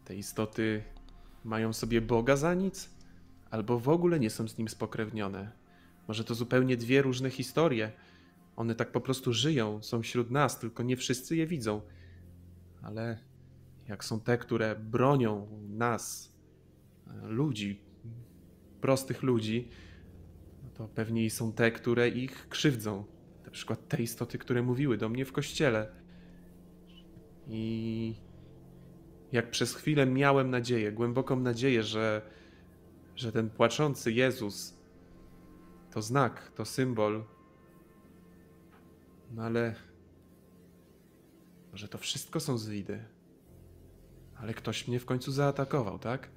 Te 0.05 0.15
istoty 0.15 0.83
mają 1.43 1.73
sobie 1.73 2.01
Boga 2.01 2.35
za 2.35 2.53
nic, 2.53 2.89
albo 3.51 3.79
w 3.79 3.89
ogóle 3.89 4.19
nie 4.19 4.29
są 4.29 4.47
z 4.47 4.57
nim 4.57 4.69
spokrewnione. 4.69 5.51
Może 6.07 6.23
to 6.23 6.35
zupełnie 6.35 6.77
dwie 6.77 7.01
różne 7.01 7.29
historie. 7.29 7.91
One 8.55 8.75
tak 8.75 8.91
po 8.91 9.01
prostu 9.01 9.33
żyją, 9.33 9.83
są 9.83 10.01
wśród 10.01 10.31
nas, 10.31 10.59
tylko 10.59 10.83
nie 10.83 10.97
wszyscy 10.97 11.35
je 11.35 11.47
widzą. 11.47 11.81
Ale 12.85 13.17
jak 13.87 14.03
są 14.03 14.19
te, 14.19 14.37
które 14.37 14.75
bronią 14.75 15.47
nas, 15.69 16.33
ludzi, 17.23 17.81
prostych 18.81 19.23
ludzi, 19.23 19.69
no 20.63 20.69
to 20.69 20.87
pewnie 20.87 21.29
są 21.29 21.53
te, 21.53 21.71
które 21.71 22.09
ich 22.09 22.49
krzywdzą. 22.49 23.05
Na 23.45 23.51
przykład 23.51 23.87
te 23.87 24.03
istoty, 24.03 24.37
które 24.37 24.61
mówiły 24.61 24.97
do 24.97 25.09
mnie 25.09 25.25
w 25.25 25.31
kościele. 25.31 25.91
I 27.47 28.15
jak 29.31 29.51
przez 29.51 29.75
chwilę 29.75 30.05
miałem 30.05 30.49
nadzieję, 30.49 30.91
głęboką 30.91 31.39
nadzieję, 31.39 31.83
że, 31.83 32.21
że 33.15 33.31
ten 33.31 33.49
płaczący 33.49 34.11
Jezus 34.11 34.77
to 35.91 36.01
znak, 36.01 36.51
to 36.55 36.65
symbol. 36.65 37.23
No 39.31 39.43
ale 39.43 39.75
może 41.75 41.87
to 41.87 41.97
wszystko 41.97 42.39
są 42.39 42.57
zwidy. 42.57 43.03
Ale 44.35 44.53
ktoś 44.53 44.87
mnie 44.87 44.99
w 44.99 45.05
końcu 45.05 45.31
zaatakował, 45.31 45.99
tak? 45.99 46.29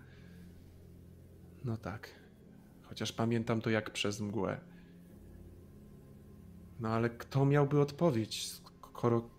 No 1.64 1.76
tak. 1.76 2.10
Chociaż 2.82 3.12
pamiętam 3.12 3.60
to 3.60 3.70
jak 3.70 3.90
przez 3.90 4.20
mgłę. 4.20 4.60
No 6.80 6.88
ale 6.88 7.10
kto 7.10 7.46
miałby 7.46 7.80
odpowiedź, 7.80 8.46
skoro 8.46 9.30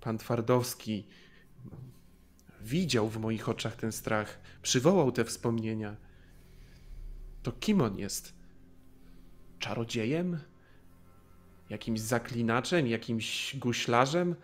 pan 0.00 0.18
Twardowski 0.18 1.06
widział 2.60 3.08
w 3.08 3.18
moich 3.18 3.48
oczach 3.48 3.76
ten 3.76 3.92
strach, 3.92 4.40
przywołał 4.62 5.12
te 5.12 5.24
wspomnienia? 5.24 5.96
To 7.42 7.52
kim 7.52 7.80
on 7.80 7.98
jest? 7.98 8.34
Czarodziejem? 9.58 10.38
Jakimś 11.70 12.00
zaklinaczem, 12.00 12.86
jakimś 12.86 13.56
guślarzem? 13.56 14.36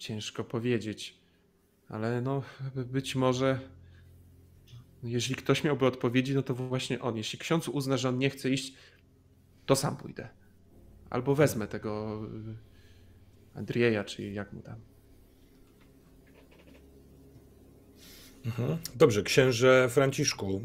Ciężko 0.00 0.44
powiedzieć. 0.44 1.18
Ale 1.88 2.20
no, 2.20 2.42
być 2.74 3.16
może. 3.16 3.60
Jeśli 5.02 5.34
ktoś 5.34 5.64
miałby 5.64 5.86
odpowiedzi, 5.86 6.34
no 6.34 6.42
to 6.42 6.54
właśnie 6.54 7.00
on. 7.00 7.16
Jeśli 7.16 7.38
ksiądz 7.38 7.68
uzna, 7.68 7.96
że 7.96 8.08
on 8.08 8.18
nie 8.18 8.30
chce 8.30 8.50
iść, 8.50 8.74
to 9.66 9.76
sam 9.76 9.96
pójdę. 9.96 10.28
Albo 11.10 11.34
wezmę 11.34 11.66
tego 11.66 12.20
y, 13.54 13.58
Andrieja, 13.58 14.04
czy 14.04 14.22
jak 14.22 14.52
mu 14.52 14.62
tam. 14.62 14.80
Mhm. 18.44 18.78
Dobrze, 18.96 19.22
księże 19.22 19.88
Franciszku. 19.90 20.60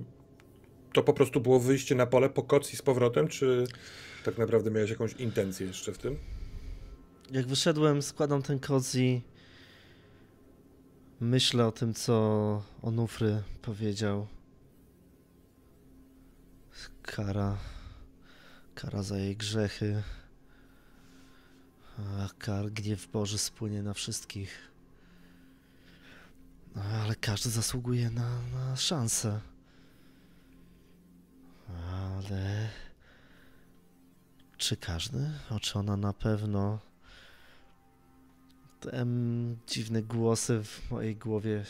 y, 0.00 0.92
To 0.92 1.02
po 1.02 1.12
prostu 1.12 1.40
było 1.40 1.60
wyjście 1.60 1.94
na 1.94 2.06
pole 2.06 2.30
po 2.30 2.42
koc 2.42 2.72
i 2.72 2.76
z 2.76 2.82
powrotem, 2.82 3.28
czy 3.28 3.64
tak 4.24 4.38
naprawdę 4.38 4.70
miałeś 4.70 4.90
jakąś 4.90 5.12
intencję 5.12 5.66
jeszcze 5.66 5.92
w 5.92 5.98
tym? 5.98 6.16
Jak 7.32 7.46
wyszedłem, 7.46 8.02
składam 8.02 8.42
ten 8.42 8.58
koc 8.58 8.94
i 8.94 9.22
myślę 11.20 11.66
o 11.66 11.72
tym, 11.72 11.94
co 11.94 12.62
Onufry 12.82 13.42
powiedział. 13.62 14.26
Kara. 17.02 17.58
Kara 18.74 19.02
za 19.02 19.18
jej 19.18 19.36
grzechy. 19.36 20.02
A 21.98 22.28
kar, 22.38 22.70
gniew 22.70 23.06
Boży 23.06 23.38
spłynie 23.38 23.82
na 23.82 23.94
wszystkich. 23.94 24.70
No, 26.76 26.82
Ale 26.82 27.14
każdy 27.14 27.50
zasługuje 27.50 28.10
na, 28.10 28.42
na 28.42 28.76
szansę. 28.76 29.40
Ale... 31.92 32.68
Czy 34.56 34.76
każdy? 34.76 35.30
O, 35.50 35.60
czy 35.60 35.78
ona 35.78 35.96
na 35.96 36.12
pewno... 36.12 36.89
Dziwne 39.66 40.02
głosy 40.02 40.62
w 40.64 40.90
mojej 40.90 41.16
głowie. 41.16 41.64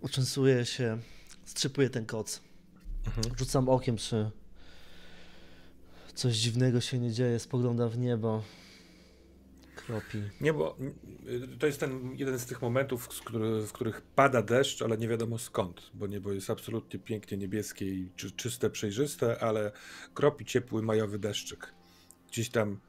Uczęsuję 0.00 0.66
się, 0.66 0.98
strzypuję 1.44 1.90
ten 1.90 2.06
koc. 2.06 2.42
Mhm. 3.06 3.38
Rzucam 3.38 3.68
okiem, 3.68 3.96
czy 3.96 4.30
coś 6.14 6.36
dziwnego 6.36 6.80
się 6.80 6.98
nie 6.98 7.12
dzieje. 7.12 7.38
Spoglądam 7.38 7.88
w 7.88 7.98
niebo. 7.98 8.42
Kropi. 9.76 10.22
Nie, 10.40 10.52
bo 10.52 10.76
y, 11.26 11.58
to 11.58 11.66
jest 11.66 11.80
ten 11.80 12.16
jeden 12.16 12.38
z 12.38 12.46
tych 12.46 12.62
momentów, 12.62 13.08
w 13.66 13.72
których 13.72 14.00
pada 14.00 14.42
deszcz, 14.42 14.82
ale 14.82 14.98
nie 14.98 15.08
wiadomo 15.08 15.38
skąd, 15.38 15.90
bo 15.94 16.06
niebo 16.06 16.32
jest 16.32 16.50
absolutnie 16.50 17.00
pięknie 17.00 17.38
niebieskie 17.38 17.86
i 17.86 18.10
czy, 18.16 18.30
czyste, 18.30 18.70
przejrzyste, 18.70 19.42
ale 19.42 19.72
kropi 20.14 20.44
ciepły 20.44 20.82
majowy 20.82 21.18
deszczyk. 21.18 21.74
Gdzieś 22.28 22.48
tam 22.50 22.80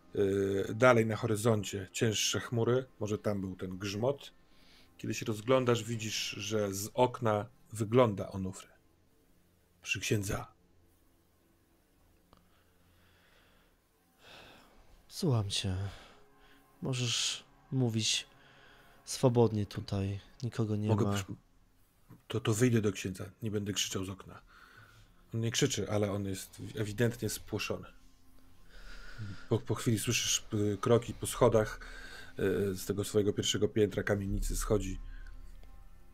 dalej 0.75 1.05
na 1.05 1.15
horyzoncie 1.15 1.87
cięższe 1.91 2.39
chmury, 2.39 2.85
może 2.99 3.17
tam 3.17 3.41
był 3.41 3.55
ten 3.55 3.77
grzmot. 3.77 4.33
Kiedy 4.97 5.13
się 5.13 5.25
rozglądasz, 5.25 5.83
widzisz, 5.83 6.29
że 6.29 6.73
z 6.73 6.89
okna 6.93 7.45
wygląda 7.73 8.31
Onufry. 8.31 8.67
Przy 9.81 9.99
księdza. 9.99 10.47
Słucham 15.07 15.49
cię. 15.49 15.75
Możesz 16.81 17.43
mówić 17.71 18.27
swobodnie 19.05 19.65
tutaj. 19.65 20.19
Nikogo 20.43 20.75
nie 20.75 20.87
Mogę 20.87 21.05
ma. 21.05 21.13
przy- 21.13 21.25
to, 22.27 22.39
to 22.39 22.53
wyjdę 22.53 22.81
do 22.81 22.91
księdza, 22.91 23.25
nie 23.41 23.51
będę 23.51 23.73
krzyczał 23.73 24.05
z 24.05 24.09
okna. 24.09 24.41
On 25.33 25.39
nie 25.41 25.51
krzyczy, 25.51 25.91
ale 25.91 26.11
on 26.11 26.25
jest 26.25 26.61
ewidentnie 26.75 27.29
spłoszony. 27.29 27.85
Po, 29.49 29.59
po 29.59 29.75
chwili 29.75 29.99
słyszysz 29.99 30.47
y, 30.53 30.77
kroki 30.81 31.13
po 31.13 31.27
schodach 31.27 31.79
y, 32.39 32.75
z 32.75 32.85
tego 32.85 33.03
swojego 33.03 33.33
pierwszego 33.33 33.67
piętra 33.67 34.03
kamienicy 34.03 34.57
schodzi. 34.57 34.99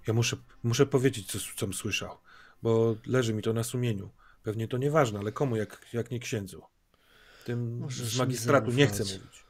Ja 0.07 0.13
muszę, 0.13 0.37
muszę 0.63 0.85
powiedzieć, 0.85 1.31
co, 1.31 1.39
com 1.55 1.73
słyszał, 1.73 2.17
bo 2.63 2.95
leży 3.05 3.33
mi 3.33 3.41
to 3.41 3.53
na 3.53 3.63
sumieniu. 3.63 4.09
Pewnie 4.43 4.67
to 4.67 4.77
nieważne, 4.77 5.19
ale 5.19 5.31
komu 5.31 5.55
jak, 5.55 5.85
jak 5.93 6.11
nie 6.11 6.19
księdzu? 6.19 6.61
Tym 7.45 7.77
Możesz 7.77 8.07
z 8.07 8.17
magistratu 8.17 8.71
nie 8.71 8.87
chcę 8.87 9.03
mówić. 9.03 9.45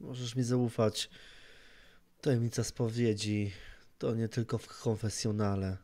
Możesz 0.00 0.36
mi 0.36 0.42
zaufać. 0.42 1.10
Tajemnica 2.20 2.64
spowiedzi 2.64 3.52
to 3.98 4.14
nie 4.14 4.28
tylko 4.28 4.58
w 4.58 4.82
konfesjonale. 4.82 5.76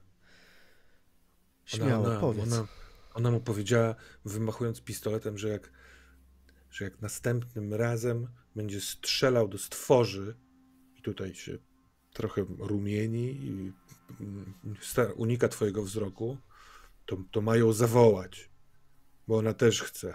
Śmiało, 1.65 2.07
ona, 2.07 2.21
powiedz. 2.21 2.53
Ona, 2.53 2.67
ona 3.15 3.31
mu 3.31 3.41
powiedziała, 3.41 3.95
wymachując 4.25 4.81
pistoletem, 4.81 5.39
że 5.39 5.49
jak, 5.49 5.71
że 6.75 6.85
jak 6.85 7.01
następnym 7.01 7.75
razem 7.75 8.29
będzie 8.57 8.81
strzelał 8.81 9.49
do 9.49 9.59
stworzy, 9.59 10.37
i 10.97 11.03
tutaj 11.03 11.35
się 11.35 11.59
trochę 12.13 12.45
rumieni 12.59 13.25
i 13.25 13.73
mm, 14.21 14.55
unika 15.17 15.49
twojego 15.49 15.83
wzroku, 15.83 16.39
to, 17.07 17.17
to 17.31 17.41
mają 17.41 17.73
zawołać, 17.73 18.51
bo 19.29 19.37
ona 19.37 19.55
też 19.55 19.83
chce. 19.83 20.15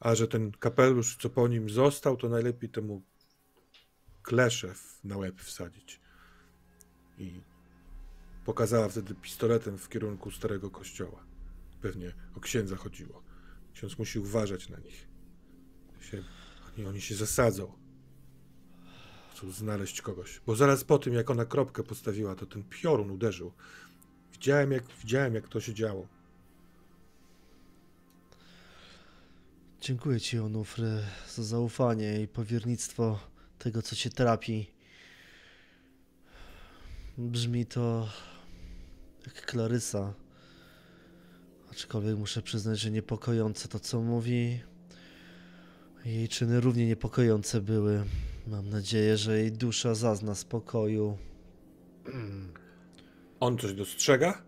A 0.00 0.14
że 0.14 0.28
ten 0.28 0.52
kapelusz, 0.52 1.16
co 1.16 1.30
po 1.30 1.48
nim 1.48 1.70
został, 1.70 2.16
to 2.16 2.28
najlepiej 2.28 2.70
temu 2.70 3.02
klesze 4.22 4.74
na 5.04 5.16
łeb 5.16 5.40
wsadzić. 5.40 6.00
I 7.18 7.40
Pokazała 8.44 8.88
wtedy 8.88 9.14
pistoletem 9.14 9.78
w 9.78 9.88
kierunku 9.88 10.30
starego 10.30 10.70
kościoła. 10.70 11.24
Pewnie 11.80 12.12
o 12.36 12.40
księdza 12.40 12.76
chodziło. 12.76 13.22
Ksiądz 13.80 13.98
musi 13.98 14.18
uważać 14.18 14.68
na 14.68 14.78
nich. 14.78 15.08
Się, 16.00 16.24
oni, 16.68 16.86
oni 16.86 17.00
się 17.00 17.14
zasadzą. 17.14 17.72
Chcą 19.32 19.50
znaleźć 19.50 20.02
kogoś. 20.02 20.40
Bo 20.46 20.56
zaraz 20.56 20.84
po 20.84 20.98
tym, 20.98 21.14
jak 21.14 21.30
ona 21.30 21.44
kropkę 21.44 21.82
postawiła, 21.82 22.34
to 22.34 22.46
ten 22.46 22.64
piorun 22.64 23.10
uderzył. 23.10 23.52
Widziałem, 24.32 24.72
jak, 24.72 24.84
widziałem, 25.02 25.34
jak 25.34 25.48
to 25.48 25.60
się 25.60 25.74
działo. 25.74 26.08
Dziękuję 29.80 30.20
ci, 30.20 30.38
Onufry, 30.38 31.02
za 31.28 31.42
zaufanie 31.42 32.22
i 32.22 32.28
powiernictwo 32.28 33.20
tego, 33.58 33.82
co 33.82 33.96
cię 33.96 34.10
trapi. 34.10 34.70
Brzmi 37.18 37.66
to 37.66 38.08
jak 39.26 39.46
Klarysa. 39.46 40.14
Aczkolwiek 41.70 42.16
muszę 42.16 42.42
przyznać, 42.42 42.80
że 42.80 42.90
niepokojące 42.90 43.68
to, 43.68 43.80
co 43.80 44.00
mówi. 44.00 44.60
Jej 46.04 46.28
czyny 46.28 46.60
równie 46.60 46.86
niepokojące 46.86 47.60
były. 47.60 48.04
Mam 48.46 48.68
nadzieję, 48.68 49.16
że 49.16 49.38
jej 49.38 49.52
dusza 49.52 49.94
zazna 49.94 50.34
spokoju. 50.34 51.18
On 53.40 53.58
coś 53.58 53.72
dostrzega 53.72 54.42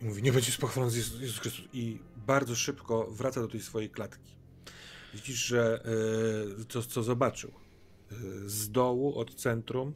i 0.00 0.04
mówi, 0.04 0.22
nie 0.22 0.32
będzie 0.32 0.52
pochwalony 0.60 0.96
Jezus, 0.96 1.20
Jezus 1.20 1.38
Chrystus. 1.38 1.64
I 1.72 1.98
bardzo 2.16 2.54
szybko 2.54 3.06
wraca 3.10 3.40
do 3.40 3.48
tej 3.48 3.60
swojej 3.60 3.90
klatki. 3.90 4.32
Widzisz, 5.14 5.46
że 5.46 5.84
e, 6.60 6.64
co, 6.68 6.82
co 6.82 7.02
zobaczył. 7.02 7.50
E, 8.12 8.14
z 8.46 8.70
dołu, 8.70 9.18
od 9.18 9.34
centrum, 9.34 9.94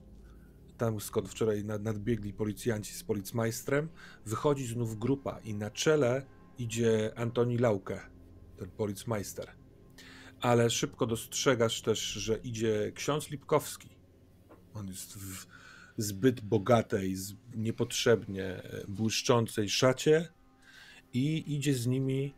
tam 0.80 1.00
skąd 1.00 1.28
wczoraj 1.28 1.64
nad, 1.64 1.82
nadbiegli 1.82 2.32
policjanci 2.32 2.94
z 2.94 3.02
policmajstrem, 3.02 3.88
wychodzi 4.26 4.66
znów 4.66 4.98
grupa 4.98 5.38
i 5.44 5.54
na 5.54 5.70
czele 5.70 6.26
idzie 6.58 7.12
Antoni 7.16 7.58
Lauke, 7.58 8.00
ten 8.56 8.70
policmajster. 8.70 9.48
Ale 10.40 10.70
szybko 10.70 11.06
dostrzegasz 11.06 11.82
też, 11.82 12.00
że 12.00 12.36
idzie 12.36 12.92
ksiądz 12.94 13.30
Lipkowski. 13.30 13.88
On 14.74 14.88
jest 14.88 15.18
w 15.18 15.46
zbyt 15.96 16.40
bogatej, 16.40 17.16
niepotrzebnie 17.56 18.44
e, 18.44 18.84
błyszczącej 18.88 19.68
szacie 19.68 20.28
i 21.12 21.54
idzie 21.54 21.74
z 21.74 21.86
nimi 21.86 22.34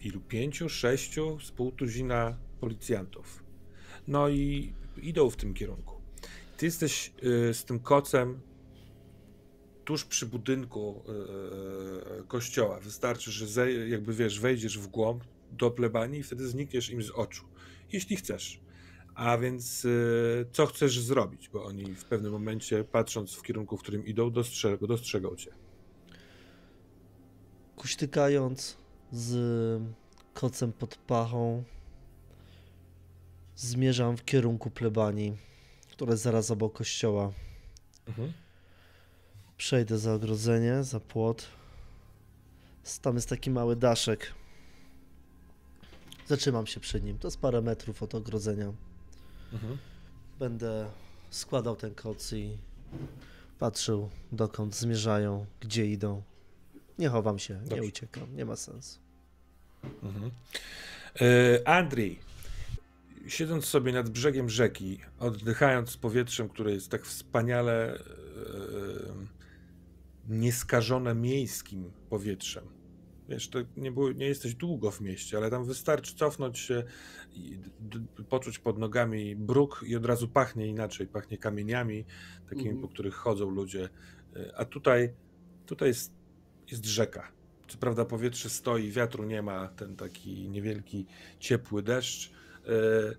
ilu? 0.00 0.20
Pięciu, 0.20 0.68
sześciu, 0.68 1.38
z 1.40 1.50
pół 1.50 1.72
tuzina 1.72 2.38
policjantów. 2.60 3.44
No 4.08 4.28
i 4.28 4.72
idą 5.02 5.30
w 5.30 5.36
tym 5.36 5.54
kierunku. 5.54 5.93
Ty 6.56 6.66
jesteś 6.66 7.12
y, 7.24 7.54
z 7.54 7.64
tym 7.64 7.80
kocem 7.80 8.40
tuż 9.84 10.04
przy 10.04 10.26
budynku 10.26 11.02
y, 11.08 12.20
y, 12.20 12.24
kościoła. 12.26 12.80
Wystarczy, 12.80 13.30
że 13.30 13.72
jakby 13.72 14.14
wiesz, 14.14 14.40
wejdziesz 14.40 14.78
w 14.78 14.86
głąb 14.86 15.24
do 15.52 15.70
plebanii 15.70 16.20
i 16.20 16.22
wtedy 16.22 16.48
znikniesz 16.48 16.90
im 16.90 17.02
z 17.02 17.10
oczu. 17.10 17.44
Jeśli 17.92 18.16
chcesz. 18.16 18.60
A 19.14 19.38
więc 19.38 19.86
co 20.52 20.66
chcesz 20.66 21.00
zrobić? 21.00 21.48
Bo 21.48 21.64
oni 21.64 21.94
w 21.94 22.04
pewnym 22.04 22.32
momencie, 22.32 22.84
patrząc 22.84 23.34
w 23.34 23.42
kierunku, 23.42 23.76
w 23.76 23.82
którym 23.82 24.06
idą, 24.06 24.30
dostrzegą, 24.30 24.86
dostrzegą 24.86 25.36
cię. 25.36 25.50
Kuśtykając 27.76 28.76
z 29.12 29.82
kocem 30.34 30.72
pod 30.72 30.96
pachą, 30.96 31.64
zmierzam 33.56 34.16
w 34.16 34.24
kierunku 34.24 34.70
plebanii, 34.70 35.36
która 35.94 36.10
jest 36.10 36.22
zaraz 36.22 36.50
obok 36.50 36.72
kościoła. 36.72 37.32
Mhm. 38.06 38.32
Przejdę 39.56 39.98
za 39.98 40.14
ogrodzenie, 40.14 40.84
za 40.84 41.00
płot, 41.00 41.48
Tam 43.02 43.14
jest 43.14 43.28
taki 43.28 43.50
mały 43.50 43.76
daszek. 43.76 44.32
Zatrzymam 46.26 46.66
się 46.66 46.80
przy 46.80 47.00
nim. 47.00 47.18
To 47.18 47.28
jest 47.28 47.40
parę 47.40 47.62
metrów 47.62 48.02
od 48.02 48.14
ogrodzenia. 48.14 48.72
Mhm. 49.52 49.78
Będę 50.38 50.90
składał 51.30 51.76
ten 51.76 51.94
koc 51.94 52.32
i 52.32 52.58
patrzył, 53.58 54.10
dokąd 54.32 54.76
zmierzają, 54.76 55.46
gdzie 55.60 55.86
idą. 55.86 56.22
Nie 56.98 57.08
chowam 57.08 57.38
się, 57.38 57.54
Dobrze. 57.54 57.76
nie 57.76 57.88
uciekam, 57.88 58.36
nie 58.36 58.44
ma 58.44 58.56
sensu. 58.56 58.98
Mhm. 60.02 60.30
E, 61.20 61.68
Andrzej, 61.68 62.18
siedząc 63.26 63.64
sobie 63.64 63.92
nad 63.92 64.10
brzegiem 64.10 64.48
rzeki, 64.48 64.98
oddychając 65.18 65.96
powietrzem, 65.96 66.48
które 66.48 66.72
jest 66.72 66.90
tak 66.90 67.04
wspaniale 67.04 67.94
e, 67.94 67.98
nieskażone 70.28 71.14
miejskim 71.14 71.90
powietrzem. 72.10 72.64
Wiesz, 73.28 73.48
to 73.48 73.58
nie, 73.76 73.92
było, 73.92 74.12
nie 74.12 74.26
jesteś 74.26 74.54
długo 74.54 74.90
w 74.90 75.00
mieście, 75.00 75.36
ale 75.36 75.50
tam 75.50 75.64
wystarczy 75.64 76.14
cofnąć 76.14 76.58
się, 76.58 76.84
poczuć 78.28 78.58
pod 78.58 78.78
nogami 78.78 79.36
bruk 79.36 79.84
i 79.86 79.96
od 79.96 80.06
razu 80.06 80.28
pachnie 80.28 80.66
inaczej. 80.66 81.06
Pachnie 81.06 81.38
kamieniami, 81.38 82.04
takimi, 82.48 82.68
Mhm. 82.68 82.82
po 82.82 82.88
których 82.88 83.14
chodzą 83.14 83.50
ludzie. 83.50 83.88
E, 84.36 84.52
A 84.56 84.64
tutaj, 84.64 85.12
tutaj 85.66 85.88
jest, 85.88 86.12
jest 86.70 86.84
rzeka. 86.86 87.32
Co 87.68 87.78
prawda 87.78 88.04
powietrze 88.04 88.50
stoi, 88.50 88.90
wiatru 88.90 89.24
nie 89.24 89.42
ma, 89.42 89.68
ten 89.68 89.96
taki 89.96 90.48
niewielki, 90.48 91.06
ciepły 91.38 91.82
deszcz. 91.82 92.33
E, 92.66 93.14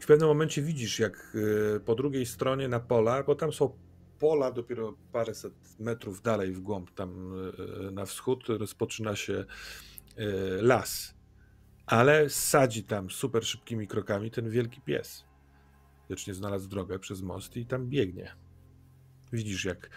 W 0.00 0.06
pewnym 0.06 0.28
momencie 0.28 0.62
widzisz, 0.62 0.98
jak 0.98 1.36
e, 1.76 1.80
po 1.80 1.94
drugiej 1.94 2.26
stronie 2.26 2.68
na 2.68 2.80
pola, 2.80 3.22
bo 3.22 3.34
tam 3.34 3.52
są 3.52 3.78
pola 4.18 4.52
dopiero 4.52 4.94
paręset 5.12 5.54
metrów 5.80 6.22
dalej 6.22 6.52
w 6.52 6.60
głąb, 6.60 6.90
tam 6.90 7.32
e, 7.88 7.90
na 7.90 8.04
wschód, 8.04 8.48
rozpoczyna 8.48 9.16
się 9.16 9.44
las. 10.60 11.14
Ale 11.86 12.30
sadzi 12.30 12.84
tam 12.84 13.10
super 13.10 13.44
szybkimi 13.46 13.86
krokami 13.86 14.30
ten 14.30 14.50
wielki 14.50 14.80
pies. 14.80 15.24
Wiecznie 16.10 16.34
znalazł 16.34 16.68
drogę 16.68 16.98
przez 16.98 17.22
most 17.22 17.56
i 17.56 17.66
tam 17.66 17.88
biegnie. 17.88 18.34
Widzisz, 19.32 19.64
jak 19.64 19.90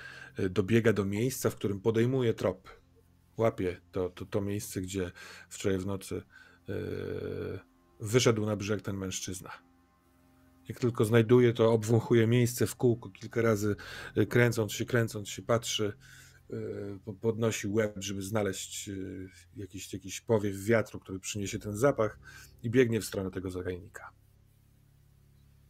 dobiega 0.49 0.93
do 0.93 1.05
miejsca, 1.05 1.49
w 1.49 1.55
którym 1.55 1.79
podejmuje 1.79 2.33
trop. 2.33 2.69
Łapie 3.37 3.81
to, 3.91 4.09
to, 4.09 4.25
to 4.25 4.41
miejsce, 4.41 4.81
gdzie 4.81 5.11
wczoraj 5.49 5.77
w 5.77 5.85
nocy 5.85 6.21
e, 6.69 6.73
wyszedł 8.01 8.45
na 8.45 8.55
brzeg 8.55 8.81
ten 8.81 8.97
mężczyzna. 8.97 9.51
Jak 10.67 10.79
tylko 10.79 11.05
znajduje, 11.05 11.53
to 11.53 11.71
obwąchuje 11.71 12.27
miejsce 12.27 12.67
w 12.67 12.75
kółko 12.75 13.09
kilka 13.09 13.41
razy, 13.41 13.75
e, 14.15 14.25
kręcąc 14.25 14.73
się, 14.73 14.85
kręcąc 14.85 15.29
się, 15.29 15.41
patrzy, 15.41 15.93
po- 17.05 17.13
podnosi 17.13 17.67
łeb, 17.67 17.95
żeby 17.99 18.21
znaleźć 18.21 18.89
e, 18.89 18.93
jakiś, 19.55 19.93
jakiś 19.93 20.21
powiew 20.21 20.55
wiatru, 20.65 20.99
który 20.99 21.19
przyniesie 21.19 21.59
ten 21.59 21.77
zapach 21.77 22.19
i 22.63 22.69
biegnie 22.69 23.01
w 23.01 23.05
stronę 23.05 23.31
tego 23.31 23.49
zagajnika. 23.49 24.11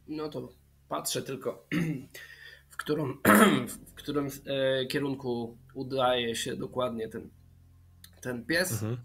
No 0.08 0.30
to 0.30 0.50
patrzę 0.90 1.22
tylko, 1.22 1.68
w 2.74 2.78
którym, 2.78 3.18
w 3.92 3.94
którym 3.94 4.28
e, 4.46 4.86
kierunku 4.86 5.58
udaje 5.74 6.36
się 6.36 6.56
dokładnie 6.56 7.10
ten, 7.10 7.30
ten 8.22 8.46
pies. 8.46 8.72
Mhm. 8.72 8.98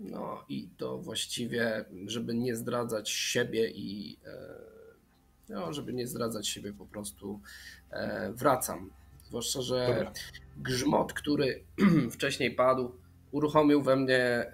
No 0.00 0.44
i 0.48 0.68
to 0.76 0.98
właściwie, 0.98 1.84
żeby 2.06 2.34
nie 2.34 2.56
zdradzać 2.56 3.10
siebie 3.10 3.70
i 3.70 4.18
e, 4.26 4.30
no, 5.48 5.72
żeby 5.72 5.92
nie 5.92 6.06
zdradzać 6.06 6.48
siebie, 6.48 6.72
po 6.72 6.86
prostu 6.86 7.40
e, 7.90 8.32
wracam. 8.32 8.90
Zwłaszcza, 9.24 9.62
że 9.62 9.86
Dobra. 9.86 10.12
grzmot, 10.56 11.12
który 11.12 11.64
wcześniej 12.10 12.50
padł, 12.50 12.92
uruchomił 13.30 13.82
we 13.82 13.96
mnie 13.96 14.18
e, 14.18 14.52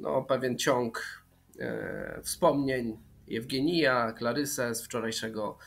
no, 0.00 0.22
pewien 0.22 0.58
ciąg 0.58 1.18
wspomnień 2.22 2.98
Jewgenija, 3.26 4.12
Klarysę 4.12 4.74
z 4.74 4.82
wczorajszego 4.82 5.58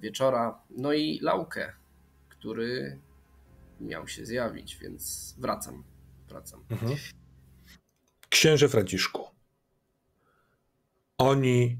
wieczora, 0.00 0.60
no 0.70 0.92
i 0.92 1.18
Laukę, 1.22 1.72
który 2.28 2.98
miał 3.80 4.08
się 4.08 4.26
zjawić, 4.26 4.76
więc 4.76 5.34
wracam. 5.38 5.84
Wracam. 6.28 6.64
Mhm. 6.70 6.96
Księże 8.34 8.68
Franciszku. 8.68 9.24
Oni 11.18 11.78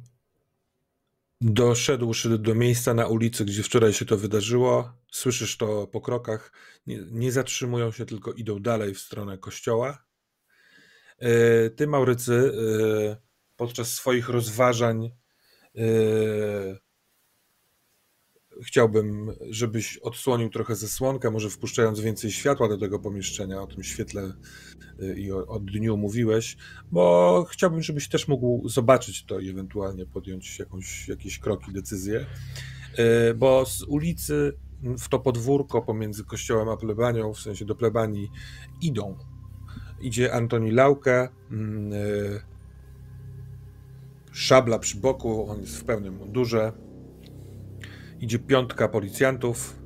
doszedłszy 1.41 2.39
do 2.39 2.55
miejsca 2.55 2.95
na 2.95 3.07
ulicy, 3.07 3.45
gdzie 3.45 3.63
wczoraj 3.63 3.93
się 3.93 4.05
to 4.05 4.17
wydarzyło, 4.17 4.93
słyszysz 5.13 5.57
to 5.57 5.87
po 5.87 6.01
krokach, 6.01 6.53
nie, 6.87 6.99
nie 7.11 7.33
zatrzymują 7.33 7.93
się, 7.93 8.07
tylko 8.07 8.33
idą 8.33 8.63
dalej 8.63 8.95
w 8.95 8.99
stronę 8.99 9.39
kościoła. 9.39 10.05
E, 11.19 11.71
Ty, 11.71 11.87
Maurycy, 11.87 12.33
e, 12.33 13.17
podczas 13.57 13.93
swoich 13.93 14.29
rozważań 14.29 15.11
e, 15.77 15.85
chciałbym, 18.63 19.33
żebyś 19.51 19.99
odsłonił 19.99 20.51
trochę 20.51 20.77
zasłonkę, 20.77 21.31
może 21.31 21.51
wpuszczając 21.51 22.01
więcej 22.01 22.33
światła 22.33 22.69
do 22.69 22.79
tego 22.79 22.99
pomieszczenia, 22.99 23.63
o 23.63 23.67
tym 23.67 23.83
świetle 23.83 24.33
i 25.17 25.33
o, 25.33 25.47
o 25.47 25.61
dniu 25.61 25.97
mówiłeś, 25.97 26.57
bo 26.93 27.47
chciałbym, 27.51 27.83
żebyś 27.83 28.09
też 28.09 28.29
mógł 28.29 28.69
zobaczyć 28.69 29.25
to 29.25 29.41
i 29.41 29.49
ewentualnie 29.49 30.07
podjąć 30.07 30.59
jakąś, 30.59 31.09
jakieś 31.09 31.39
kroki, 31.39 31.73
decyzje, 31.73 32.27
Y, 32.99 33.35
bo 33.35 33.67
z 33.67 33.83
ulicy 33.83 34.53
w 34.83 35.09
to 35.09 35.19
podwórko 35.19 35.83
pomiędzy 35.83 36.25
kościołem 36.25 36.69
a 36.69 36.77
plebanią, 36.77 37.35
w 37.35 37.41
sensie 37.41 37.65
do 37.65 37.75
plebanii, 37.75 38.31
idą. 38.81 39.19
Idzie 40.01 40.33
Antoni 40.33 40.71
Lauka, 40.71 41.29
y, 41.53 42.41
szabla 44.33 44.79
przy 44.79 44.97
boku, 44.97 45.51
on 45.51 45.61
jest 45.61 45.77
w 45.77 45.85
pełnym 45.85 46.17
mundurze, 46.17 46.73
idzie 48.21 48.39
piątka 48.39 48.89
policjantów, 48.89 49.79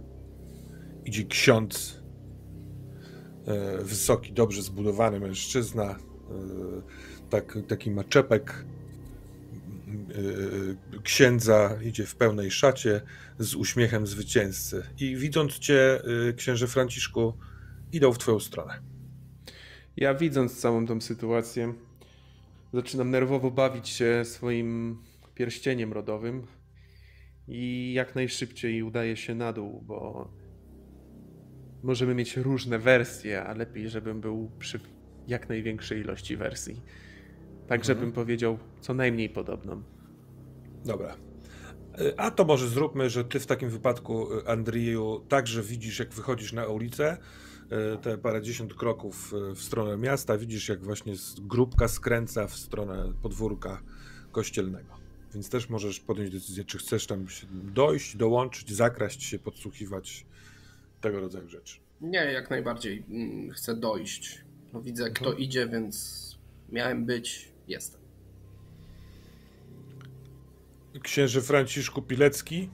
idzie 1.05 1.25
ksiądz, 1.25 1.98
wysoki, 3.83 4.33
dobrze 4.33 4.63
zbudowany 4.63 5.21
mężczyzna, 5.21 5.85
e, 5.85 5.97
tak, 7.31 7.59
taki 7.69 7.91
maczepek 7.91 8.65
e, 10.95 11.01
księdza, 11.03 11.79
idzie 11.85 12.07
w 12.07 12.17
pełnej 12.17 12.51
szacie 12.51 13.01
z 13.39 13.55
uśmiechem 13.55 14.07
zwycięzcy. 14.07 14.83
I 15.01 15.17
widząc 15.17 15.59
cię, 15.59 16.01
e, 16.29 16.33
księże 16.33 16.67
Franciszku, 16.67 17.33
idą 17.93 18.13
w 18.13 18.19
twoją 18.19 18.41
stronę. 18.41 18.81
Ja 19.97 20.15
widząc 20.15 20.61
całą 20.61 20.87
tą 20.87 21.01
sytuację, 21.01 21.75
zaczynam 22.75 23.11
nerwowo 23.11 23.51
bawić 23.51 23.89
się 23.89 24.23
swoim 24.25 24.99
pierścieniem 25.35 25.93
rodowym 25.93 26.47
i 27.49 27.93
jak 27.93 28.15
najszybciej 28.15 28.83
udaję 28.83 29.17
się 29.17 29.35
na 29.35 29.53
dół, 29.53 29.83
bo 29.87 30.29
możemy 31.83 32.14
mieć 32.14 32.37
różne 32.37 32.79
wersje, 32.79 33.45
a 33.45 33.55
lepiej, 33.55 33.89
żebym 33.89 34.20
był 34.20 34.51
przy 34.59 34.81
jak 35.29 35.49
największej 35.49 36.01
ilości 36.01 36.37
wersji. 36.37 36.83
Tak, 37.66 37.85
żebym 37.85 38.12
powiedział 38.12 38.59
co 38.81 38.95
najmniej 38.95 39.29
podobną. 39.29 39.83
Dobra. 40.85 41.16
E, 41.99 42.20
A 42.20 42.31
to 42.31 42.45
może 42.45 42.68
zróbmy, 42.68 43.11
że 43.11 43.24
ty 43.24 43.41
w 43.41 43.47
takim 43.47 43.70
wypadku, 43.70 44.39
e, 44.39 44.49
Andrzeju, 44.49 45.24
także 45.29 45.62
widzisz, 45.62 45.99
jak 45.99 46.14
wychodzisz 46.14 46.53
na 46.53 46.66
ulicę, 46.66 47.16
e, 47.70 47.97
te 47.97 48.18
parędziesiąt 48.18 48.74
kroków 48.74 49.33
w 49.55 49.62
stronę 49.62 49.97
miasta, 49.97 50.39
widzisz, 50.39 50.68
jak 50.68 50.85
właśnie 50.85 51.14
grupka 51.41 51.89
skręca 51.89 52.47
w 52.47 52.57
stronę 52.57 53.12
podwórka 53.22 53.83
kościelnego. 54.33 54.99
Więc 55.35 55.51
też 55.51 55.68
możesz 55.68 56.01
podjąć 56.01 56.31
decyzję, 56.31 56.64
czy 56.64 56.79
chcesz 56.79 57.07
tam 57.07 57.26
dojść, 57.53 58.16
dołączyć, 58.16 58.72
zakraść 58.72 59.22
się, 59.22 59.39
podsłuchiwać 59.39 60.26
tego 61.01 61.21
rodzaju 61.21 61.49
rzeczy. 61.49 61.81
Nie, 62.01 62.19
jak 62.19 62.51
najbardziej 62.51 63.05
mm, 63.09 63.51
chcę 63.51 63.77
dojść. 63.77 64.45
No, 64.73 64.83
widzę, 64.83 65.11
kto 65.11 65.33
idzie, 65.33 65.69
więc 65.69 66.39
miałem 66.69 67.07
być, 67.07 67.49
jestem. 67.69 68.01
Księży 71.03 71.43
Franciszku 71.43 72.03
Pilecki, 72.03 72.71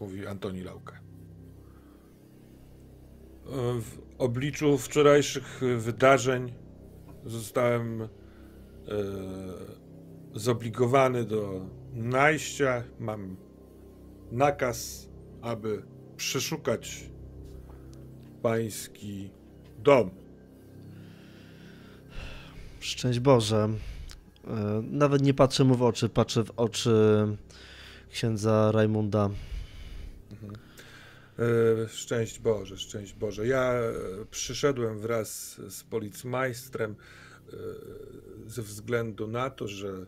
mówi 0.00 0.26
Antoni 0.26 0.60
Lauka. 0.60 1.00
W 3.80 3.98
obliczu 4.18 4.78
wczorajszych 4.78 5.60
wydarzeń 5.78 6.52
zostałem 7.24 8.02
e, 8.02 8.08
zobligowany 10.34 11.24
do 11.24 11.70
najścia. 11.92 12.84
Mam 12.98 13.36
nakaz, 14.32 15.08
aby 15.42 15.82
przeszukać 16.16 17.10
pański 18.46 19.30
dom. 19.78 20.10
Szczęść 22.80 23.20
Boże. 23.20 23.68
E, 24.46 24.82
Nawet 24.82 25.22
nie 25.22 25.34
patrzę 25.34 25.64
mu 25.64 25.74
w 25.74 25.82
oczy, 25.82 26.08
patrzę 26.08 26.44
w 26.44 26.50
oczy 26.56 27.26
księdza 28.10 28.72
Rajmunda. 28.72 29.30
E, 31.38 31.88
szczęść 31.88 32.38
Boże, 32.38 32.76
szczęść 32.76 33.14
Boże. 33.14 33.46
Ja 33.46 33.72
e, 33.72 33.92
przyszedłem 34.30 34.98
wraz 34.98 35.60
z 35.68 35.84
policmajstrem 35.84 36.96
ze 38.46 38.62
względu 38.62 39.26
na 39.26 39.50
to, 39.50 39.68
że 39.68 40.06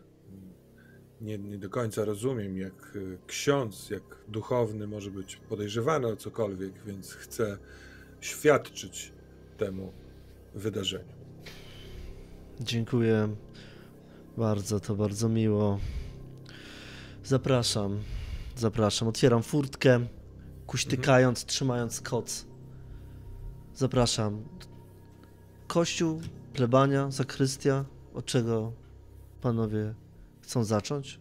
nie, 1.21 1.37
nie 1.37 1.57
do 1.57 1.69
końca 1.69 2.05
rozumiem, 2.05 2.57
jak 2.57 2.97
ksiądz, 3.27 3.89
jak 3.89 4.03
duchowny 4.27 4.87
może 4.87 5.11
być 5.11 5.35
podejrzewany 5.35 6.07
o 6.07 6.15
cokolwiek, 6.15 6.73
więc 6.85 7.13
chcę 7.13 7.57
świadczyć 8.21 9.11
temu 9.57 9.93
wydarzeniu. 10.55 11.13
Dziękuję 12.59 13.35
bardzo, 14.37 14.79
to 14.79 14.95
bardzo 14.95 15.29
miło. 15.29 15.79
Zapraszam, 17.23 17.99
zapraszam. 18.55 19.07
Otwieram 19.07 19.43
furtkę, 19.43 19.99
kuśtykając, 20.67 21.39
mhm. 21.39 21.49
trzymając 21.49 22.01
koc. 22.01 22.45
Zapraszam. 23.75 24.43
Kościół, 25.67 26.21
plebania, 26.53 27.11
zakrystia. 27.11 27.85
Od 28.13 28.25
czego 28.25 28.73
panowie 29.41 29.93
chcą 30.41 30.63
zacząć? 30.63 31.19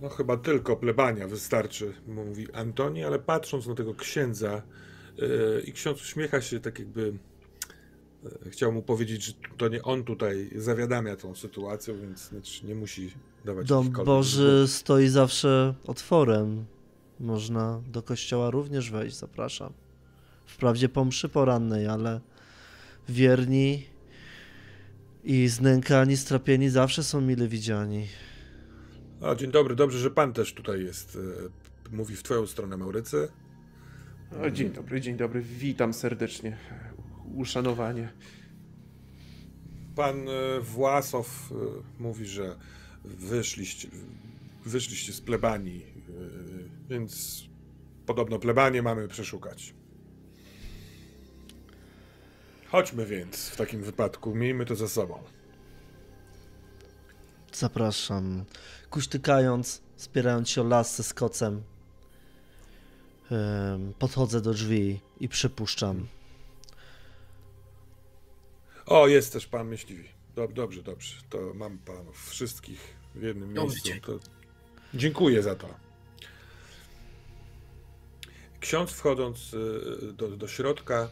No 0.00 0.08
chyba 0.08 0.36
tylko 0.36 0.76
plebania 0.76 1.28
wystarczy, 1.28 1.94
mówi 2.06 2.52
Antoni, 2.52 3.04
ale 3.04 3.18
patrząc 3.18 3.66
na 3.66 3.74
tego 3.74 3.94
księdza 3.94 4.62
i 5.64 5.72
ksiądz 5.72 6.02
uśmiecha 6.02 6.40
się 6.40 6.60
tak 6.60 6.78
jakby 6.78 7.12
yy, 8.24 8.50
chciał 8.50 8.72
mu 8.72 8.82
powiedzieć, 8.82 9.24
że 9.24 9.32
to 9.56 9.68
nie 9.68 9.82
on 9.82 10.04
tutaj 10.04 10.50
zawiadamia 10.56 11.16
tą 11.16 11.34
sytuacją, 11.34 11.94
więc 12.00 12.30
nie 12.64 12.74
musi 12.74 13.10
dawać 13.44 13.68
Dom 13.68 13.90
Boży 13.90 14.64
stoi 14.68 15.08
zawsze 15.08 15.74
otworem. 15.86 16.64
Można 17.20 17.82
do 17.92 18.02
kościoła 18.02 18.50
również 18.50 18.90
wejść, 18.90 19.16
zapraszam. 19.16 19.72
Wprawdzie 20.46 20.88
po 20.88 21.04
mszy 21.04 21.28
porannej, 21.28 21.86
ale 21.86 22.20
wierni 23.08 23.86
i 25.24 25.48
znękani, 25.48 26.16
strapieni 26.16 26.70
zawsze 26.70 27.02
są 27.02 27.20
mile 27.20 27.48
widziani. 27.48 28.08
A, 29.20 29.34
dzień 29.34 29.50
dobry, 29.50 29.74
dobrze, 29.74 29.98
że 29.98 30.10
pan 30.10 30.32
też 30.32 30.54
tutaj 30.54 30.84
jest. 30.84 31.18
E, 31.90 31.96
mówi 31.96 32.16
w 32.16 32.22
twoją 32.22 32.46
stronę, 32.46 32.76
Maurycy. 32.76 33.28
O, 34.32 34.50
dzień 34.50 34.70
dobry, 34.70 35.00
dzień 35.00 35.16
dobry, 35.16 35.42
witam 35.42 35.94
serdecznie. 35.94 36.56
Uszanowanie. 37.34 38.12
Pan 39.96 40.28
e, 40.28 40.60
Własow 40.60 41.52
e, 41.52 41.54
mówi, 42.02 42.26
że 42.26 42.56
wyszliście, 43.04 43.88
wyszliście 44.64 45.12
z 45.12 45.20
plebanii, 45.20 45.86
więc 46.88 47.42
podobno 48.06 48.38
plebanie 48.38 48.82
mamy 48.82 49.08
przeszukać. 49.08 49.74
Chodźmy 52.68 53.06
więc 53.06 53.48
w 53.48 53.56
takim 53.56 53.82
wypadku, 53.82 54.34
miejmy 54.34 54.64
to 54.64 54.76
za 54.76 54.88
sobą. 54.88 55.18
Zapraszam. 57.52 58.44
Kuśtykając, 58.90 59.82
spierając 59.96 60.50
się 60.50 60.60
o 60.60 60.64
lasce 60.64 61.02
z 61.02 61.14
kocem, 61.14 61.62
podchodzę 63.98 64.40
do 64.40 64.52
drzwi 64.52 65.00
i 65.20 65.28
przypuszczam. 65.28 66.06
O, 68.86 69.08
jest 69.08 69.32
też 69.32 69.46
pan 69.46 69.68
myśliwi. 69.68 70.08
Dobrze, 70.54 70.82
dobrze. 70.82 71.14
To 71.30 71.54
mam 71.54 71.78
panów 71.78 72.28
wszystkich 72.28 72.96
w 73.14 73.22
jednym 73.22 73.52
miejscu. 73.52 73.88
To... 74.02 74.18
Dziękuję 74.94 75.42
za 75.42 75.54
to. 75.54 75.74
Ksiądz 78.60 78.92
wchodząc 78.92 79.54
y, 79.54 80.12
do, 80.12 80.28
do 80.28 80.48
środka 80.48 81.08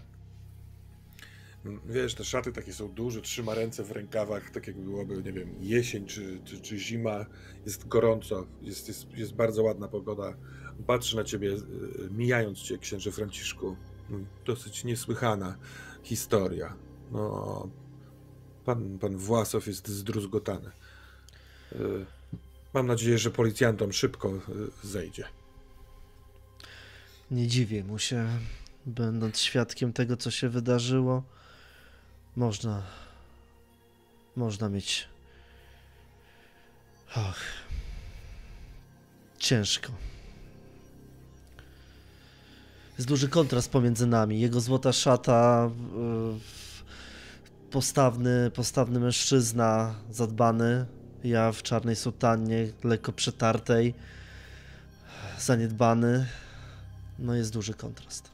Wiesz, 1.86 2.14
te 2.14 2.24
szaty 2.24 2.52
takie 2.52 2.72
są 2.72 2.88
duże, 2.88 3.22
trzyma 3.22 3.54
ręce 3.54 3.84
w 3.84 3.90
rękawach, 3.90 4.50
tak 4.50 4.66
jakby 4.66 4.82
byłoby, 4.82 5.22
nie 5.22 5.32
wiem, 5.32 5.54
jesień 5.60 6.06
czy, 6.06 6.40
czy, 6.44 6.60
czy 6.60 6.78
zima. 6.78 7.26
Jest 7.66 7.88
gorąco, 7.88 8.46
jest, 8.62 8.88
jest, 8.88 9.10
jest 9.16 9.34
bardzo 9.34 9.62
ładna 9.62 9.88
pogoda. 9.88 10.34
Patrzy 10.86 11.16
na 11.16 11.24
ciebie, 11.24 11.52
e, 11.52 11.58
mijając 12.10 12.58
cię, 12.58 12.78
księże 12.78 13.12
Franciszku. 13.12 13.76
Dosyć 14.44 14.84
niesłychana 14.84 15.56
historia. 16.02 16.76
No, 17.12 17.68
pan, 18.64 18.98
pan 18.98 19.16
Własow 19.16 19.66
jest 19.66 19.88
zdruzgotany. 19.88 20.70
E, 21.72 21.78
mam 22.74 22.86
nadzieję, 22.86 23.18
że 23.18 23.30
policjantom 23.30 23.92
szybko 23.92 24.28
e, 24.28 24.40
zejdzie. 24.86 25.24
Nie 27.30 27.46
dziwię 27.46 27.84
mu 27.84 27.98
się, 27.98 28.28
będąc 28.86 29.38
świadkiem 29.38 29.92
tego, 29.92 30.16
co 30.16 30.30
się 30.30 30.48
wydarzyło. 30.48 31.22
Można. 32.36 32.82
Można 34.36 34.68
mieć. 34.68 35.08
Och. 37.16 37.40
Ciężko. 39.38 39.92
Jest 42.98 43.08
duży 43.08 43.28
kontrast 43.28 43.72
pomiędzy 43.72 44.06
nami. 44.06 44.40
Jego 44.40 44.60
złota 44.60 44.92
szata, 44.92 45.70
postawny, 47.70 48.50
postawny 48.50 49.00
mężczyzna, 49.00 49.94
zadbany. 50.10 50.86
Ja 51.24 51.52
w 51.52 51.62
czarnej 51.62 51.96
sutannie, 51.96 52.68
lekko 52.84 53.12
przetartej, 53.12 53.94
zaniedbany. 55.38 56.26
No 57.18 57.34
jest 57.34 57.52
duży 57.52 57.74
kontrast. 57.74 58.30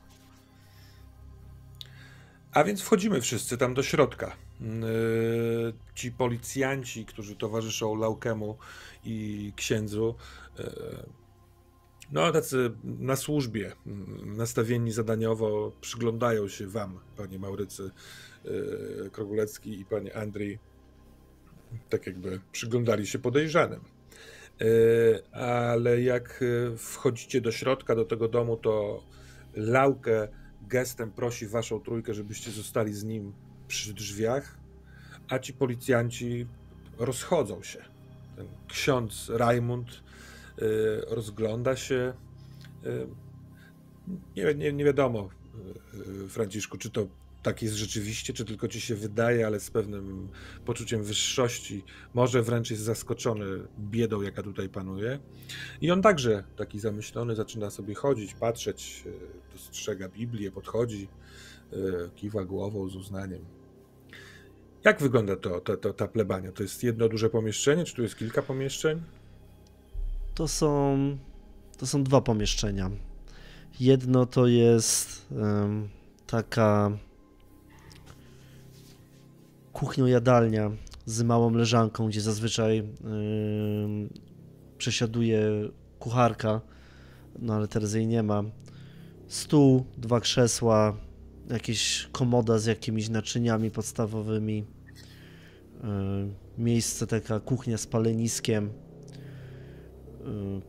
A 2.53 2.65
więc 2.65 2.81
wchodzimy 2.81 3.21
wszyscy 3.21 3.59
tam 3.59 3.75
do 3.75 3.83
środka. 3.83 4.37
Yy, 4.61 5.73
ci 5.95 6.13
policjanci, 6.13 7.05
którzy 7.05 7.37
towarzyszą 7.37 7.95
Laukemu 7.95 8.57
i 9.05 9.53
księdzu, 9.57 10.15
yy, 10.59 10.65
no 12.13 12.33
tacy 12.33 12.71
na 12.85 13.17
służbie, 13.17 13.73
yy, 13.87 14.27
nastawieni 14.27 14.93
zadaniowo, 14.93 15.73
przyglądają 15.81 16.49
się 16.49 16.67
wam, 16.67 17.01
panie 17.17 17.39
Maurycy 17.39 17.91
Krogulecki 19.13 19.81
i 19.81 19.85
panie 19.85 20.17
Andrii, 20.17 20.59
tak 21.89 22.07
jakby 22.07 22.41
przyglądali 22.53 23.07
się 23.07 23.19
podejrzanym. 23.19 23.81
Ale 25.33 26.03
jak 26.03 26.45
wchodzicie 26.77 27.41
do 27.41 27.53
środka, 27.53 27.95
do 27.95 28.05
tego 28.05 28.29
domu, 28.29 28.57
to 28.57 29.03
Laukę 29.55 30.29
gestem 30.69 31.11
prosi 31.11 31.47
waszą 31.47 31.81
trójkę, 31.81 32.15
żebyście 32.15 32.51
zostali 32.51 32.95
z 32.95 33.05
nim 33.05 33.33
przy 33.69 33.95
drzwiach, 33.95 34.59
a 35.29 35.39
ci 35.39 35.53
policjanci 35.53 36.47
rozchodzą 36.99 37.63
się. 37.63 37.85
Ten 38.37 38.47
ksiądz 38.69 39.31
Rajmund 39.35 40.03
rozgląda 41.07 41.77
się. 41.77 42.13
Y, 42.87 43.07
nie, 44.37 44.55
nie, 44.55 44.73
nie 44.73 44.85
wiadomo, 44.85 45.29
y, 46.25 46.29
Franciszku, 46.29 46.79
czy 46.79 46.91
to 46.91 47.07
tak 47.43 47.63
jest 47.63 47.75
rzeczywiście, 47.75 48.33
czy 48.33 48.45
tylko 48.45 48.69
ci 48.69 48.81
się 48.81 48.95
wydaje, 48.95 49.47
ale 49.47 49.61
z 49.61 49.71
pewnym 49.71 50.29
poczuciem 50.65 51.03
wyższości, 51.03 51.85
może 52.15 52.43
wręcz 52.43 52.71
jest 52.71 52.83
zaskoczony 52.83 53.47
biedą, 53.79 54.23
jaka 54.23 54.43
tutaj 54.43 54.69
panuje. 54.69 55.19
I 55.81 55.91
on 55.91 56.03
także, 56.03 56.45
taki 56.57 56.81
zamyślony, 56.81 57.35
zaczyna 57.35 57.71
sobie 57.71 57.95
chodzić, 57.95 58.35
patrzeć, 58.35 59.05
dostrzega 59.53 60.09
Biblię, 60.09 60.51
podchodzi, 60.51 61.09
kiwa 62.17 62.45
głową 62.45 62.89
z 62.89 62.97
uznaniem. 62.97 63.45
Jak 64.85 65.01
wygląda 65.01 65.37
to, 65.37 65.61
to, 65.61 65.77
to, 65.77 65.93
ta 65.93 66.09
plebania? 66.09 66.53
To 66.53 66.63
jest 66.63 66.83
jedno 66.83 67.09
duże 67.09 67.31
pomieszczenie, 67.31 67.85
czy 67.85 67.95
tu 67.95 68.03
jest 68.03 68.17
kilka 68.17 68.43
pomieszczeń? 68.43 69.03
To 70.35 70.49
są, 70.49 70.99
to 71.78 71.87
są 71.87 72.05
dwa 72.05 72.20
pomieszczenia. 72.20 72.91
Jedno 73.81 74.26
to 74.26 74.47
jest 74.47 75.26
um, 75.31 75.89
taka 76.26 76.91
kuchnią-jadalnia 79.72 80.70
z 81.07 81.22
małą 81.22 81.51
leżanką, 81.51 82.09
gdzie 82.09 82.20
zazwyczaj 82.20 82.83
przesiaduje 84.78 85.41
kucharka, 85.99 86.61
no 87.39 87.55
ale 87.55 87.68
teraz 87.68 87.95
jej 87.95 88.07
nie 88.07 88.22
ma. 88.22 88.43
Stół, 89.28 89.85
dwa 89.99 90.20
krzesła, 90.20 90.97
jakieś 91.51 92.09
komoda 92.12 92.59
z 92.59 92.66
jakimiś 92.66 93.09
naczyniami 93.09 93.70
podstawowymi, 93.70 94.64
miejsce, 96.59 97.07
taka 97.07 97.41
kuchnia 97.41 97.78
z 97.78 97.87
paleniskiem, 97.87 98.70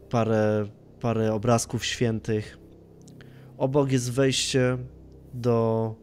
parę, 0.10 0.68
parę 1.00 1.34
obrazków 1.34 1.86
świętych. 1.86 2.58
Obok 3.58 3.92
jest 3.92 4.12
wejście 4.12 4.78
do 5.34 5.96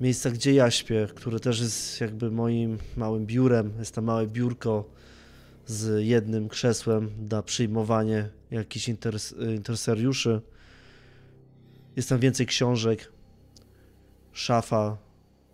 miejsca, 0.00 0.30
gdzie 0.30 0.54
ja 0.54 0.70
śpię, 0.70 1.08
które 1.14 1.40
też 1.40 1.60
jest 1.60 2.00
jakby 2.00 2.30
moim 2.30 2.78
małym 2.96 3.26
biurem. 3.26 3.72
Jest 3.78 3.94
tam 3.94 4.04
małe 4.04 4.26
biurko 4.26 4.84
z 5.66 6.04
jednym 6.04 6.48
krzesłem 6.48 7.10
na 7.30 7.42
przyjmowanie 7.42 8.28
jakichś 8.50 8.88
interes 8.88 9.34
interesariuszy. 9.54 10.40
Jest 11.96 12.08
tam 12.08 12.18
więcej 12.18 12.46
książek, 12.46 13.12
szafa, 14.32 14.96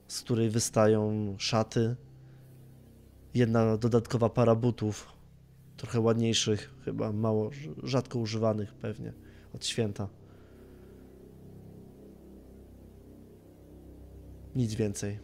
z 0.08 0.20
której 0.20 0.50
wystają 0.50 1.34
szaty, 1.38 1.96
jedna 3.34 3.76
dodatkowa 3.76 4.28
para 4.28 4.54
butów, 4.54 5.12
trochę 5.80 6.00
ładniejszych, 6.00 6.74
chyba 6.84 7.12
mało, 7.12 7.50
rzadko 7.82 8.18
używanych 8.18 8.74
pewnie 8.74 9.12
od 9.54 9.66
święta. 9.66 10.08
Nic 14.56 14.74
więcej. 14.74 15.18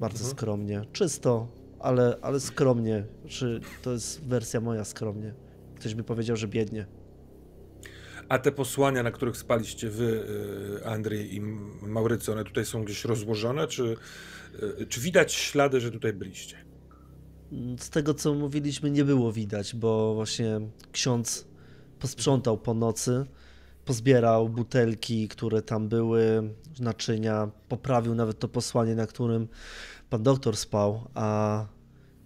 Bardzo 0.00 0.18
Mhm. 0.18 0.36
skromnie. 0.36 0.82
Czysto, 0.92 1.48
ale, 1.78 2.16
ale 2.22 2.40
skromnie. 2.40 3.04
Czy 3.28 3.60
to 3.82 3.92
jest 3.92 4.24
wersja 4.24 4.60
moja 4.60 4.84
skromnie? 4.84 5.34
Ktoś 5.74 5.94
by 5.94 6.04
powiedział, 6.04 6.36
że 6.36 6.48
biednie. 6.48 6.86
A 8.28 8.38
te 8.38 8.52
posłania, 8.52 9.02
na 9.02 9.10
których 9.10 9.36
spaliście 9.36 9.90
wy, 9.90 10.24
y, 10.80 10.86
Andrzej 10.86 11.34
i 11.34 11.40
Maurycy, 11.82 12.32
one 12.32 12.44
tutaj 12.44 12.64
są 12.64 12.84
gdzieś 12.84 13.04
rozłożone, 13.04 13.66
czy, 13.66 13.96
y, 14.80 14.86
czy 14.86 15.00
widać 15.00 15.32
ślady, 15.32 15.80
że 15.80 15.90
tutaj 15.90 16.12
byliście? 16.12 16.56
Z 17.78 17.90
tego, 17.90 18.14
co 18.14 18.34
mówiliśmy, 18.34 18.90
nie 18.90 19.04
było 19.04 19.32
widać, 19.32 19.74
bo 19.76 20.14
właśnie 20.14 20.60
ksiądz 20.92 21.46
posprzątał 21.98 22.58
po 22.58 22.74
nocy, 22.74 23.26
pozbierał 23.84 24.48
butelki, 24.48 25.28
które 25.28 25.62
tam 25.62 25.88
były, 25.88 26.50
naczynia, 26.80 27.50
poprawił 27.68 28.14
nawet 28.14 28.38
to 28.38 28.48
posłanie, 28.48 28.94
na 28.94 29.06
którym 29.06 29.48
pan 30.10 30.22
doktor 30.22 30.56
spał, 30.56 31.08
a 31.14 31.66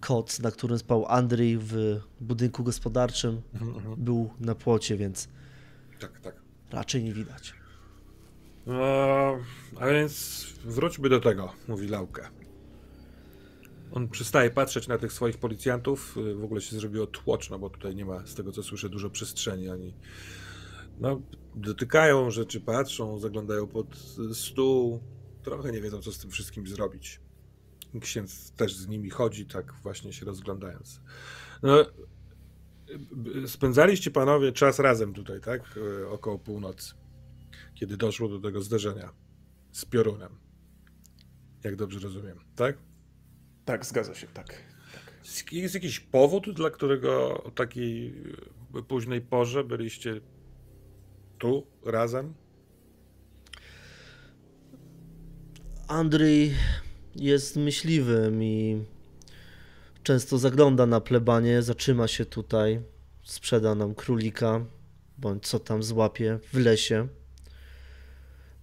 koc, 0.01 0.41
na 0.41 0.51
którym 0.51 0.79
spał 0.79 1.07
Andrzej 1.09 1.59
w 1.59 2.01
budynku 2.21 2.65
gospodarczym, 2.65 3.43
Mhm, 3.55 3.75
mhm. 3.77 3.95
był 4.05 4.31
na 4.41 4.55
płocie, 4.55 4.97
więc 4.97 5.29
Tak, 6.01 6.21
tak. 6.21 6.35
raczej 6.71 7.05
nie 7.05 7.13
widać. 7.13 7.55
No, 8.67 8.75
a 9.81 9.87
więc 9.87 10.45
wróćmy 10.65 11.09
do 11.09 11.21
tego, 11.21 11.53
mówi 11.69 11.89
Laukę. 11.89 12.29
On 13.95 14.09
przestaje 14.09 14.51
patrzeć 14.51 14.89
na 14.89 14.99
tych 14.99 15.13
swoich 15.13 15.39
policjantów. 15.39 16.17
y, 16.17 16.35
W 16.35 16.45
ogóle 16.45 16.61
się 16.61 16.77
zrobiło 16.77 17.07
tłoczno, 17.07 17.59
bo 17.59 17.71
tutaj 17.71 17.95
nie 17.95 18.05
ma, 18.05 18.27
z 18.27 18.35
tego 18.35 18.53
co 18.53 18.63
słyszę, 18.63 18.89
dużo 18.89 19.11
przestrzeni. 19.11 19.69
Ani 19.69 19.95
no, 20.99 21.23
dotykają 21.55 22.31
rzeczy, 22.31 22.61
patrzą, 22.61 23.19
zaglądają 23.19 23.67
pod 23.67 23.97
stół. 24.33 25.01
Trochę 25.43 25.73
nie 25.73 25.81
wiedzą, 25.81 26.03
co 26.03 26.13
z 26.13 26.19
tym 26.19 26.31
wszystkim 26.31 26.67
zrobić. 26.67 27.21
Księdz 28.01 28.51
też 28.51 28.77
z 28.77 28.89
nimi 28.89 29.11
chodzi, 29.11 29.47
tak 29.47 29.75
właśnie 29.83 30.13
się 30.13 30.27
rozglądając. 30.27 31.01
No, 31.63 31.81
y, 31.83 31.87
y, 33.45 33.49
spędzaliście 33.49 34.11
panowie 34.11 34.53
czas 34.53 34.79
razem 34.79 35.13
tutaj, 35.15 35.41
tak? 35.41 35.77
Y, 35.77 36.09
Około 36.09 36.39
północy 36.39 36.95
kiedy 37.75 37.97
doszło 37.97 38.29
do 38.29 38.41
tego 38.41 38.61
zdarzenia 38.61 39.13
z 39.73 39.85
piorunem. 39.85 40.39
Jak 41.65 41.77
dobrze 41.77 41.99
rozumiem, 41.99 42.39
tak? 42.57 42.79
Tak, 43.65 43.87
zgadza 43.87 44.15
się, 44.15 44.27
tak. 44.27 44.49
tak. 44.49 45.53
Jest 45.53 45.75
jakiś 45.75 46.01
powód, 46.01 46.51
dla 46.51 46.71
którego 46.71 47.43
o 47.45 47.51
takiej 47.51 48.15
e, 48.79 48.83
późnej 48.83 49.21
porze 49.21 49.65
byliście 49.65 50.21
tu 51.39 51.67
razem? 51.85 52.35
Andrzej 55.89 56.55
jest 57.17 57.57
myśliwym 57.57 58.43
i 58.43 58.85
często 60.03 60.39
zagląda 60.39 60.87
na 60.87 61.01
plebanie, 61.01 61.63
zatrzyma 61.63 62.09
się 62.09 62.25
tutaj, 62.25 62.81
sprzeda 63.23 63.75
nam 63.75 63.95
królika, 63.95 64.65
bądź 65.19 65.47
co 65.47 65.59
tam 65.59 65.83
złapie 65.83 66.39
w 66.53 66.59
lesie. 66.59 67.09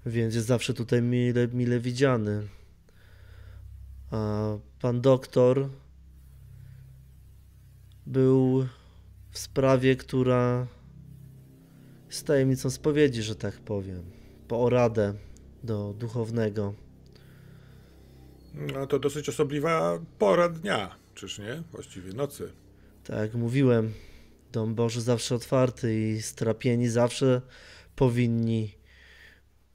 Więc 0.06 0.36
jest 0.36 0.47
zawsze 0.47 0.74
tutaj 0.74 1.02
mile, 1.02 1.47
mile 1.47 1.80
widziany. 1.80 2.47
A 4.12 4.57
pan 4.82 5.01
doktor 5.01 5.70
był 8.05 8.66
w 9.32 9.39
sprawie, 9.39 9.95
która 9.95 10.68
jest 12.07 12.28
tajemnicą 12.28 12.70
spowiedzi, 12.70 13.22
że 13.22 13.36
tak 13.36 13.59
powiem. 13.59 14.03
Po 14.47 14.64
oradę 14.64 15.14
do 15.64 15.93
duchownego. 15.97 16.74
No 18.53 18.88
to 18.88 18.99
dosyć 18.99 19.30
osobliwa 19.30 19.99
pora 20.20 20.49
dnia, 20.49 20.95
czyż 21.16 21.39
nie? 21.39 21.64
Właściwie 21.72 22.14
nocy. 22.14 22.51
Tak 23.03 23.18
jak 23.18 23.34
mówiłem, 23.34 23.93
dom 24.51 24.76
Boży 24.76 25.01
zawsze 25.01 25.36
otwarty 25.36 26.09
i 26.09 26.22
strapieni 26.22 26.89
zawsze 26.89 27.41
powinni 27.95 28.76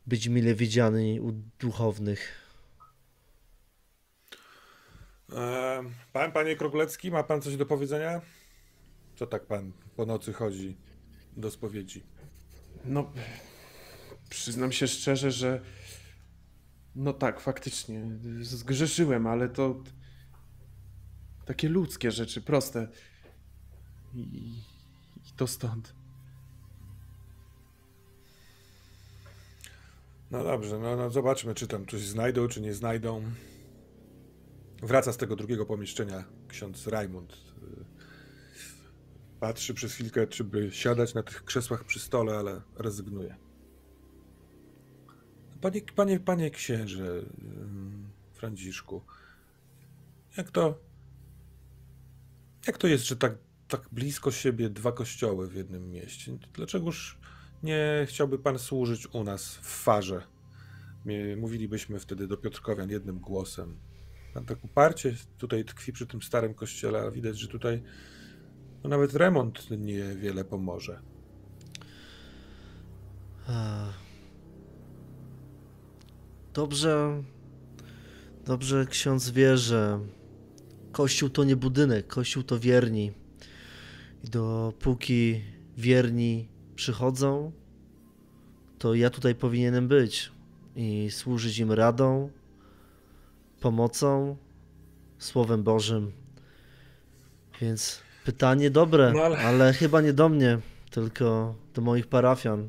być 0.07 0.28
mile 0.28 0.55
widziani 0.55 1.20
u 1.20 1.32
duchownych. 1.61 2.45
E, 5.33 5.83
pan, 6.12 6.33
panie 6.33 6.57
Kroglecki, 6.57 7.11
ma 7.11 7.22
pan 7.22 7.43
coś 7.43 7.57
do 7.57 7.66
powiedzenia? 7.66 8.20
Co 9.16 9.27
tak 9.27 9.47
pan 9.47 9.72
po 9.97 10.07
nocy 10.07 10.33
chodzi 10.33 10.77
do 11.37 11.51
spowiedzi? 11.51 12.03
No, 12.85 13.12
przyznam 14.31 14.73
się 14.73 14.89
szczerze, 14.89 15.31
że. 15.31 15.61
No 16.94 17.12
tak, 17.12 17.40
faktycznie. 17.40 18.03
Zgrzeszyłem, 18.40 19.27
ale 19.27 19.48
to. 19.48 19.82
Takie 21.47 21.69
ludzkie 21.69 22.11
rzeczy, 22.11 22.40
proste. 22.40 22.89
I, 24.15 24.20
i 24.20 25.32
to 25.36 25.47
stąd. 25.47 25.94
No 30.31 30.44
dobrze, 30.44 30.78
no, 30.78 30.97
no 30.97 31.11
zobaczmy, 31.11 31.55
czy 31.55 31.66
tam 31.66 31.86
coś 31.86 32.01
znajdą, 32.01 32.48
czy 32.48 32.61
nie 32.61 32.74
znajdą. 32.74 33.23
Wraca 34.86 35.12
z 35.12 35.16
tego 35.16 35.36
drugiego 35.36 35.66
pomieszczenia 35.66 36.24
ksiądz 36.48 36.86
Rajmund. 36.86 37.32
Y, 37.32 37.36
Patrzy 39.40 39.74
przez 39.74 39.92
chwilkę, 39.92 40.26
czy 40.26 40.44
by 40.44 40.72
siadać 40.72 41.14
na 41.14 41.22
tych 41.22 41.44
krzesłach 41.44 41.84
przy 41.84 42.00
stole, 42.00 42.38
ale 42.38 42.62
rezygnuje. 42.76 43.36
Panie, 45.60 45.80
panie, 45.96 46.20
panie 46.20 46.50
księże, 46.50 47.22
ym, 47.42 48.10
Franciszku, 48.32 49.02
jak 50.36 50.50
to. 50.50 50.78
Jak 52.66 52.78
to 52.78 52.86
jest, 52.86 53.04
że 53.04 53.16
tak, 53.16 53.38
tak 53.68 53.88
blisko 53.92 54.30
siebie 54.30 54.70
dwa 54.70 54.92
kościoły 54.92 55.48
w 55.48 55.54
jednym 55.54 55.90
mieście? 55.90 56.38
Dlaczegoż 56.54 57.18
nie 57.62 58.06
chciałby 58.08 58.38
pan 58.38 58.58
służyć 58.58 59.14
u 59.14 59.24
nas 59.24 59.56
w 59.56 59.66
farze? 59.66 60.22
My 61.04 61.36
mówilibyśmy 61.36 62.00
wtedy 62.00 62.26
do 62.26 62.36
Piotrkowian 62.36 62.90
jednym 62.90 63.18
głosem. 63.18 63.78
Tak 64.46 64.64
uparcie 64.64 65.14
tutaj 65.38 65.64
tkwi 65.64 65.92
przy 65.92 66.06
tym 66.06 66.22
starym 66.22 66.54
kościele, 66.54 67.00
a 67.00 67.10
widać, 67.10 67.38
że 67.38 67.48
tutaj 67.48 67.82
no 68.82 68.90
nawet 68.90 69.14
remont 69.14 69.70
niewiele 69.70 70.44
pomoże. 70.44 71.00
Dobrze, 76.54 77.22
dobrze 78.44 78.86
ksiądz 78.86 79.30
wie, 79.30 79.56
że 79.56 80.00
kościół 80.92 81.28
to 81.28 81.44
nie 81.44 81.56
budynek, 81.56 82.06
kościół 82.06 82.42
to 82.42 82.60
wierni. 82.60 83.12
I 84.24 84.28
dopóki 84.28 85.42
wierni 85.76 86.48
przychodzą, 86.74 87.52
to 88.78 88.94
ja 88.94 89.10
tutaj 89.10 89.34
powinienem 89.34 89.88
być 89.88 90.32
i 90.76 91.10
służyć 91.10 91.58
im 91.58 91.72
radą, 91.72 92.30
pomocą, 93.61 94.37
Słowem 95.19 95.62
Bożym. 95.62 96.12
Więc 97.61 98.01
pytanie 98.24 98.70
dobre, 98.70 99.12
No 99.15 99.23
ale- 99.23 99.39
ale 99.39 99.73
chyba 99.73 100.01
nie 100.01 100.12
do 100.12 100.28
mnie, 100.28 100.59
tylko 100.91 101.55
do 101.74 101.83
moich 101.83 102.07
parafian. 102.07 102.69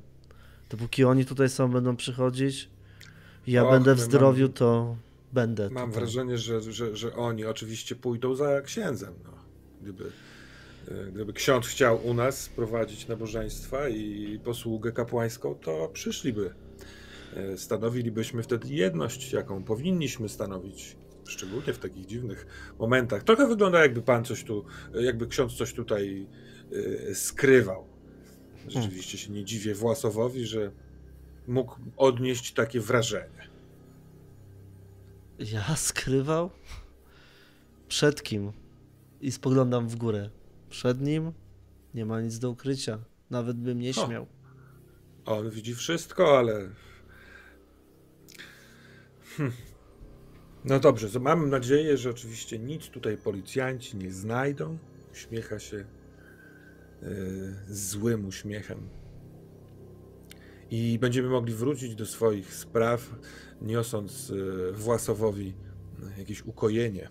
Dopóki 0.69 1.03
oni 1.03 1.25
tutaj 1.25 1.49
są, 1.49 1.71
będą 1.71 1.95
przychodzić, 1.95 2.69
ja 3.47 3.63
Och, 3.65 3.71
będę 3.71 3.95
w 3.95 3.99
zdrowiu, 3.99 4.43
mam- 4.45 4.53
to 4.53 4.95
będę. 5.33 5.69
Mam 5.69 5.87
tutaj. 5.89 6.01
wrażenie, 6.03 6.37
że, 6.37 6.61
że, 6.61 6.95
że 6.95 7.15
oni 7.15 7.45
oczywiście 7.45 7.95
pójdą 7.95 8.35
za 8.35 8.61
księdzem. 8.61 9.13
No. 9.25 9.31
Gdyby, 9.81 10.11
e, 10.91 11.11
gdyby 11.11 11.33
ksiądz 11.33 11.67
chciał 11.67 12.05
u 12.07 12.13
nas 12.13 12.49
prowadzić 12.49 13.07
nabożeństwa 13.07 13.89
i 13.89 14.39
posługę 14.43 14.91
kapłańską, 14.91 15.55
to 15.55 15.89
przyszliby. 15.93 16.53
E, 17.37 17.57
Stanowilibyśmy 17.57 18.43
wtedy 18.43 18.67
jedność, 18.73 19.33
jaką 19.33 19.63
powinniśmy 19.63 20.29
stanowić, 20.29 20.97
szczególnie 21.27 21.73
w 21.73 21.79
takich 21.79 22.05
dziwnych 22.05 22.47
momentach. 22.79 23.23
Trochę 23.23 23.47
wygląda, 23.47 23.81
jakby 23.81 24.01
pan 24.01 24.25
coś 24.25 24.43
tu, 24.43 24.65
jakby 24.93 25.27
ksiądz 25.27 25.53
coś 25.53 25.73
tutaj 25.73 26.27
e, 27.09 27.15
skrywał. 27.15 27.87
Rzeczywiście 28.67 29.17
się 29.17 29.31
nie 29.31 29.45
dziwię 29.45 29.75
Własowowi, 29.75 30.45
że 30.45 30.71
mógł 31.47 31.75
odnieść 31.97 32.53
takie 32.53 32.79
wrażenie. 32.79 33.47
Ja 35.39 35.75
skrywał? 35.75 36.49
Przed 37.87 38.23
kim? 38.23 38.51
I 39.21 39.31
spoglądam 39.31 39.87
w 39.87 39.95
górę. 39.95 40.29
Przed 40.69 41.01
nim? 41.01 41.31
Nie 41.93 42.05
ma 42.05 42.21
nic 42.21 42.39
do 42.39 42.49
ukrycia. 42.49 42.99
Nawet 43.29 43.57
bym 43.57 43.79
nie 43.79 43.89
O. 43.89 43.93
śmiał. 43.93 44.27
On 45.25 45.49
widzi 45.49 45.75
wszystko, 45.75 46.37
ale 46.39 46.69
No 50.65 50.79
dobrze, 50.79 51.19
mam 51.19 51.49
nadzieję, 51.49 51.97
że 51.97 52.09
oczywiście 52.09 52.59
nic 52.59 52.89
tutaj 52.89 53.17
policjanci 53.17 53.97
nie 53.97 54.11
znajdą. 54.11 54.77
Uśmiecha 55.11 55.59
się 55.59 55.77
yy, 55.77 57.07
złym 57.67 58.25
uśmiechem. 58.25 58.89
I 60.71 60.99
będziemy 60.99 61.29
mogli 61.29 61.53
wrócić 61.53 61.95
do 61.95 62.05
swoich 62.05 62.53
spraw, 62.53 63.15
niosąc 63.61 64.29
yy, 64.29 64.71
Własowowi 64.73 65.53
jakieś 66.17 66.41
ukojenie. 66.41 67.09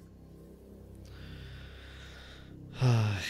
Ach. 2.80 3.22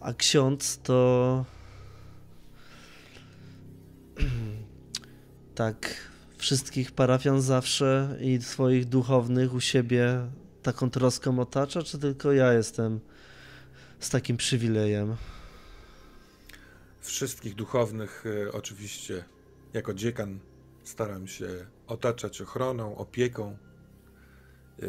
A 0.00 0.14
ksiądz 0.14 0.78
to. 0.78 1.44
Tak, 5.58 5.94
wszystkich 6.36 6.92
parafian 6.92 7.42
zawsze 7.42 8.16
i 8.20 8.42
swoich 8.42 8.84
duchownych 8.84 9.54
u 9.54 9.60
siebie 9.60 10.26
taką 10.62 10.90
troską 10.90 11.38
otacza, 11.38 11.82
czy 11.82 11.98
tylko 11.98 12.32
ja 12.32 12.52
jestem 12.52 13.00
z 14.00 14.10
takim 14.10 14.36
przywilejem? 14.36 15.16
Wszystkich 17.00 17.54
duchownych, 17.54 18.24
e, 18.46 18.52
oczywiście, 18.52 19.24
jako 19.72 19.94
dziekan, 19.94 20.38
staram 20.84 21.28
się 21.28 21.66
otaczać 21.86 22.40
ochroną, 22.40 22.96
opieką. 22.96 23.56
E, 24.82 24.86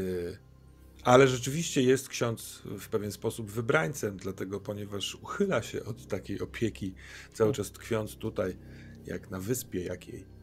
ale 1.04 1.28
rzeczywiście 1.28 1.82
jest 1.82 2.10
ksiądz 2.10 2.62
w 2.66 2.90
pewien 2.90 3.12
sposób 3.12 3.52
wybrańcem, 3.52 4.18
dlatego 4.18 4.60
ponieważ 4.60 5.16
uchyla 5.16 5.62
się 5.62 5.84
od 5.86 6.08
takiej 6.08 6.41
opieki, 6.41 6.94
cały 7.34 7.54
czas 7.54 7.72
tkwiąc 7.72 8.16
tutaj, 8.16 8.58
jak 9.06 9.30
na 9.30 9.40
wyspie 9.40 9.84
jakiej. 9.84 10.39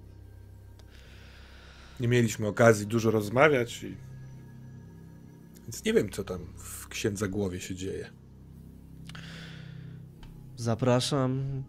Nie 2.01 2.09
mieliśmy 2.09 2.47
okazji 2.47 2.86
dużo 2.86 3.10
rozmawiać, 3.10 3.82
i... 3.82 3.97
więc 5.62 5.85
nie 5.85 5.93
wiem, 5.93 6.10
co 6.10 6.24
tam 6.24 6.39
w 6.56 6.89
księdza 6.89 7.28
głowie 7.28 7.60
się 7.60 7.74
dzieje. 7.74 8.10
Zapraszam 10.56 11.62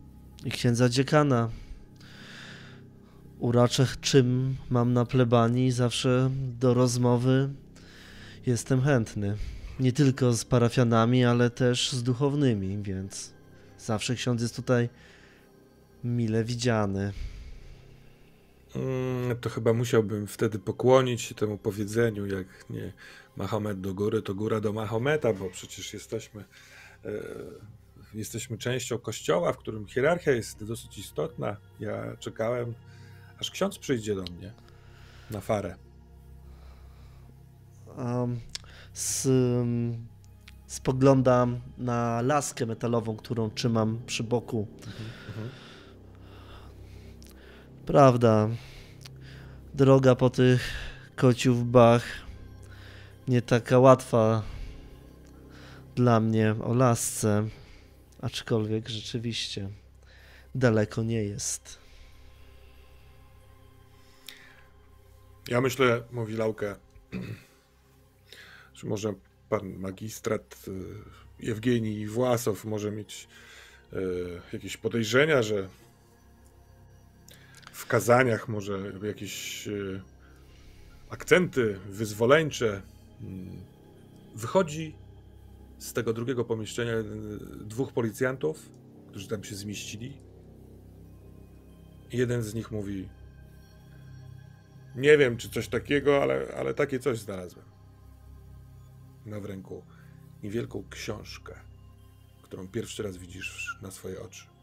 i 0.46 0.52
księdza 0.52 0.90
dziekana. 0.90 1.50
Uraczę, 3.40 3.88
czym 4.02 4.56
mam 4.70 4.94
na 4.94 5.06
plebanii, 5.06 5.72
zawsze 5.72 6.32
do 6.60 6.74
rozmowy 6.74 7.50
jestem 8.46 8.82
chętny. 8.82 9.38
Nie 9.80 9.92
tylko 9.94 10.34
z 10.34 10.46
parafianami, 10.46 11.26
ale 11.26 11.50
też 11.50 11.92
z 11.92 12.04
duchownymi, 12.04 12.84
więc 12.84 13.34
zawsze 13.80 14.16
ksiądz 14.16 14.42
jest 14.42 14.56
tutaj 14.56 14.90
mile 16.04 16.44
widziany. 16.44 17.14
Mm, 18.78 19.38
to 19.38 19.50
chyba 19.50 19.74
musiałbym 19.74 20.28
wtedy 20.28 20.60
pokłonić 20.60 21.22
się 21.22 21.36
temu 21.36 21.58
powiedzeniu, 21.58 22.26
jak 22.26 22.70
nie 22.70 22.94
Mahomet 23.38 23.82
do 23.82 23.94
góry, 23.94 24.22
to 24.22 24.36
góra 24.36 24.62
do 24.62 24.74
Mahometa, 24.74 25.34
bo 25.34 25.50
przecież 25.50 25.94
jesteśmy, 25.94 26.44
e, 27.06 27.10
jesteśmy 28.14 28.58
częścią 28.58 28.98
kościoła, 28.98 29.54
w 29.54 29.58
którym 29.58 29.88
hierarchia 29.88 30.32
jest 30.32 30.64
dosyć 30.64 30.98
istotna. 30.98 31.58
Ja 31.80 32.18
czekałem, 32.20 32.74
aż 33.40 33.52
ksiądz 33.52 33.78
przyjdzie 33.78 34.16
do 34.16 34.24
mnie 34.24 34.54
na 35.32 35.42
farę. 35.42 35.76
Um, 37.98 38.40
um, 39.26 40.08
spoglądam 40.68 41.60
na 41.78 42.22
laskę 42.22 42.66
metalową, 42.66 43.16
którą 43.16 43.50
trzymam 43.50 44.00
przy 44.06 44.24
boku. 44.24 44.68
Mhm, 45.28 45.50
Prawda. 47.88 48.50
Droga 49.74 50.16
po 50.16 50.30
tych 50.30 50.74
kociów 51.16 51.72
bach 51.72 52.04
nie 53.28 53.42
taka 53.42 53.80
łatwa 53.80 54.44
dla 55.96 56.20
mnie 56.20 56.56
o 56.64 56.74
lasce, 56.74 57.48
aczkolwiek 58.22 58.90
rzeczywiście 58.90 59.70
daleko 60.56 61.04
nie 61.04 61.24
jest. 61.24 61.80
Ja 65.48 65.62
myślę, 65.62 66.04
mówi 66.12 66.34
Laukę, 66.34 66.76
że 68.74 68.88
może 68.88 69.14
pan 69.50 69.78
magistrat 69.78 70.66
y, 70.68 70.72
Jewgenii 71.40 72.08
Własow 72.08 72.66
może 72.66 72.92
mieć 72.92 73.28
y, 73.94 73.98
jakieś 74.54 74.78
podejrzenia, 74.78 75.42
że 75.42 75.70
kazaniach 77.88 78.48
może 78.48 78.92
jakieś 79.04 79.68
e, 79.68 79.72
akcenty 81.10 81.80
wyzwoleńcze. 81.90 82.82
Mm, 83.22 83.62
wychodzi 84.36 84.96
z 85.78 85.94
tego 85.94 86.14
drugiego 86.14 86.46
pomieszczenia 86.46 86.94
e, 86.94 87.04
dwóch 87.62 87.94
policjantów, 87.94 88.70
którzy 89.08 89.28
tam 89.28 89.44
się 89.44 89.56
zmieścili. 89.56 90.18
Jeden 92.12 92.44
z 92.44 92.54
nich 92.54 92.72
mówi: 92.72 93.10
Nie 94.96 95.18
wiem, 95.18 95.38
czy 95.38 95.50
coś 95.50 95.68
takiego, 95.68 96.24
ale, 96.24 96.48
ale 96.58 96.74
takie 96.74 97.00
coś 97.00 97.20
znalazłem. 97.20 97.66
Ma 99.26 99.40
w 99.40 99.46
ręku 99.46 99.84
niewielką 100.44 100.84
książkę, 100.90 101.56
którą 102.42 102.68
pierwszy 102.68 103.04
raz 103.04 103.18
widzisz 103.18 103.78
na 103.82 103.92
swoje 103.92 104.22
oczy. 104.22 104.57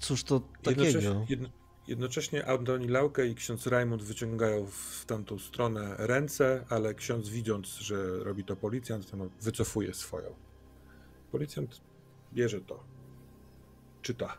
Cóż 0.00 0.24
to 0.24 0.40
takiego? 0.62 0.82
Jednocześnie, 0.82 1.26
jedno, 1.28 1.48
jednocześnie 1.88 2.46
Antoni 2.46 2.88
Lauke 2.88 3.26
i 3.26 3.34
ksiądz 3.34 3.66
Rajmund 3.66 4.02
wyciągają 4.02 4.66
w 4.66 5.04
tamtą 5.06 5.38
stronę 5.38 5.94
ręce, 5.98 6.64
ale 6.68 6.94
ksiądz 6.94 7.28
widząc, 7.28 7.68
że 7.68 8.24
robi 8.24 8.44
to 8.44 8.56
policjant, 8.56 9.12
no, 9.12 9.28
wycofuje 9.40 9.94
swoją. 9.94 10.34
Policjant 11.32 11.80
bierze 12.32 12.60
to, 12.60 12.84
czyta. 14.02 14.38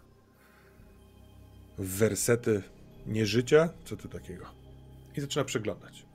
Wersety 1.77 2.63
nieżycia, 3.07 3.69
co 3.85 3.97
to 3.97 4.07
takiego? 4.07 4.45
I 5.17 5.21
zaczyna 5.21 5.45
przeglądać. 5.45 6.05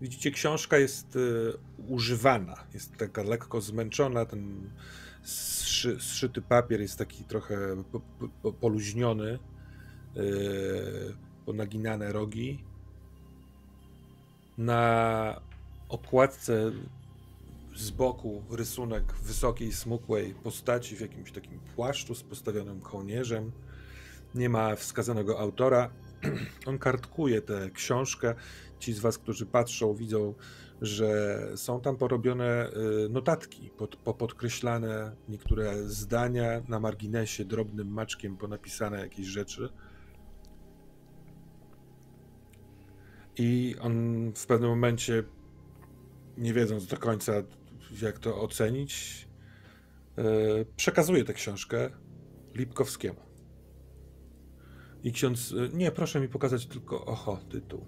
Widzicie, 0.00 0.30
książka 0.30 0.78
jest 0.78 1.16
y, 1.16 1.52
używana, 1.88 2.64
jest 2.74 2.96
taka 2.96 3.22
lekko 3.22 3.60
zmęczona, 3.60 4.26
ten 4.26 4.70
zszy, 5.24 6.00
zszyty 6.00 6.42
papier 6.42 6.80
jest 6.80 6.98
taki 6.98 7.24
trochę 7.24 7.56
po, 7.92 8.00
po, 8.42 8.52
poluźniony, 8.52 9.38
yy, 10.14 11.16
ponaginane 11.46 12.12
rogi. 12.12 12.64
Na 14.58 15.40
okładce 15.88 16.72
z 17.74 17.90
boku 17.90 18.42
rysunek 18.50 19.12
wysokiej, 19.12 19.72
smukłej 19.72 20.34
postaci 20.34 20.96
w 20.96 21.00
jakimś 21.00 21.32
takim 21.32 21.60
płaszczu 21.76 22.14
z 22.14 22.22
postawionym 22.22 22.80
kołnierzem. 22.80 23.52
Nie 24.34 24.48
ma 24.48 24.76
wskazanego 24.76 25.40
autora. 25.40 25.90
On 26.66 26.78
kartkuje 26.78 27.42
tę 27.42 27.70
książkę. 27.70 28.34
Ci 28.78 28.92
z 28.92 28.98
Was, 28.98 29.18
którzy 29.18 29.46
patrzą, 29.46 29.94
widzą 29.94 30.34
że 30.80 31.40
są 31.56 31.80
tam 31.80 31.96
porobione 31.96 32.70
y, 33.04 33.08
notatki, 33.08 33.70
pod, 33.70 33.96
popodkreślane 33.96 35.16
niektóre 35.28 35.88
zdania 35.88 36.62
na 36.68 36.80
marginesie, 36.80 37.44
drobnym 37.44 37.88
maczkiem 37.88 38.36
ponapisane 38.36 39.00
jakieś 39.00 39.26
rzeczy. 39.26 39.68
I 43.36 43.76
on 43.80 44.32
w 44.36 44.46
pewnym 44.46 44.70
momencie, 44.70 45.22
nie 46.38 46.52
wiedząc 46.52 46.86
do 46.86 46.96
końca, 46.96 47.32
jak 48.02 48.18
to 48.18 48.40
ocenić, 48.40 49.28
y, 50.18 50.22
przekazuje 50.76 51.24
tę 51.24 51.34
książkę 51.34 51.90
Lipkowskiemu. 52.54 53.20
I 55.04 55.12
ksiądz, 55.12 55.52
y, 55.52 55.70
nie, 55.72 55.90
proszę 55.90 56.20
mi 56.20 56.28
pokazać 56.28 56.66
tylko, 56.66 57.04
oho, 57.06 57.38
tytuł. 57.50 57.86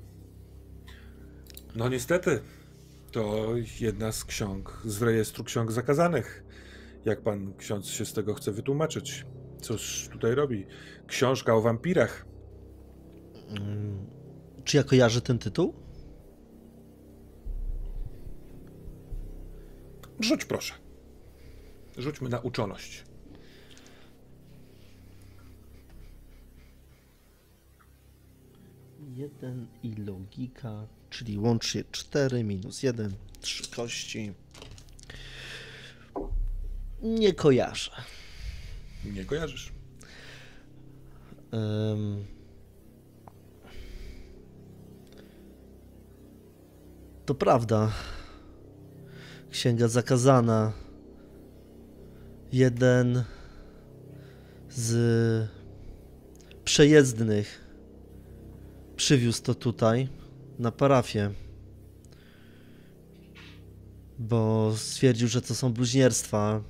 No 1.77 1.89
niestety, 1.89 2.41
to 3.12 3.47
jedna 3.81 4.12
z 4.12 4.24
ksiąg 4.24 4.83
z 4.85 5.03
rejestru 5.03 5.45
ksiąg 5.45 5.73
zakazanych. 5.73 6.45
Jak 7.05 7.20
pan 7.20 7.55
ksiądz 7.55 7.87
się 7.87 8.05
z 8.05 8.12
tego 8.12 8.35
chce 8.35 8.53
wytłumaczyć? 8.53 9.27
Cóż 9.61 10.09
tutaj 10.12 10.35
robi? 10.35 10.66
Książka 11.07 11.55
o 11.55 11.61
wampirach. 11.61 12.27
Hmm. 13.49 14.07
Czy 14.65 14.77
ja 14.77 14.85
kojarzę 14.85 15.20
ten 15.20 15.39
tytuł? 15.39 15.74
Rzuć 20.20 20.45
proszę. 20.45 20.74
Rzućmy 21.99 22.28
na 22.28 22.41
uczoność. 22.41 23.05
Jeden 29.15 29.66
i 29.83 29.95
logika 29.95 30.87
czyli 31.11 31.39
łącznie 31.39 31.85
4 31.93 32.45
minus 32.45 32.83
1, 32.83 33.15
3 33.41 33.70
kości. 33.70 34.33
Nie 37.03 37.33
kojarzę. 37.33 37.91
Nie 39.05 39.24
kojarzysz. 39.24 39.73
Um, 41.53 42.24
to 47.27 47.35
prawda. 47.35 47.93
Księga 49.51 49.89
zakazana. 49.89 50.73
Jeden 52.53 53.24
z 54.70 55.49
przejezdnych 56.65 57.65
przywiózł 58.97 59.43
to 59.43 59.55
tutaj 59.55 60.09
na 60.59 60.73
parafię, 60.73 61.31
bo 64.19 64.73
stwierdził, 64.77 65.28
że 65.28 65.43
to 65.43 65.55
są 65.55 65.73
bluźnierstwa. 65.73 66.62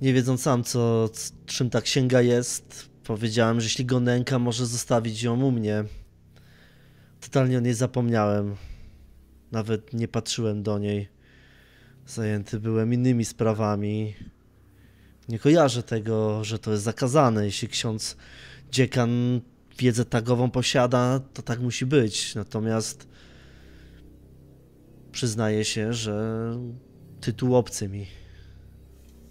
Nie 0.00 0.12
wiedząc 0.12 0.42
sam, 0.42 0.64
co, 0.64 1.10
czym 1.46 1.70
ta 1.70 1.80
księga 1.80 2.22
jest, 2.22 2.90
powiedziałem, 3.04 3.60
że 3.60 3.66
jeśli 3.66 3.84
go 3.84 4.00
nęka, 4.00 4.38
może 4.38 4.66
zostawić 4.66 5.22
ją 5.22 5.42
u 5.42 5.50
mnie. 5.50 5.84
Totalnie 7.20 7.58
o 7.58 7.60
niej 7.60 7.74
zapomniałem. 7.74 8.56
Nawet 9.52 9.92
nie 9.92 10.08
patrzyłem 10.08 10.62
do 10.62 10.78
niej. 10.78 11.08
Zajęty 12.06 12.60
byłem 12.60 12.94
innymi 12.94 13.24
sprawami. 13.24 14.14
Nie 15.28 15.38
kojarzę 15.38 15.82
tego, 15.82 16.44
że 16.44 16.58
to 16.58 16.70
jest 16.70 16.82
zakazane. 16.82 17.44
Jeśli 17.44 17.68
ksiądz 17.68 18.16
dziekan 18.72 19.40
wiedzę 19.80 20.04
tagową 20.04 20.50
posiada, 20.50 21.20
to 21.34 21.42
tak 21.42 21.60
musi 21.60 21.86
być. 21.86 22.34
Natomiast 22.34 23.08
przyznaję 25.12 25.64
się, 25.64 25.92
że 25.92 26.56
tytuł 27.20 27.56
obcy 27.56 27.88
mi. 27.88 28.06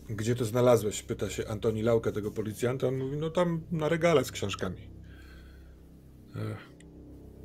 Gdzie 0.09 0.35
to 0.35 0.45
znalazłeś? 0.45 1.03
Pyta 1.03 1.30
się 1.30 1.47
Antoni 1.47 1.81
Lauka, 1.81 2.11
tego 2.11 2.31
policjanta. 2.31 2.88
On 2.88 2.97
mówi, 2.97 3.17
no 3.17 3.30
tam 3.30 3.61
na 3.71 3.89
regale 3.89 4.26
z 4.26 4.31
książkami. 4.31 4.81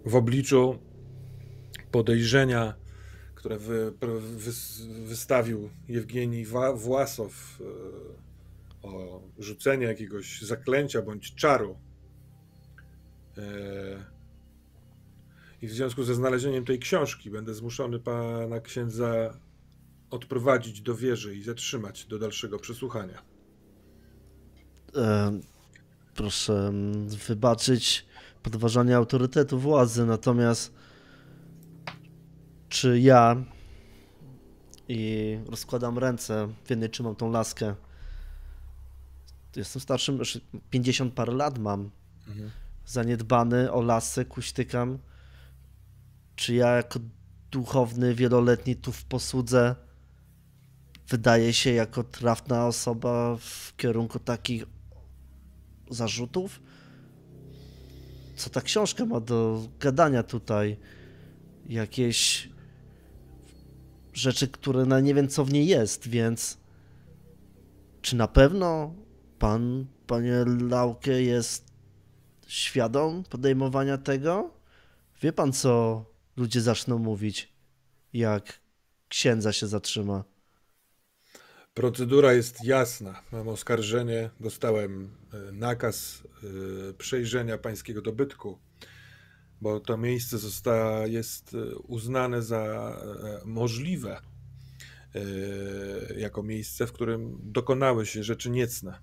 W 0.07 0.15
obliczu 0.15 0.79
podejrzenia, 1.91 2.75
które 3.35 3.59
wy, 3.59 3.93
wy, 4.37 4.53
wystawił 5.05 5.71
Jewgenij 5.89 6.47
Własow 6.75 7.61
e, 7.61 7.65
o 8.83 9.23
rzucenie 9.39 9.87
jakiegoś 9.87 10.43
zaklęcia 10.43 11.03
bądź 11.03 11.35
czaru 11.35 11.77
E, 11.77 11.84
I 15.63 15.67
w 15.67 15.73
związku 15.73 16.05
ze 16.05 16.15
znalezieniem 16.15 16.65
tej 16.65 16.79
książki 16.79 17.31
będę 17.31 17.55
zmuszony 17.55 17.99
pana 17.99 18.61
księdza 18.61 19.39
odprowadzić 20.11 20.81
do 20.81 20.95
wieży 20.95 21.37
i 21.37 21.43
zatrzymać 21.43 22.05
do 22.05 22.19
dalszego 22.19 22.59
przesłuchania. 22.59 23.23
E, 24.97 25.41
proszę 26.15 26.73
wybaczyć 27.29 28.07
podważanie 28.43 28.97
autorytetu 28.97 29.59
władzy, 29.59 30.07
natomiast 30.07 30.73
czy 32.69 33.01
ja 33.01 33.45
i 34.89 35.39
rozkładam 35.47 35.99
ręce, 35.99 36.49
w 36.65 36.71
jednej 36.71 36.91
trzymam 36.91 37.17
tą 37.17 37.31
laskę. 37.31 37.75
Jestem 39.57 39.83
starszym, 39.83 40.19
już 40.19 40.41
50 40.71 41.15
parę 41.15 41.33
lat 41.33 41.59
mam. 41.59 41.91
Mhm 42.29 42.51
zaniedbany, 42.87 43.73
o 43.73 43.83
lasę 43.83 44.25
kuśtykam. 44.25 44.99
Czy 46.37 46.55
ja 46.55 46.69
jako 46.69 47.01
duchowny, 47.51 48.15
wieloletni 48.15 48.77
tu 48.77 48.93
w 48.93 49.05
posłudze 49.05 49.75
wydaje 51.09 51.53
się 51.53 51.73
jako 51.73 52.05
trafna 52.05 52.67
osoba 52.67 53.37
w 53.37 53.77
kierunku 53.77 54.19
takich 54.19 54.65
zarzutów? 55.91 56.61
Co 58.37 58.51
ta 58.51 58.61
książka 58.61 59.07
ma 59.07 59.21
do 59.21 59.69
gadania 59.81 60.23
tutaj? 60.23 60.77
Jakieś 61.69 62.49
rzeczy, 64.13 64.49
które 64.49 64.87
na 64.87 65.01
nie 65.01 65.15
wiem 65.15 65.29
co 65.29 65.45
w 65.45 65.53
niej 65.53 65.67
jest, 65.67 66.09
więc 66.09 66.59
czy 68.03 68.17
na 68.17 68.29
pewno 68.29 68.95
pan, 69.39 69.87
panie 70.07 70.45
Lauke, 70.61 71.23
jest 71.23 71.74
świadom 72.55 73.25
podejmowania 73.25 73.99
tego, 73.99 74.51
wie 75.23 75.33
pan, 75.33 75.53
co 75.53 76.05
ludzie 76.37 76.61
zaczną 76.61 76.99
mówić, 76.99 77.53
jak 78.13 78.61
księdza 79.09 79.53
się 79.53 79.67
zatrzyma. 79.67 80.25
Procedura 81.75 82.33
jest 82.33 82.65
jasna. 82.65 83.23
Mam 83.33 83.49
oskarżenie, 83.49 84.31
dostałem 84.41 85.17
e, 85.33 85.53
nakaz 85.53 86.23
e, 86.91 86.95
przejrzenia 86.95 87.59
pańskiego 87.59 88.03
dobytku, 88.03 88.59
bo 89.61 89.81
to 89.81 89.97
miejsce 89.97 90.39
zostało, 90.39 91.07
jest 91.07 91.55
e, 91.55 91.77
uznane 91.77 92.43
za 92.43 92.95
możliwe 93.45 94.21
jako 96.17 96.43
miejsce, 96.43 96.87
w 96.87 96.93
którym 96.93 97.39
dokonały 97.43 98.07
się 98.07 98.23
rzeczy 98.23 98.51
niecne 98.51 98.99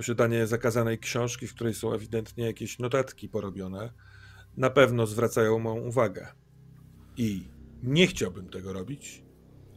posiadanie 0.00 0.46
zakazanej 0.46 0.98
książki, 0.98 1.46
w 1.46 1.54
której 1.54 1.74
są 1.74 1.92
ewidentnie 1.92 2.44
jakieś 2.44 2.78
notatki 2.78 3.28
porobione, 3.28 3.92
na 4.56 4.70
pewno 4.70 5.06
zwracają 5.06 5.58
moją 5.58 5.76
uwagę. 5.76 6.28
I 7.16 7.48
nie 7.82 8.06
chciałbym 8.06 8.48
tego 8.48 8.72
robić, 8.72 9.22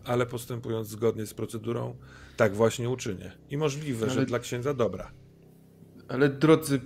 ale 0.06 0.26
postępując 0.26 0.88
zgodnie 0.88 1.26
z 1.26 1.34
procedurą, 1.34 1.98
tak 2.38 2.56
właśnie 2.56 2.90
uczynię. 2.90 3.32
I 3.50 3.58
możliwe, 3.58 4.06
ale... 4.06 4.16
że 4.16 4.26
dla 4.26 4.40
księdza 4.40 4.74
dobra. 4.74 5.12
Ale 6.08 6.30
drodzy 6.30 6.82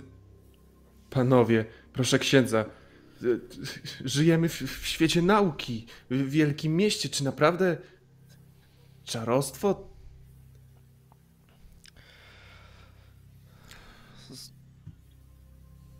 panowie, 1.10 1.64
proszę 1.92 2.18
księdza, 2.18 2.64
żyjemy 4.04 4.48
w, 4.48 4.62
w 4.62 4.86
świecie 4.86 5.22
nauki, 5.22 5.86
w 6.10 6.30
wielkim 6.30 6.76
mieście. 6.76 7.08
Czy 7.08 7.24
naprawdę 7.24 7.76
czarostwo 9.04 9.87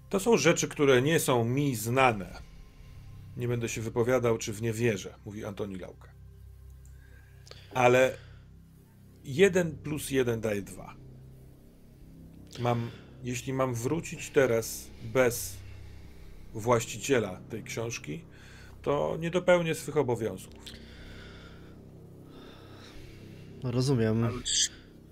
To 0.09 0.21
są 0.21 0.37
rzeczy, 0.37 0.69
które 0.69 1.03
nie 1.03 1.21
są 1.21 1.45
mi 1.45 1.77
znane. 1.77 2.43
Nie 3.37 3.49
będę 3.49 3.69
się 3.69 3.81
wypowiadał, 3.81 4.39
czy 4.39 4.53
w 4.53 4.63
nie 4.63 4.73
wierzę, 4.73 5.15
mówi 5.25 5.45
Antoni 5.45 5.77
Lauka. 5.77 6.09
Ale 7.75 8.17
jeden 9.25 9.77
plus 9.77 10.11
jeden 10.11 10.41
daje 10.41 10.63
dwa. 10.63 10.95
Mam, 12.59 12.91
jeśli 13.25 13.53
mam 13.53 13.75
wrócić 13.75 14.31
teraz 14.31 14.91
bez 15.03 15.57
właściciela 16.55 17.41
tej 17.51 17.63
książki, 17.63 18.21
to 18.83 19.17
nie 19.21 19.31
dopełnię 19.31 19.75
swych 19.75 19.97
obowiązków. 19.97 20.65
Rozumiem. 23.63 24.43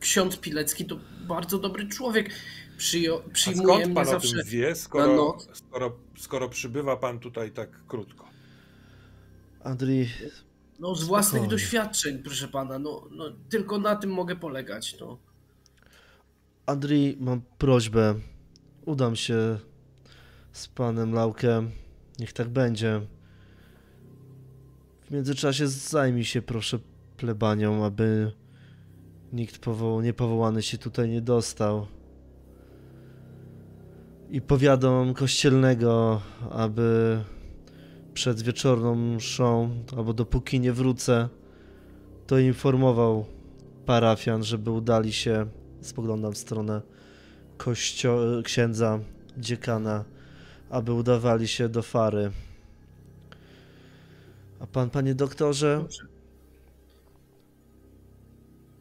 Ksiądz 0.00 0.36
Pilecki 0.36 0.84
to 0.84 0.98
bardzo 1.28 1.58
dobry 1.58 1.88
człowiek 1.88 2.30
przyjo- 2.76 3.22
przyjmuje 3.32 3.80
skąd 3.84 3.94
pan 3.94 4.08
o 4.16 4.20
tym 4.20 4.30
wie, 4.46 4.74
skoro, 4.74 5.38
skoro, 5.54 5.96
skoro 6.18 6.48
przybywa 6.48 6.96
pan 6.96 7.18
tutaj 7.18 7.50
tak 7.52 7.86
krótko? 7.86 8.28
Andrzej. 9.64 10.08
No 10.80 10.94
z 10.94 11.04
własnych 11.04 11.42
spokojnie. 11.42 11.50
doświadczeń, 11.50 12.18
proszę 12.22 12.48
pana, 12.48 12.78
no, 12.78 13.08
no 13.10 13.24
tylko 13.48 13.78
na 13.78 13.96
tym 13.96 14.10
mogę 14.10 14.36
polegać, 14.36 14.96
no. 15.00 15.18
Andrzej, 16.66 17.16
mam 17.20 17.40
prośbę. 17.58 18.14
Udam 18.84 19.16
się 19.16 19.58
z 20.52 20.68
panem 20.68 21.12
Laukiem. 21.14 21.70
Niech 22.18 22.32
tak 22.32 22.48
będzie. 22.48 23.00
W 25.06 25.10
międzyczasie 25.10 25.68
zajmij 25.68 26.24
się 26.24 26.42
proszę 26.42 26.78
plebanią, 27.16 27.84
aby 27.84 28.32
nikt 29.32 29.58
powo- 29.64 30.02
niepowołany 30.02 30.62
się 30.62 30.78
tutaj 30.78 31.08
nie 31.08 31.20
dostał 31.20 31.86
i 34.36 34.40
powiadom 34.40 35.14
kościelnego, 35.14 36.20
aby 36.50 37.18
przed 38.14 38.42
wieczorną 38.42 38.94
mszą, 38.94 39.70
albo 39.96 40.12
dopóki 40.12 40.60
nie 40.60 40.72
wrócę, 40.72 41.28
to 42.26 42.38
informował 42.38 43.26
parafian, 43.86 44.44
żeby 44.44 44.70
udali 44.70 45.12
się, 45.12 45.46
spoglądam 45.80 46.32
w 46.32 46.38
stronę 46.38 46.82
kościo- 47.58 48.42
księdza, 48.42 48.98
dziekana, 49.38 50.04
aby 50.70 50.92
udawali 50.92 51.48
się 51.48 51.68
do 51.68 51.82
Fary. 51.82 52.30
A 54.60 54.66
pan, 54.66 54.90
panie 54.90 55.14
doktorze, 55.14 55.84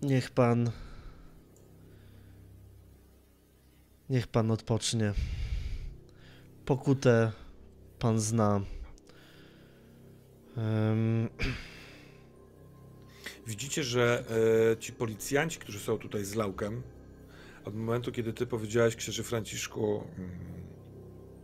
niech 0.02 0.32
pan 0.32 0.72
Niech 4.10 4.28
pan 4.28 4.52
odpocznie. 4.52 5.14
Pokutę 6.66 7.32
pan 8.00 8.20
zna. 8.20 8.62
Um... 10.58 11.30
Widzicie, 13.48 13.84
że 13.84 14.24
e, 14.72 14.78
ci 14.78 14.94
policjanci, 14.94 15.60
którzy 15.60 15.80
są 15.80 15.98
tutaj 15.98 16.26
z 16.26 16.36
Laukiem, 16.36 16.84
Od 17.66 17.76
momentu, 17.76 18.12
kiedy 18.12 18.34
ty 18.34 18.48
powiedziałeś 18.48 18.96
księży 18.96 19.24
Franciszku 19.24 20.04
mm, 20.18 20.30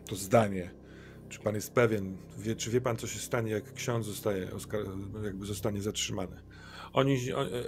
to 0.06 0.16
zdanie, 0.16 0.72
czy 1.30 1.40
pan 1.40 1.56
jest 1.56 1.74
pewien, 1.74 2.18
wie, 2.38 2.56
czy 2.56 2.72
wie 2.72 2.82
pan, 2.82 2.98
co 2.98 3.08
się 3.08 3.20
stanie, 3.20 3.52
jak 3.52 3.74
ksiądz 3.74 4.06
zostaje, 4.06 4.48
jakby 5.24 5.46
zostanie 5.46 5.82
zatrzymany? 5.82 6.42
Oni, 6.94 7.18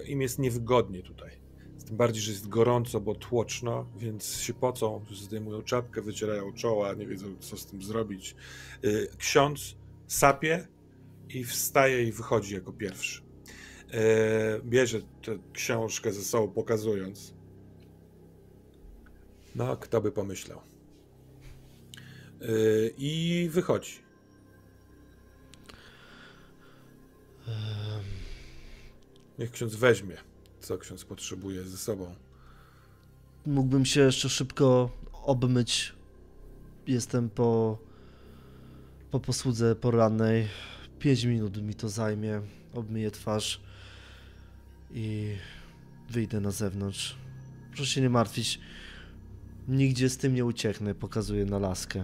im 0.05 0.21
jest 0.21 0.39
niewygodnie 0.39 1.03
tutaj. 1.03 1.42
Tym 1.87 1.97
bardziej, 1.97 2.21
że 2.21 2.31
jest 2.31 2.47
gorąco, 2.47 2.99
bo 2.99 3.15
tłoczno, 3.15 3.85
więc 3.97 4.37
się 4.37 4.53
pocą, 4.53 5.05
zdejmują 5.11 5.61
czapkę, 5.61 6.01
wycierają 6.01 6.53
czoła, 6.53 6.93
nie 6.93 7.07
wiedzą, 7.07 7.35
co 7.39 7.57
z 7.57 7.65
tym 7.65 7.81
zrobić. 7.81 8.35
Y, 8.85 9.07
ksiądz 9.17 9.75
sapie 10.07 10.67
i 11.29 11.43
wstaje 11.43 12.03
i 12.03 12.11
wychodzi 12.11 12.53
jako 12.53 12.73
pierwszy. 12.73 13.21
Y, 13.21 14.61
bierze 14.65 15.01
tę 15.01 15.37
książkę 15.53 16.13
ze 16.13 16.23
sobą, 16.23 16.53
pokazując. 16.53 17.33
No, 19.55 19.77
kto 19.77 20.01
by 20.01 20.11
pomyślał. 20.11 20.61
Y, 22.41 22.93
I 22.97 23.47
wychodzi. 23.51 24.03
Niech 29.39 29.51
ksiądz 29.51 29.75
weźmie, 29.75 30.17
co 30.63 30.77
ksiądz 30.77 31.05
potrzebuje 31.05 31.63
ze 31.63 31.77
sobą. 31.77 32.15
Mógłbym 33.45 33.85
się 33.85 34.01
jeszcze 34.01 34.29
szybko 34.29 34.89
obmyć. 35.11 35.93
Jestem 36.87 37.29
po, 37.29 37.77
po 39.11 39.19
posłudze 39.19 39.75
porannej. 39.75 40.47
Pięć 40.99 41.23
minut 41.23 41.61
mi 41.61 41.73
to 41.73 41.89
zajmie. 41.89 42.41
Obmyję 42.73 43.11
twarz 43.11 43.61
i 44.93 45.35
wyjdę 46.09 46.39
na 46.39 46.51
zewnątrz. 46.51 47.15
Proszę 47.75 47.93
się 47.93 48.01
nie 48.01 48.09
martwić. 48.09 48.59
Nigdzie 49.67 50.09
z 50.09 50.17
tym 50.17 50.35
nie 50.35 50.45
ucieknę, 50.45 50.95
pokazuję 50.95 51.45
na 51.45 51.59
laskę. 51.59 52.03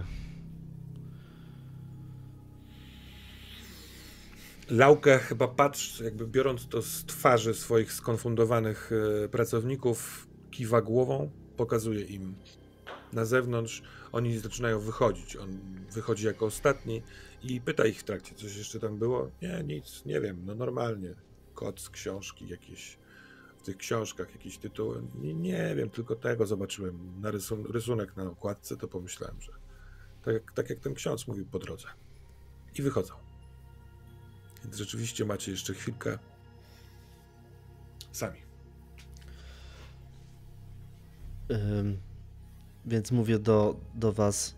Laukę 4.70 5.18
chyba 5.18 5.48
patrz, 5.48 6.00
jakby 6.00 6.26
biorąc 6.26 6.68
to 6.68 6.82
z 6.82 7.04
twarzy 7.04 7.54
swoich 7.54 7.92
skonfundowanych 7.92 8.90
e, 9.24 9.28
pracowników, 9.28 10.28
kiwa 10.50 10.82
głową, 10.82 11.30
pokazuje 11.56 12.04
im 12.04 12.34
na 13.12 13.24
zewnątrz. 13.24 13.82
Oni 14.12 14.38
zaczynają 14.38 14.80
wychodzić. 14.80 15.36
On 15.36 15.60
wychodzi 15.92 16.26
jako 16.26 16.46
ostatni 16.46 17.02
i 17.42 17.60
pyta 17.60 17.86
ich 17.86 18.00
w 18.00 18.04
trakcie, 18.04 18.34
coś 18.34 18.56
jeszcze 18.56 18.80
tam 18.80 18.98
było? 18.98 19.30
Nie, 19.42 19.64
nic, 19.64 20.04
nie 20.04 20.20
wiem, 20.20 20.42
no 20.46 20.54
normalnie. 20.54 21.14
Kot 21.54 21.80
z 21.80 21.90
książki 21.90 22.48
jakieś, 22.48 22.98
w 23.58 23.62
tych 23.62 23.76
książkach 23.76 24.32
jakieś 24.32 24.58
tytuły. 24.58 25.02
Nie, 25.14 25.34
nie 25.34 25.74
wiem, 25.76 25.90
tylko 25.90 26.16
tego 26.16 26.46
zobaczyłem. 26.46 27.20
Na 27.20 27.30
rysun 27.30 27.66
rysunek 27.66 28.16
na 28.16 28.22
okładce, 28.24 28.76
to 28.76 28.88
pomyślałem, 28.88 29.36
że 29.40 29.52
tak, 30.24 30.52
tak 30.52 30.70
jak 30.70 30.78
ten 30.78 30.94
ksiądz 30.94 31.26
mówił 31.26 31.46
po 31.46 31.58
drodze. 31.58 31.88
I 32.78 32.82
wychodzą. 32.82 33.29
Więc 34.64 34.76
rzeczywiście 34.76 35.24
macie 35.24 35.50
jeszcze 35.50 35.74
chwilkę 35.74 36.18
sami. 38.12 38.38
Ym, 41.50 41.98
więc 42.86 43.12
mówię 43.12 43.38
do, 43.38 43.76
do 43.94 44.12
was. 44.12 44.54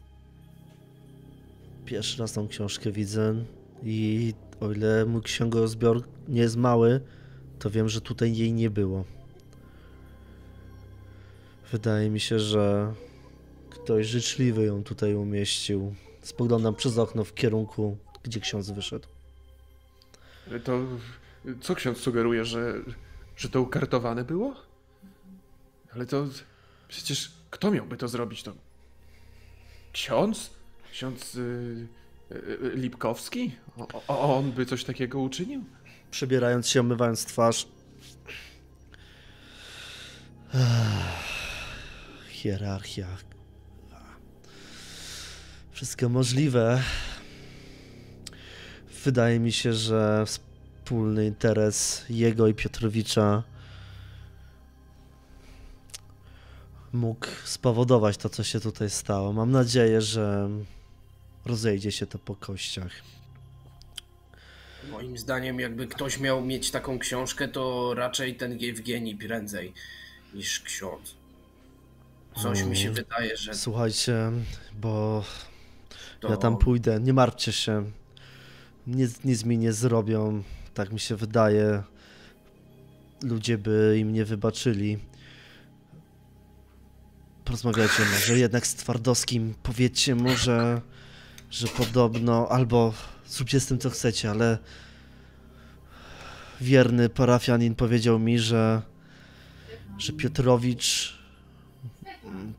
Pierwszy 1.84 2.18
raz 2.18 2.32
tą 2.32 2.48
książkę 2.48 2.92
widzę 2.92 3.44
i 3.82 4.34
o 4.60 4.72
ile 4.72 5.06
mój 5.06 5.22
księgozbior 5.22 6.02
nie 6.28 6.40
jest 6.40 6.56
mały, 6.56 7.00
to 7.58 7.70
wiem, 7.70 7.88
że 7.88 8.00
tutaj 8.00 8.36
jej 8.36 8.52
nie 8.52 8.70
było. 8.70 9.04
Wydaje 11.72 12.10
mi 12.10 12.20
się, 12.20 12.38
że 12.38 12.94
ktoś 13.70 14.06
życzliwy 14.06 14.64
ją 14.64 14.84
tutaj 14.84 15.14
umieścił. 15.14 15.94
Spoglądam 16.22 16.74
przez 16.74 16.98
okno 16.98 17.24
w 17.24 17.34
kierunku, 17.34 17.96
gdzie 18.22 18.40
ksiądz 18.40 18.70
wyszedł. 18.70 19.08
To 20.64 20.80
co 21.60 21.74
ksiądz 21.74 21.98
sugeruje, 21.98 22.44
że, 22.44 22.74
że 23.36 23.48
to 23.48 23.60
ukartowane 23.60 24.24
było? 24.24 24.56
Ale 25.94 26.06
to 26.06 26.26
przecież 26.88 27.32
kto 27.50 27.70
miałby 27.70 27.96
to 27.96 28.08
zrobić? 28.08 28.42
To 28.42 28.52
ksiądz? 29.92 30.50
Ksiądz 30.92 31.34
yy, 31.34 31.88
yy, 32.30 32.72
Lipkowski? 32.74 33.56
O, 33.76 34.02
o, 34.08 34.36
on 34.38 34.52
by 34.52 34.66
coś 34.66 34.84
takiego 34.84 35.20
uczynił? 35.20 35.64
Przebierając 36.10 36.68
się, 36.68 36.80
omywając 36.80 37.24
twarz. 37.24 37.68
Hierarchia. 42.28 43.06
Wszystko 45.72 46.08
możliwe. 46.08 46.82
Wydaje 49.04 49.40
mi 49.40 49.52
się, 49.52 49.72
że 49.72 50.24
wspólny 50.26 51.26
interes 51.26 52.04
jego 52.10 52.48
i 52.48 52.54
Piotrowicza 52.54 53.42
mógł 56.92 57.26
spowodować 57.44 58.16
to, 58.16 58.28
co 58.28 58.44
się 58.44 58.60
tutaj 58.60 58.90
stało. 58.90 59.32
Mam 59.32 59.50
nadzieję, 59.50 60.00
że 60.00 60.48
rozejdzie 61.44 61.92
się 61.92 62.06
to 62.06 62.18
po 62.18 62.36
kościach. 62.36 62.92
Moim 64.90 65.18
zdaniem, 65.18 65.60
jakby 65.60 65.86
ktoś 65.86 66.18
miał 66.18 66.44
mieć 66.44 66.70
taką 66.70 66.98
książkę, 66.98 67.48
to 67.48 67.94
raczej 67.94 68.36
ten 68.36 68.58
Jewgeni 68.58 69.16
prędzej 69.16 69.72
niż 70.34 70.60
ksiądz. 70.60 71.14
Coś 72.42 72.62
mi 72.62 72.76
się 72.76 72.90
wydaje, 72.90 73.36
że. 73.36 73.54
Słuchajcie, 73.54 74.32
bo 74.72 75.24
to... 76.20 76.30
ja 76.30 76.36
tam 76.36 76.58
pójdę. 76.58 77.00
Nie 77.00 77.12
martwcie 77.12 77.52
się. 77.52 77.90
Nic, 78.86 79.24
nic 79.24 79.44
mi 79.44 79.58
nie 79.58 79.72
zrobią. 79.72 80.42
Tak 80.74 80.92
mi 80.92 81.00
się 81.00 81.16
wydaje. 81.16 81.82
Ludzie 83.22 83.58
by 83.58 83.96
im 83.98 84.12
nie 84.12 84.24
wybaczyli. 84.24 84.98
Porozmawiajcie 87.44 88.02
może 88.12 88.38
jednak 88.38 88.66
z 88.66 88.74
Twardowskim. 88.74 89.54
Powiedzcie 89.62 90.14
mu, 90.14 90.36
że, 90.36 90.80
że 91.50 91.68
podobno, 91.68 92.48
albo 92.48 92.94
zróbcie 93.28 93.60
z 93.60 93.66
tym 93.66 93.78
co 93.78 93.90
chcecie, 93.90 94.30
ale 94.30 94.58
wierny 96.60 97.08
parafianin 97.08 97.74
powiedział 97.74 98.18
mi, 98.18 98.38
że, 98.38 98.82
że 99.98 100.12
Piotrowicz 100.12 101.18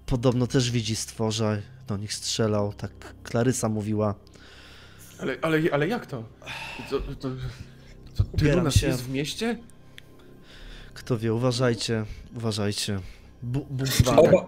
podobno 0.05 0.47
też 0.47 0.71
widzi 0.71 0.95
stworza, 0.95 1.57
do 1.87 1.97
nich 1.97 2.13
strzelał, 2.13 2.73
tak 2.73 2.91
Klarysa 3.23 3.69
mówiła. 3.69 4.15
Ale, 5.23 5.37
ale, 5.41 5.61
ale 5.71 5.87
jak 5.87 6.05
to? 6.05 6.23
To, 6.89 6.99
to, 7.01 7.29
nas 8.63 8.75
się. 8.75 8.87
jest 8.87 9.03
w 9.03 9.09
mieście? 9.09 9.57
Kto 10.93 11.17
wie, 11.17 11.33
uważajcie, 11.33 12.05
uważajcie. 12.35 12.99
Bu-. 13.43 13.67
Oba, 14.17 14.47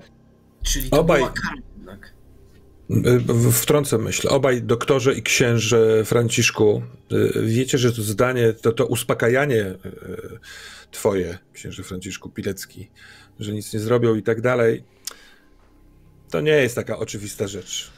Czyli 0.64 0.90
to 0.90 1.04
Obaj- 1.04 1.18
była 1.18 1.30
karma 1.30 1.62
jednak. 1.78 2.14
w- 3.34 3.52
wtrącę 3.54 3.98
myśl. 3.98 4.28
Obaj 4.30 4.62
doktorze 4.64 5.14
i 5.14 5.24
księże 5.24 6.06
Franciszku, 6.06 6.82
y, 7.12 7.42
wiecie, 7.46 7.78
że 7.78 7.94
to 7.94 8.02
zdanie, 8.02 8.54
to, 8.54 8.72
to 8.72 8.86
uspokajanie 8.86 9.62
y, 9.66 9.78
twoje, 10.92 11.38
księże 11.54 11.84
Franciszku 11.84 12.30
Pilecki, 12.30 12.90
że 13.40 13.54
nic 13.54 13.74
nie 13.74 13.80
zrobią 13.80 14.16
i 14.16 14.24
tak 14.24 14.42
dalej, 14.42 14.84
to 16.30 16.42
nie 16.42 16.52
jest 16.52 16.76
taka 16.76 16.98
oczywista 16.98 17.48
rzecz. 17.48 17.92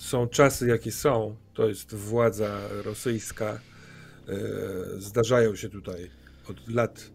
Są 0.00 0.28
czasy, 0.28 0.68
jakie 0.68 0.92
są. 0.92 1.36
To 1.54 1.68
jest 1.68 1.94
władza 1.94 2.60
rosyjska. 2.84 3.60
Y, 4.28 5.00
Zdarzają 5.00 5.56
się 5.56 5.68
tutaj 5.68 6.10
od 6.50 6.68
lat 6.68 7.10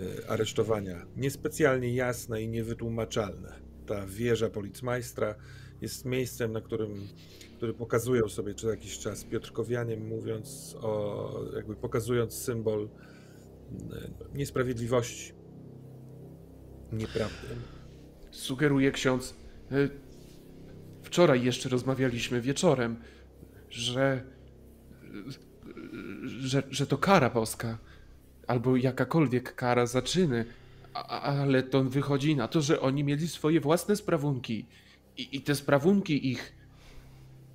y, 0.00 0.28
aresztowania 0.28 1.06
niespecjalnie 1.16 1.94
jasne 1.94 2.42
i 2.42 2.48
niewytłumaczalne. 2.48 3.52
Ta 3.86 4.06
wieża 4.06 4.50
policmajstra 4.50 5.34
jest 5.80 6.04
miejscem, 6.04 6.52
na 6.52 6.60
którym 6.60 7.08
który 7.56 7.74
pokazują 7.74 8.28
sobie 8.28 8.54
co 8.54 8.70
jakiś 8.70 8.98
czas 8.98 9.24
Piotrkowianie, 9.24 9.96
mówiąc 9.96 10.76
o, 10.82 11.30
jakby 11.56 11.76
pokazując 11.76 12.34
symbol 12.34 12.82
y, 12.82 12.88
niesprawiedliwości, 14.34 15.32
nieprawdy. 16.92 17.48
Sugeruje 18.30 18.92
ksiądz. 18.92 19.34
Wczoraj 21.14 21.44
jeszcze 21.44 21.68
rozmawialiśmy 21.68 22.40
wieczorem, 22.40 22.96
że, 23.70 24.22
że, 26.24 26.62
że 26.70 26.86
to 26.86 26.98
kara 26.98 27.30
boska, 27.30 27.78
albo 28.46 28.76
jakakolwiek 28.76 29.54
kara 29.54 29.86
za 29.86 30.02
czyny, 30.02 30.44
ale 31.08 31.62
to 31.62 31.84
wychodzi 31.84 32.36
na 32.36 32.48
to, 32.48 32.60
że 32.60 32.80
oni 32.80 33.04
mieli 33.04 33.28
swoje 33.28 33.60
własne 33.60 33.96
sprawunki 33.96 34.66
i, 35.16 35.36
i 35.36 35.40
te 35.40 35.54
sprawunki 35.54 36.30
ich 36.30 36.52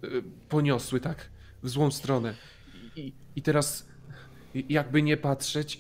y, 0.04 0.24
poniosły 0.50 1.00
tak 1.00 1.30
w 1.64 1.70
złą 1.70 1.92
stronę. 1.92 2.36
I, 2.96 3.14
i 3.36 3.42
teraz, 3.42 3.88
jakby 4.54 5.02
nie 5.02 5.18
patrzeć, 5.18 5.80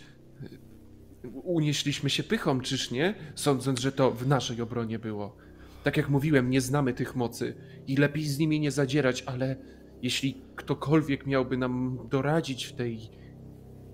Unieśliśmy 1.43 2.09
się 2.09 2.23
pychą, 2.23 2.61
czyż 2.61 2.91
nie? 2.91 3.15
Sądząc, 3.35 3.79
że 3.79 3.91
to 3.91 4.11
w 4.11 4.27
naszej 4.27 4.61
obronie 4.61 4.99
było. 4.99 5.48
Tak 5.83 5.97
jak 5.97 6.09
mówiłem, 6.09 6.49
nie 6.49 6.61
znamy 6.61 6.93
tych 6.93 7.15
mocy 7.15 7.55
i 7.87 7.97
lepiej 7.97 8.25
z 8.27 8.37
nimi 8.39 8.59
nie 8.59 8.71
zadzierać, 8.71 9.23
ale 9.25 9.55
jeśli 10.01 10.41
ktokolwiek 10.55 11.25
miałby 11.25 11.57
nam 11.57 11.99
doradzić 12.09 12.65
w 12.65 12.73
tej 12.73 13.09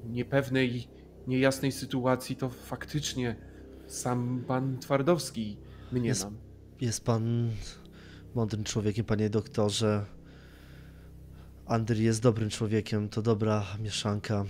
niepewnej, 0.05 0.87
niejasnej 1.27 1.71
sytuacji, 1.71 2.35
to 2.35 2.49
faktycznie 2.49 3.35
sam 3.87 4.43
pan 4.47 4.77
Twardowski 4.79 5.57
mnie 5.91 6.07
Jest- 6.07 6.23
nam. 6.23 6.37
Jest 6.81 7.05
pan 7.05 7.51
mądrym 8.35 8.63
człowiekiem, 8.63 9.05
panie 9.05 9.29
doktorze. 9.29 10.05
Andry 11.65 12.03
jest 12.03 12.21
dobrym 12.21 12.49
człowiekiem, 12.49 13.09
to 13.09 13.21
dobra 13.21 13.65
mieszanka. 13.79 14.45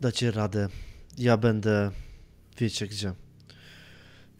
Dacie 0.00 0.30
radę. 0.30 0.68
Ja 1.18 1.36
będę, 1.36 1.90
wiecie 2.58 2.86
gdzie. 2.86 3.12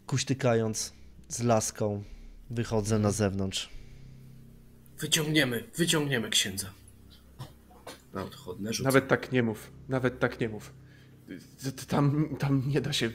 Kuśtykając 0.06 0.92
z 1.34 1.42
laską, 1.42 2.04
wychodzę 2.50 2.98
na 2.98 3.10
zewnątrz. 3.10 3.70
Wyciągniemy, 4.98 5.70
wyciągniemy 5.76 6.30
księdza. 6.30 6.72
Na 8.12 8.24
odchodne 8.24 8.72
rzucę. 8.72 8.88
Nawet 8.88 9.08
tak 9.08 9.32
nie 9.32 9.42
mów, 9.42 9.72
nawet 9.88 10.18
tak 10.18 10.40
nie 10.40 10.48
mów. 10.48 10.74
Tam, 11.88 12.36
tam 12.38 12.68
nie 12.68 12.80
da 12.80 12.92
się 12.92 13.10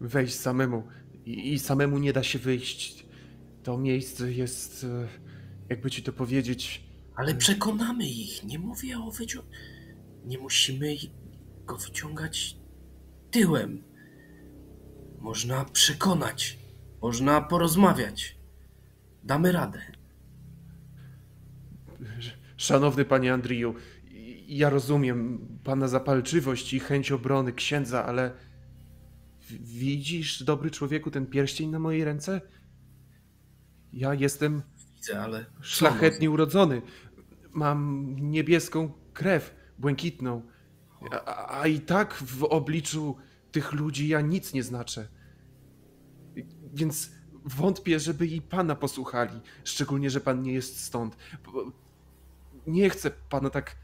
wejść 0.00 0.34
samemu 0.34 0.82
i, 1.24 1.52
i 1.52 1.58
samemu 1.58 1.98
nie 1.98 2.12
da 2.12 2.22
się 2.22 2.38
wyjść. 2.38 3.06
To 3.62 3.78
miejsce 3.78 4.32
jest, 4.32 4.84
e, 4.84 5.08
jakby 5.68 5.90
ci 5.90 6.02
to 6.02 6.12
powiedzieć, 6.12 6.84
Ale 7.16 7.34
przekonamy 7.34 8.06
ich. 8.06 8.44
Nie 8.44 8.58
mówię 8.58 8.98
o 8.98 9.10
wyciąg... 9.10 9.46
Nie 10.24 10.38
musimy 10.38 10.96
go 11.64 11.76
wyciągać 11.76 12.56
tyłem. 13.30 13.82
Można 15.18 15.64
przekonać. 15.64 16.58
Można 17.02 17.40
porozmawiać. 17.40 18.38
Damy 19.24 19.52
radę. 19.52 19.80
Szanowny 22.56 23.04
panie 23.04 23.32
Andriju, 23.32 23.74
ja 24.46 24.70
rozumiem 24.70 25.48
pana 25.64 25.88
zapalczywość 25.88 26.74
i 26.74 26.80
chęć 26.80 27.12
obrony 27.12 27.52
księdza, 27.52 28.04
ale 28.04 28.32
widzisz, 29.60 30.42
dobry 30.42 30.70
człowieku, 30.70 31.10
ten 31.10 31.26
pierścień 31.26 31.70
na 31.70 31.78
mojej 31.78 32.04
ręce? 32.04 32.40
Ja 33.92 34.14
jestem 34.14 34.62
Widzę, 34.94 35.22
ale... 35.22 35.44
szlachetnie 35.60 36.30
urodzony. 36.30 36.82
Mam 37.52 38.06
niebieską 38.20 38.92
krew, 39.12 39.54
błękitną. 39.78 40.42
A, 41.10 41.60
a 41.60 41.66
i 41.66 41.80
tak 41.80 42.14
w 42.14 42.44
obliczu 42.44 43.16
tych 43.52 43.72
ludzi 43.72 44.08
ja 44.08 44.20
nic 44.20 44.52
nie 44.52 44.62
znaczę. 44.62 45.08
Więc 46.74 47.10
wątpię, 47.44 48.00
żeby 48.00 48.26
i 48.26 48.42
pana 48.42 48.74
posłuchali, 48.74 49.40
szczególnie, 49.64 50.10
że 50.10 50.20
pan 50.20 50.42
nie 50.42 50.52
jest 50.52 50.80
stąd. 50.84 51.16
Nie 52.66 52.90
chcę 52.90 53.10
pana 53.10 53.50
tak 53.50 53.76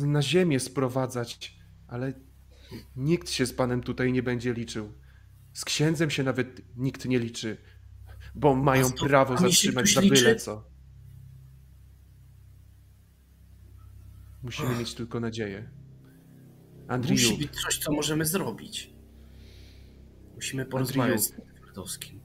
na 0.00 0.22
ziemię 0.22 0.60
sprowadzać, 0.60 1.58
ale 1.88 2.12
nikt 2.96 3.30
się 3.30 3.46
z 3.46 3.52
panem 3.52 3.82
tutaj 3.82 4.12
nie 4.12 4.22
będzie 4.22 4.52
liczył. 4.52 4.92
Z 5.52 5.64
księdzem 5.64 6.10
się 6.10 6.22
nawet 6.22 6.76
nikt 6.76 7.04
nie 7.04 7.18
liczy, 7.18 7.56
bo 8.34 8.54
mają 8.54 8.92
to- 8.92 9.06
prawo 9.06 9.36
zatrzymać 9.36 9.94
za 9.94 10.00
byle 10.00 10.36
co. 10.36 10.70
Musimy 14.42 14.74
mieć 14.76 14.94
tylko 14.94 15.20
nadzieję. 15.20 15.70
Andriju, 16.88 17.30
Musi 17.30 17.38
być 17.48 17.60
coś, 17.62 17.78
co 17.78 17.92
możemy 17.92 18.24
zrobić. 18.24 18.92
Musimy 20.40 20.66
porozmawiać 20.66 21.22
z 21.22 21.30
tym 21.30 21.44
Twardowskim. 21.56 22.20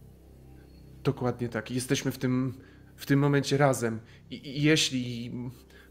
dokładnie 1.04 1.50
tak. 1.50 1.72
Jesteśmy 1.72 2.12
w 2.12 2.18
tym, 2.18 2.54
w 2.96 3.06
tym 3.06 3.20
momencie 3.20 3.58
razem. 3.58 4.00
I, 4.30 4.60
I 4.60 4.64
jeśli 4.64 5.32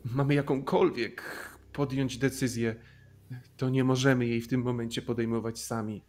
mamy 0.05 0.35
jakąkolwiek 0.35 1.49
podjąć 1.73 2.19
decyzję, 2.19 2.77
to 3.57 3.71
nie 3.71 3.85
możemy 3.85 4.27
jej 4.27 4.41
w 4.41 4.49
tym 4.49 4.63
momencie 4.63 5.03
podejmować 5.03 5.59
sami. 5.59 6.05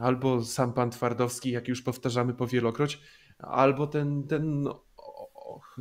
Albo 0.00 0.44
sam 0.44 0.72
pan 0.72 0.90
Twardowski, 0.90 1.50
jak 1.50 1.68
już 1.68 1.82
powtarzamy 1.82 2.34
powielokroć, 2.34 3.00
albo 3.38 3.86
ten, 3.86 4.26
ten, 4.26 4.64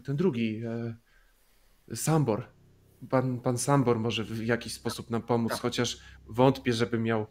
ten 0.04 0.16
drugi, 0.16 0.62
e, 0.66 1.96
Sambor. 1.96 2.48
Pan, 3.10 3.40
pan 3.40 3.58
Sambor 3.58 4.00
może 4.00 4.24
w 4.24 4.46
jakiś 4.46 4.74
sposób 4.74 5.10
nam 5.10 5.22
pomóc, 5.22 5.52
chociaż 5.52 6.00
wątpię, 6.28 6.74
żeby 6.74 7.00
miał 7.00 7.28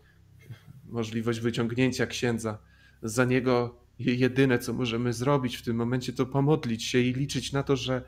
możliwość 0.89 1.41
wyciągnięcia 1.41 2.07
księdza. 2.07 2.59
Za 3.03 3.25
niego 3.25 3.77
je- 3.99 4.15
jedyne, 4.15 4.59
co 4.59 4.73
możemy 4.73 5.13
zrobić 5.13 5.57
w 5.57 5.63
tym 5.63 5.77
momencie, 5.77 6.13
to 6.13 6.27
pomodlić 6.27 6.85
się 6.85 6.99
i 6.99 7.13
liczyć 7.13 7.53
na 7.53 7.63
to, 7.63 7.77
że, 7.77 8.03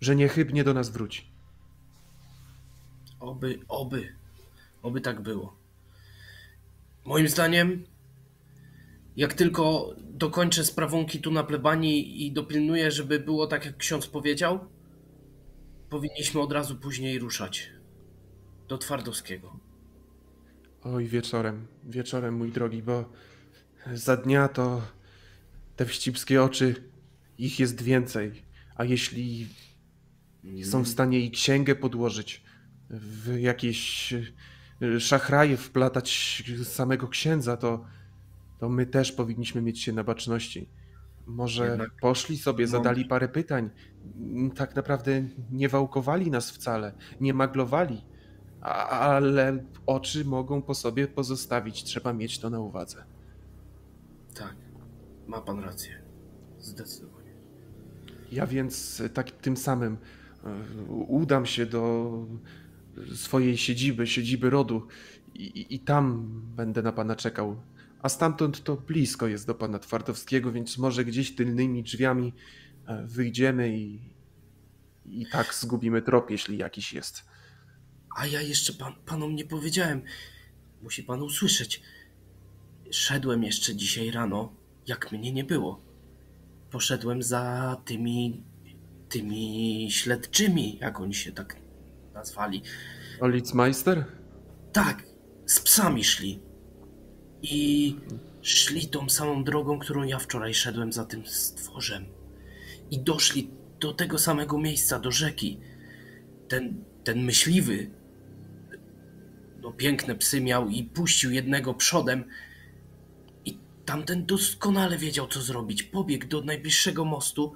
że 0.00 0.16
niechybnie 0.16 0.64
do 0.64 0.74
nas 0.74 0.90
wróci. 0.90 1.30
Oby, 3.20 3.58
oby, 3.68 4.16
oby 4.82 5.00
tak 5.00 5.20
było. 5.22 5.56
Moim 7.04 7.28
zdaniem, 7.28 7.84
jak 9.16 9.34
tylko 9.34 9.94
dokończę 10.10 10.64
sprawunki 10.64 11.20
tu 11.20 11.30
na 11.30 11.44
plebanii 11.44 12.26
i 12.26 12.32
dopilnuję, 12.32 12.90
żeby 12.90 13.20
było 13.20 13.46
tak, 13.46 13.64
jak 13.66 13.76
ksiądz 13.76 14.06
powiedział, 14.06 14.68
powinniśmy 15.90 16.40
od 16.40 16.52
razu 16.52 16.76
później 16.76 17.18
ruszać 17.18 17.70
do 18.68 18.78
Twardowskiego. 18.78 19.60
Oj, 20.94 21.06
wieczorem, 21.06 21.66
wieczorem, 21.84 22.34
mój 22.34 22.52
drogi, 22.52 22.82
bo 22.82 23.04
za 23.94 24.16
dnia 24.16 24.48
to 24.48 24.82
te 25.76 25.86
wścibskie 25.86 26.42
oczy, 26.42 26.74
ich 27.38 27.60
jest 27.60 27.82
więcej. 27.82 28.42
A 28.76 28.84
jeśli 28.84 29.48
są 30.62 30.82
w 30.82 30.88
stanie 30.88 31.20
i 31.20 31.30
księgę 31.30 31.74
podłożyć, 31.74 32.44
w 32.90 33.36
jakieś 33.38 34.12
e, 34.82 35.00
szachraje 35.00 35.56
wplatać 35.56 36.42
samego 36.64 37.08
księdza, 37.08 37.56
to, 37.56 37.84
to 38.58 38.68
my 38.68 38.86
też 38.86 39.12
powinniśmy 39.12 39.62
mieć 39.62 39.82
się 39.82 39.92
na 39.92 40.04
baczności. 40.04 40.68
Może 41.26 41.66
Jednak- 41.66 42.00
poszli 42.00 42.38
sobie, 42.38 42.66
zadali 42.66 43.04
parę 43.04 43.28
pytań. 43.28 43.70
Tak 44.54 44.76
naprawdę 44.76 45.28
nie 45.50 45.68
wałkowali 45.68 46.30
nas 46.30 46.50
wcale, 46.50 46.92
nie 47.20 47.34
maglowali. 47.34 48.15
Ale 48.90 49.64
oczy 49.86 50.24
mogą 50.24 50.62
po 50.62 50.74
sobie 50.74 51.08
pozostawić. 51.08 51.84
Trzeba 51.84 52.12
mieć 52.12 52.38
to 52.38 52.50
na 52.50 52.60
uwadze. 52.60 53.04
Tak, 54.34 54.54
ma 55.26 55.40
pan 55.40 55.60
rację. 55.60 56.02
Zdecydowanie. 56.60 57.30
Ja 58.32 58.46
więc 58.46 59.02
tak 59.14 59.30
tym 59.30 59.56
samym 59.56 59.96
e, 60.44 60.64
udam 61.08 61.46
się 61.46 61.66
do 61.66 62.12
swojej 63.14 63.56
siedziby, 63.56 64.06
siedziby 64.06 64.50
rodu 64.50 64.86
i, 65.34 65.42
i- 65.44 65.74
i 65.74 65.80
tam 65.80 66.30
będę 66.56 66.82
na 66.82 66.92
pana 66.92 67.16
czekał. 67.16 67.56
A 68.02 68.08
stamtąd 68.08 68.64
to 68.64 68.76
blisko 68.76 69.26
jest 69.26 69.46
do 69.46 69.54
pana 69.54 69.78
Twardowskiego, 69.78 70.52
więc 70.52 70.78
może 70.78 71.04
gdzieś 71.04 71.34
tylnymi 71.34 71.82
drzwiami 71.82 72.32
e, 72.86 73.06
wyjdziemy 73.06 73.78
i, 73.78 74.00
i 75.06 75.26
tak 75.32 75.54
zgubimy 75.54 76.02
trop, 76.02 76.30
jeśli 76.30 76.58
jakiś 76.58 76.92
jest. 76.92 77.24
A 78.16 78.26
ja 78.26 78.42
jeszcze 78.42 78.72
pan, 78.72 78.94
panom 79.06 79.34
nie 79.36 79.44
powiedziałem. 79.44 80.02
Musi 80.82 81.02
pan 81.02 81.22
usłyszeć. 81.22 81.82
Szedłem 82.90 83.44
jeszcze 83.44 83.76
dzisiaj 83.76 84.10
rano, 84.10 84.52
jak 84.86 85.12
mnie 85.12 85.32
nie 85.32 85.44
było. 85.44 85.80
Poszedłem 86.70 87.22
za 87.22 87.76
tymi. 87.84 88.42
tymi 89.08 89.88
śledczymi, 89.90 90.78
jak 90.80 91.00
oni 91.00 91.14
się 91.14 91.32
tak 91.32 91.56
nazwali. 92.14 92.62
Olicmeister? 93.20 94.04
Tak, 94.72 95.02
z 95.46 95.60
psami 95.60 96.04
szli. 96.04 96.40
I 97.42 97.96
szli 98.42 98.88
tą 98.88 99.08
samą 99.08 99.44
drogą, 99.44 99.78
którą 99.78 100.02
ja 100.02 100.18
wczoraj 100.18 100.54
szedłem 100.54 100.92
za 100.92 101.04
tym 101.04 101.26
stworzem. 101.26 102.06
I 102.90 102.98
doszli 102.98 103.50
do 103.80 103.92
tego 103.92 104.18
samego 104.18 104.58
miejsca, 104.58 104.98
do 104.98 105.10
rzeki. 105.10 105.60
Ten, 106.48 106.84
ten 107.04 107.24
myśliwy, 107.24 107.90
piękne 109.72 110.14
psy 110.14 110.40
miał 110.40 110.68
i 110.68 110.84
puścił 110.84 111.30
jednego 111.30 111.74
przodem. 111.74 112.24
I 113.44 113.58
tamten 113.84 114.26
doskonale 114.26 114.98
wiedział, 114.98 115.28
co 115.28 115.42
zrobić. 115.42 115.82
Pobiegł 115.82 116.26
do 116.26 116.42
najbliższego 116.42 117.04
mostu, 117.04 117.52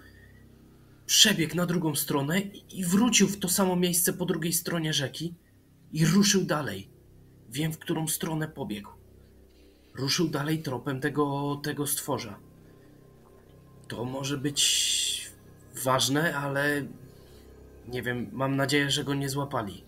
przebiegł 1.07 1.57
na 1.57 1.67
drugą 1.67 1.95
stronę 1.95 2.41
i 2.41 2.61
i 2.73 2.85
wrócił 2.85 3.29
w 3.29 3.39
to 3.39 3.49
samo 3.49 3.77
miejsce 3.77 4.13
po 4.13 4.27
drugiej 4.27 4.53
stronie 4.53 4.93
rzeki 4.93 5.35
i 5.93 6.07
ruszył 6.07 6.45
dalej. 6.45 6.89
Wiem, 7.51 7.73
w 7.73 7.79
którą 7.79 8.09
stronę 8.09 8.49
pobiegł. 8.49 8.91
Ruszył 9.95 10.29
dalej 10.29 10.63
tropem 10.63 11.01
tego, 11.01 11.57
tego 11.63 11.87
stworza. 11.87 12.39
To 13.89 14.05
może 14.05 14.39
być 14.39 15.31
ważne, 15.85 16.37
ale 16.37 16.87
nie 17.89 18.03
wiem, 18.03 18.29
mam 18.33 18.57
nadzieję, 18.57 18.91
że 18.91 19.05
go 19.05 19.15
nie 19.15 19.29
złapali. 19.29 19.85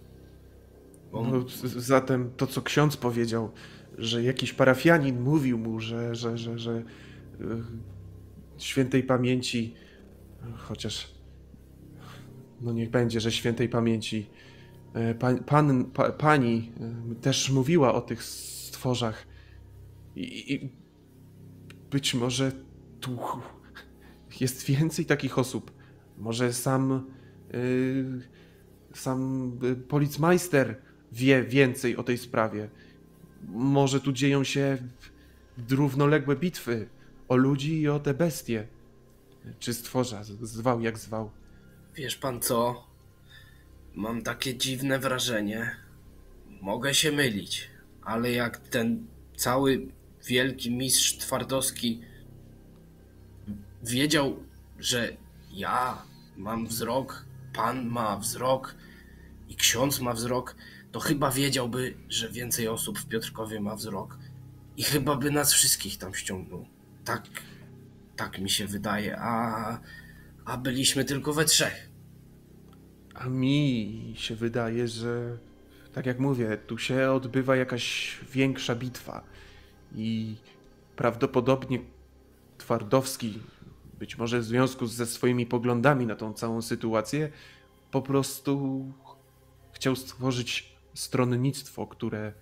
Bo 1.12 1.22
No, 1.22 1.44
zatem 1.76 2.30
to, 2.36 2.46
co 2.46 2.62
ksiądz 2.62 2.96
powiedział, 2.96 3.50
że 3.98 4.22
jakiś 4.22 4.52
parafianin 4.52 5.20
mówił 5.20 5.58
mu, 5.58 5.80
że, 5.80 6.14
że, 6.14 6.38
że, 6.38 6.58
że 6.58 6.72
e, 6.72 6.82
świętej 8.58 9.02
pamięci, 9.02 9.74
chociaż 10.56 11.14
no 12.60 12.72
niech 12.72 12.90
będzie, 12.90 13.20
że 13.20 13.32
świętej 13.32 13.68
pamięci, 13.68 14.26
e, 14.94 15.14
pan, 15.14 15.38
pan, 15.44 15.84
pa, 15.84 16.12
pani 16.12 16.72
e, 16.80 17.14
też 17.14 17.50
mówiła 17.50 17.94
o 17.94 18.00
tych 18.00 18.22
stworzach 18.22 19.26
i, 20.16 20.54
i 20.54 20.70
być 21.90 22.14
może 22.14 22.52
tu 23.00 23.18
jest 24.40 24.64
więcej 24.64 25.06
takich 25.06 25.38
osób. 25.38 25.72
Może 26.18 26.52
sam 26.52 27.06
y, 27.54 28.20
sam 28.94 29.52
policmeister 29.88 30.82
wie 31.12 31.42
więcej 31.42 31.96
o 31.96 32.02
tej 32.02 32.18
sprawie. 32.18 32.68
Może 33.48 34.00
tu 34.00 34.12
dzieją 34.12 34.44
się 34.44 34.78
równoległe 35.70 36.36
bitwy 36.36 36.88
o 37.28 37.36
ludzi 37.36 37.80
i 37.80 37.88
o 37.88 38.00
te 38.00 38.14
bestie. 38.14 38.66
Czy 39.58 39.74
stworza, 39.74 40.24
zwał 40.24 40.80
jak 40.80 40.98
zwał. 40.98 41.30
wiesz 41.94 42.16
pan 42.16 42.40
co? 42.40 42.86
Mam 43.94 44.22
takie 44.22 44.56
dziwne 44.56 44.98
wrażenie. 44.98 45.76
Mogę 46.60 46.94
się 46.94 47.12
mylić, 47.12 47.70
ale 48.02 48.32
jak 48.32 48.58
ten 48.58 49.06
cały 49.36 49.86
wielki 50.26 50.70
mistrz 50.70 51.16
Twardowski 51.18 52.00
wiedział, 53.82 54.42
że 54.78 55.16
ja 55.52 56.02
mam 56.36 56.66
wzrok, 56.66 57.24
pan 57.52 57.86
ma 57.86 58.16
wzrok 58.16 58.74
i 59.48 59.56
ksiądz 59.56 60.00
ma 60.00 60.12
wzrok, 60.12 60.56
to 60.92 61.00
chyba 61.00 61.30
wiedziałby, 61.30 61.94
że 62.08 62.28
więcej 62.28 62.68
osób 62.68 62.98
w 62.98 63.06
Piotrkowie 63.06 63.60
ma 63.60 63.76
wzrok 63.76 64.18
i 64.76 64.82
chyba 64.82 65.16
by 65.16 65.30
nas 65.30 65.52
wszystkich 65.52 65.98
tam 65.98 66.14
ściągnął. 66.14 66.66
Tak, 67.04 67.22
tak 68.16 68.38
mi 68.38 68.50
się 68.50 68.66
wydaje, 68.66 69.18
a, 69.18 69.80
a 70.44 70.56
byliśmy 70.56 71.04
tylko 71.04 71.32
we 71.32 71.44
trzech. 71.44 71.90
A 73.14 73.28
mi 73.28 74.14
się 74.16 74.36
wydaje, 74.36 74.88
że 74.88 75.38
tak 75.92 76.06
jak 76.06 76.18
mówię, 76.18 76.58
tu 76.66 76.78
się 76.78 77.10
odbywa 77.10 77.56
jakaś 77.56 78.18
większa 78.32 78.74
bitwa 78.74 79.24
i 79.94 80.36
prawdopodobnie 80.96 81.78
Twardowski, 82.58 83.38
być 83.98 84.18
może 84.18 84.40
w 84.40 84.44
związku 84.44 84.86
ze 84.86 85.06
swoimi 85.06 85.46
poglądami 85.46 86.06
na 86.06 86.16
tą 86.16 86.32
całą 86.32 86.62
sytuację, 86.62 87.30
po 87.90 88.02
prostu 88.02 88.84
chciał 89.72 89.96
stworzyć 89.96 90.71
stronnictwo, 90.94 91.86
które, 91.86 92.32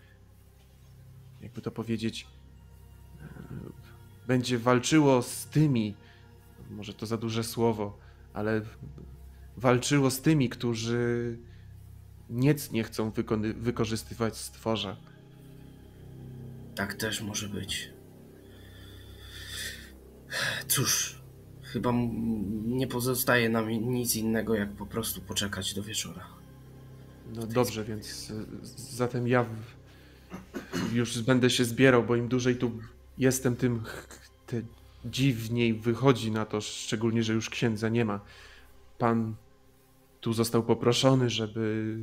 jakby 1.41 1.61
to 1.61 1.71
powiedzieć, 1.71 2.27
e, 3.21 3.27
będzie 4.27 4.59
walczyło 4.59 5.23
z 5.23 5.47
tymi, 5.47 5.95
może 6.71 6.95
to 6.95 7.07
za 7.07 7.17
duże 7.17 7.45
słowo, 7.45 7.99
ale 8.33 8.63
walczyło 9.57 10.11
z 10.11 10.21
tymi, 10.21 10.49
którzy 10.49 11.39
nic 12.31 12.71
nie 12.71 12.85
chcą 12.85 13.13
wykorzystywać 13.57 14.37
stworza. 14.37 14.97
Tak 16.75 16.95
też 16.95 17.23
może 17.23 17.49
być. 17.49 17.91
Cóż, 20.69 21.21
chyba 21.63 21.93
nie 22.65 22.87
pozostaje 22.87 23.49
nam 23.49 23.71
nic 23.71 24.17
innego, 24.17 24.55
jak 24.55 24.73
po 24.73 24.87
prostu 24.87 25.21
poczekać 25.21 25.75
do 25.75 25.83
wieczora. 25.83 26.40
No 27.35 27.47
dobrze, 27.47 27.85
więc 27.85 28.31
e, 28.31 28.67
zatem 28.77 29.29
ja 29.29 29.47
już 30.93 31.23
będę 31.23 31.51
się 31.51 31.65
zbierał, 31.65 32.03
bo 32.03 32.17
im 32.17 32.29
dłużej 32.29 32.57
tu 32.57 32.73
jestem, 33.19 33.57
tym 33.57 33.83
te 34.47 34.63
dziwniej 35.05 35.75
wychodzi 35.75 36.31
na 36.31 36.45
to, 36.45 36.61
szczególnie, 36.61 37.23
że 37.23 37.33
już 37.33 37.51
księdza 37.51 37.89
nie 37.89 38.05
ma. 38.05 38.21
Pan 38.99 39.35
tu 40.21 40.33
został 40.33 40.63
poproszony, 40.63 41.31
żeby 41.31 41.97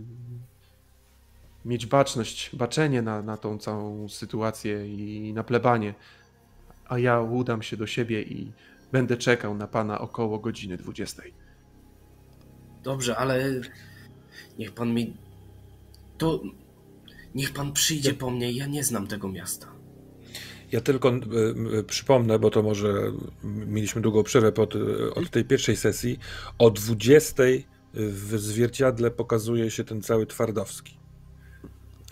mieć 1.65 1.85
baczność, 1.85 2.55
baczenie 2.55 3.01
na, 3.01 3.21
na 3.21 3.37
tą 3.37 3.57
całą 3.57 4.09
sytuację 4.09 4.87
i 4.87 5.33
na 5.33 5.43
plebanie. 5.43 5.93
A 6.87 6.99
ja 6.99 7.21
udam 7.21 7.61
się 7.61 7.77
do 7.77 7.87
siebie 7.87 8.21
i 8.21 8.51
będę 8.91 9.17
czekał 9.17 9.55
na 9.55 9.67
pana 9.67 9.99
około 9.99 10.39
godziny 10.39 10.77
20. 10.77 11.23
Dobrze, 12.83 13.17
ale 13.17 13.51
niech 14.59 14.71
pan 14.71 14.93
mi. 14.93 15.13
To. 16.17 16.41
Niech 17.35 17.53
pan 17.53 17.73
przyjdzie 17.73 18.13
po 18.13 18.29
mnie, 18.29 18.51
ja 18.51 18.67
nie 18.67 18.83
znam 18.83 19.07
tego 19.07 19.27
miasta. 19.27 19.67
Ja 20.71 20.81
tylko 20.81 21.09
y, 21.09 21.19
y, 21.79 21.83
przypomnę, 21.83 22.39
bo 22.39 22.49
to 22.49 22.63
może 22.63 23.11
mieliśmy 23.43 24.01
długą 24.01 24.23
przerwę 24.23 24.51
pod, 24.51 24.75
y, 24.75 25.13
od 25.13 25.29
tej 25.29 25.45
pierwszej 25.45 25.75
sesji. 25.75 26.19
O 26.57 26.71
20 26.71 27.43
w 27.93 28.39
zwierciadle 28.39 29.11
pokazuje 29.11 29.71
się 29.71 29.83
ten 29.83 30.01
cały 30.01 30.25
Twardowski. 30.25 30.97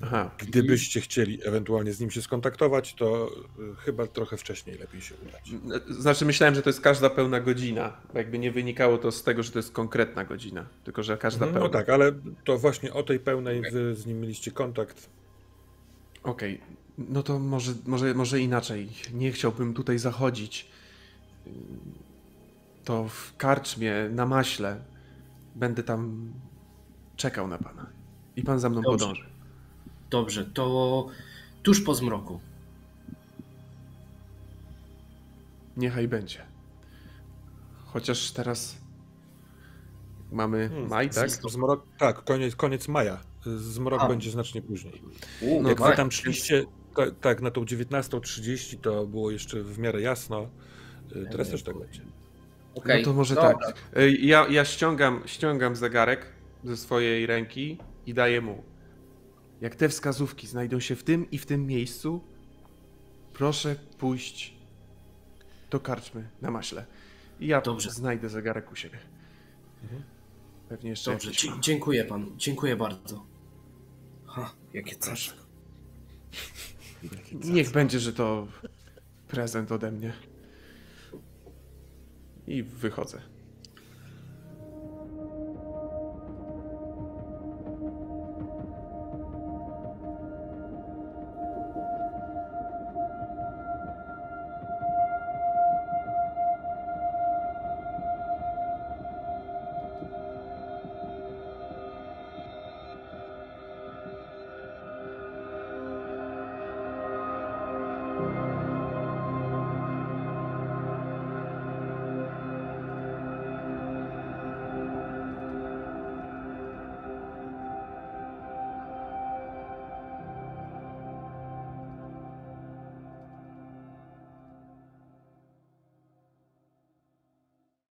Aha, 0.05 0.31
Gdybyście 0.37 1.01
chcieli 1.01 1.39
ewentualnie 1.47 1.93
z 1.93 1.99
nim 1.99 2.11
się 2.11 2.21
skontaktować, 2.21 2.93
to 2.93 3.29
y, 3.59 3.75
chyba 3.75 4.07
trochę 4.07 4.37
wcześniej 4.37 4.77
lepiej 4.77 5.01
się 5.01 5.15
udać. 5.15 5.51
Znaczy 5.89 6.25
myślałem, 6.25 6.55
że 6.55 6.61
to 6.61 6.69
jest 6.69 6.81
każda 6.81 7.09
pełna 7.09 7.39
godzina. 7.39 7.97
bo 8.13 8.17
Jakby 8.19 8.39
nie 8.39 8.51
wynikało 8.51 8.97
to 8.97 9.11
z 9.11 9.23
tego, 9.23 9.43
że 9.43 9.51
to 9.51 9.59
jest 9.59 9.71
konkretna 9.71 10.25
godzina, 10.25 10.65
tylko 10.83 11.03
że 11.03 11.17
każda 11.17 11.45
No 11.45 11.53
pełna. 11.53 11.69
tak, 11.69 11.89
ale 11.89 12.11
to 12.43 12.57
właśnie 12.57 12.93
o 12.93 13.03
tej 13.03 13.19
pełnej 13.19 13.61
wy 13.71 13.95
z 13.95 14.05
nim 14.05 14.19
mieliście 14.21 14.51
kontakt. 14.51 15.09
Okej, 16.23 16.61
no 16.97 17.23
to 17.23 17.39
może, 17.39 17.73
może, 17.85 18.13
może 18.13 18.39
inaczej. 18.39 18.89
Nie 19.13 19.31
chciałbym 19.31 19.73
tutaj 19.73 19.99
zachodzić. 19.99 20.67
To 22.83 23.07
w 23.07 23.37
karczmie, 23.37 23.93
na 24.11 24.25
maśle. 24.25 24.79
Będę 25.55 25.83
tam 25.83 26.31
czekał 27.15 27.47
na 27.47 27.57
pana. 27.57 27.85
I 28.35 28.41
pan 28.43 28.59
za 28.59 28.69
mną 28.69 28.81
Dobrze. 28.81 28.97
podąży. 29.05 29.34
Dobrze, 30.09 30.45
to 30.45 31.07
tuż 31.63 31.81
po 31.81 31.95
zmroku. 31.95 32.39
Niechaj 35.77 36.07
będzie. 36.07 36.39
Chociaż 37.85 38.31
teraz 38.31 38.77
mamy 40.31 40.69
Hmm, 40.69 40.89
maj, 40.89 41.09
tak? 41.09 41.29
Zmrok, 41.29 41.85
tak, 41.97 42.23
koniec, 42.23 42.55
koniec 42.55 42.87
maja. 42.87 43.17
Zmrok 43.57 44.01
A. 44.01 44.07
będzie 44.07 44.31
znacznie 44.31 44.61
później. 44.61 45.01
No 45.61 45.69
Jak 45.69 45.77
wy 45.81 45.83
tak, 45.87 45.95
tam 45.97 46.11
szliście, 46.11 46.65
ta, 46.95 47.11
tak, 47.11 47.41
na 47.41 47.51
tą 47.51 47.61
19.30 47.61 48.77
to 48.81 49.05
było 49.07 49.31
jeszcze 49.31 49.63
w 49.63 49.79
miarę 49.79 50.01
jasno. 50.01 50.49
Y, 51.15 51.27
Teraz 51.31 51.49
też 51.49 51.63
tak 51.63 51.77
będzie. 51.79 52.01
Okej, 52.75 52.99
No 53.01 53.05
to 53.05 53.13
może 53.13 53.35
dobra. 53.35 53.53
tak. 53.65 53.75
Y, 53.97 54.11
Ja, 54.11 54.47
ja 54.49 54.65
ściągam, 54.65 55.21
ściągam 55.25 55.75
zegarek 55.75 56.25
ze 56.63 56.77
swojej 56.77 57.25
ręki 57.25 57.77
i 58.05 58.13
daję 58.13 58.41
mu. 58.41 58.63
Jak 59.61 59.75
te 59.75 59.89
wskazówki 59.89 60.47
znajdą 60.47 60.79
się 60.79 60.95
w 60.95 61.03
tym 61.03 61.31
i 61.31 61.37
w 61.37 61.45
tym 61.45 61.67
miejscu, 61.67 62.21
proszę 63.33 63.75
pójść 63.97 64.53
do 65.69 65.79
karczmy 65.79 66.29
na 66.41 66.51
maśle. 66.51 66.85
I 67.39 67.47
ja 67.47 67.61
Dobrze. 67.61 67.91
znajdę 67.91 68.29
zegarek 68.29 68.71
u 68.71 68.75
siebie. 68.75 68.97
Pewnie 70.69 70.89
jeszcze 70.89 71.11
Dobrze, 71.11 71.31
dzie- 71.31 71.51
dziękuję 71.61 72.05
panu, 72.05 72.31
dziękuję 72.37 72.75
bardzo. 72.75 73.25
Ha, 74.25 74.53
jakie 74.73 74.95
coś. 74.95 75.33
Niech 77.31 77.71
będzie, 77.71 77.99
że 77.99 78.13
to 78.13 78.47
prezent 79.27 79.71
ode 79.71 79.91
mnie. 79.91 80.13
I 82.47 82.63
wychodzę. 82.63 83.21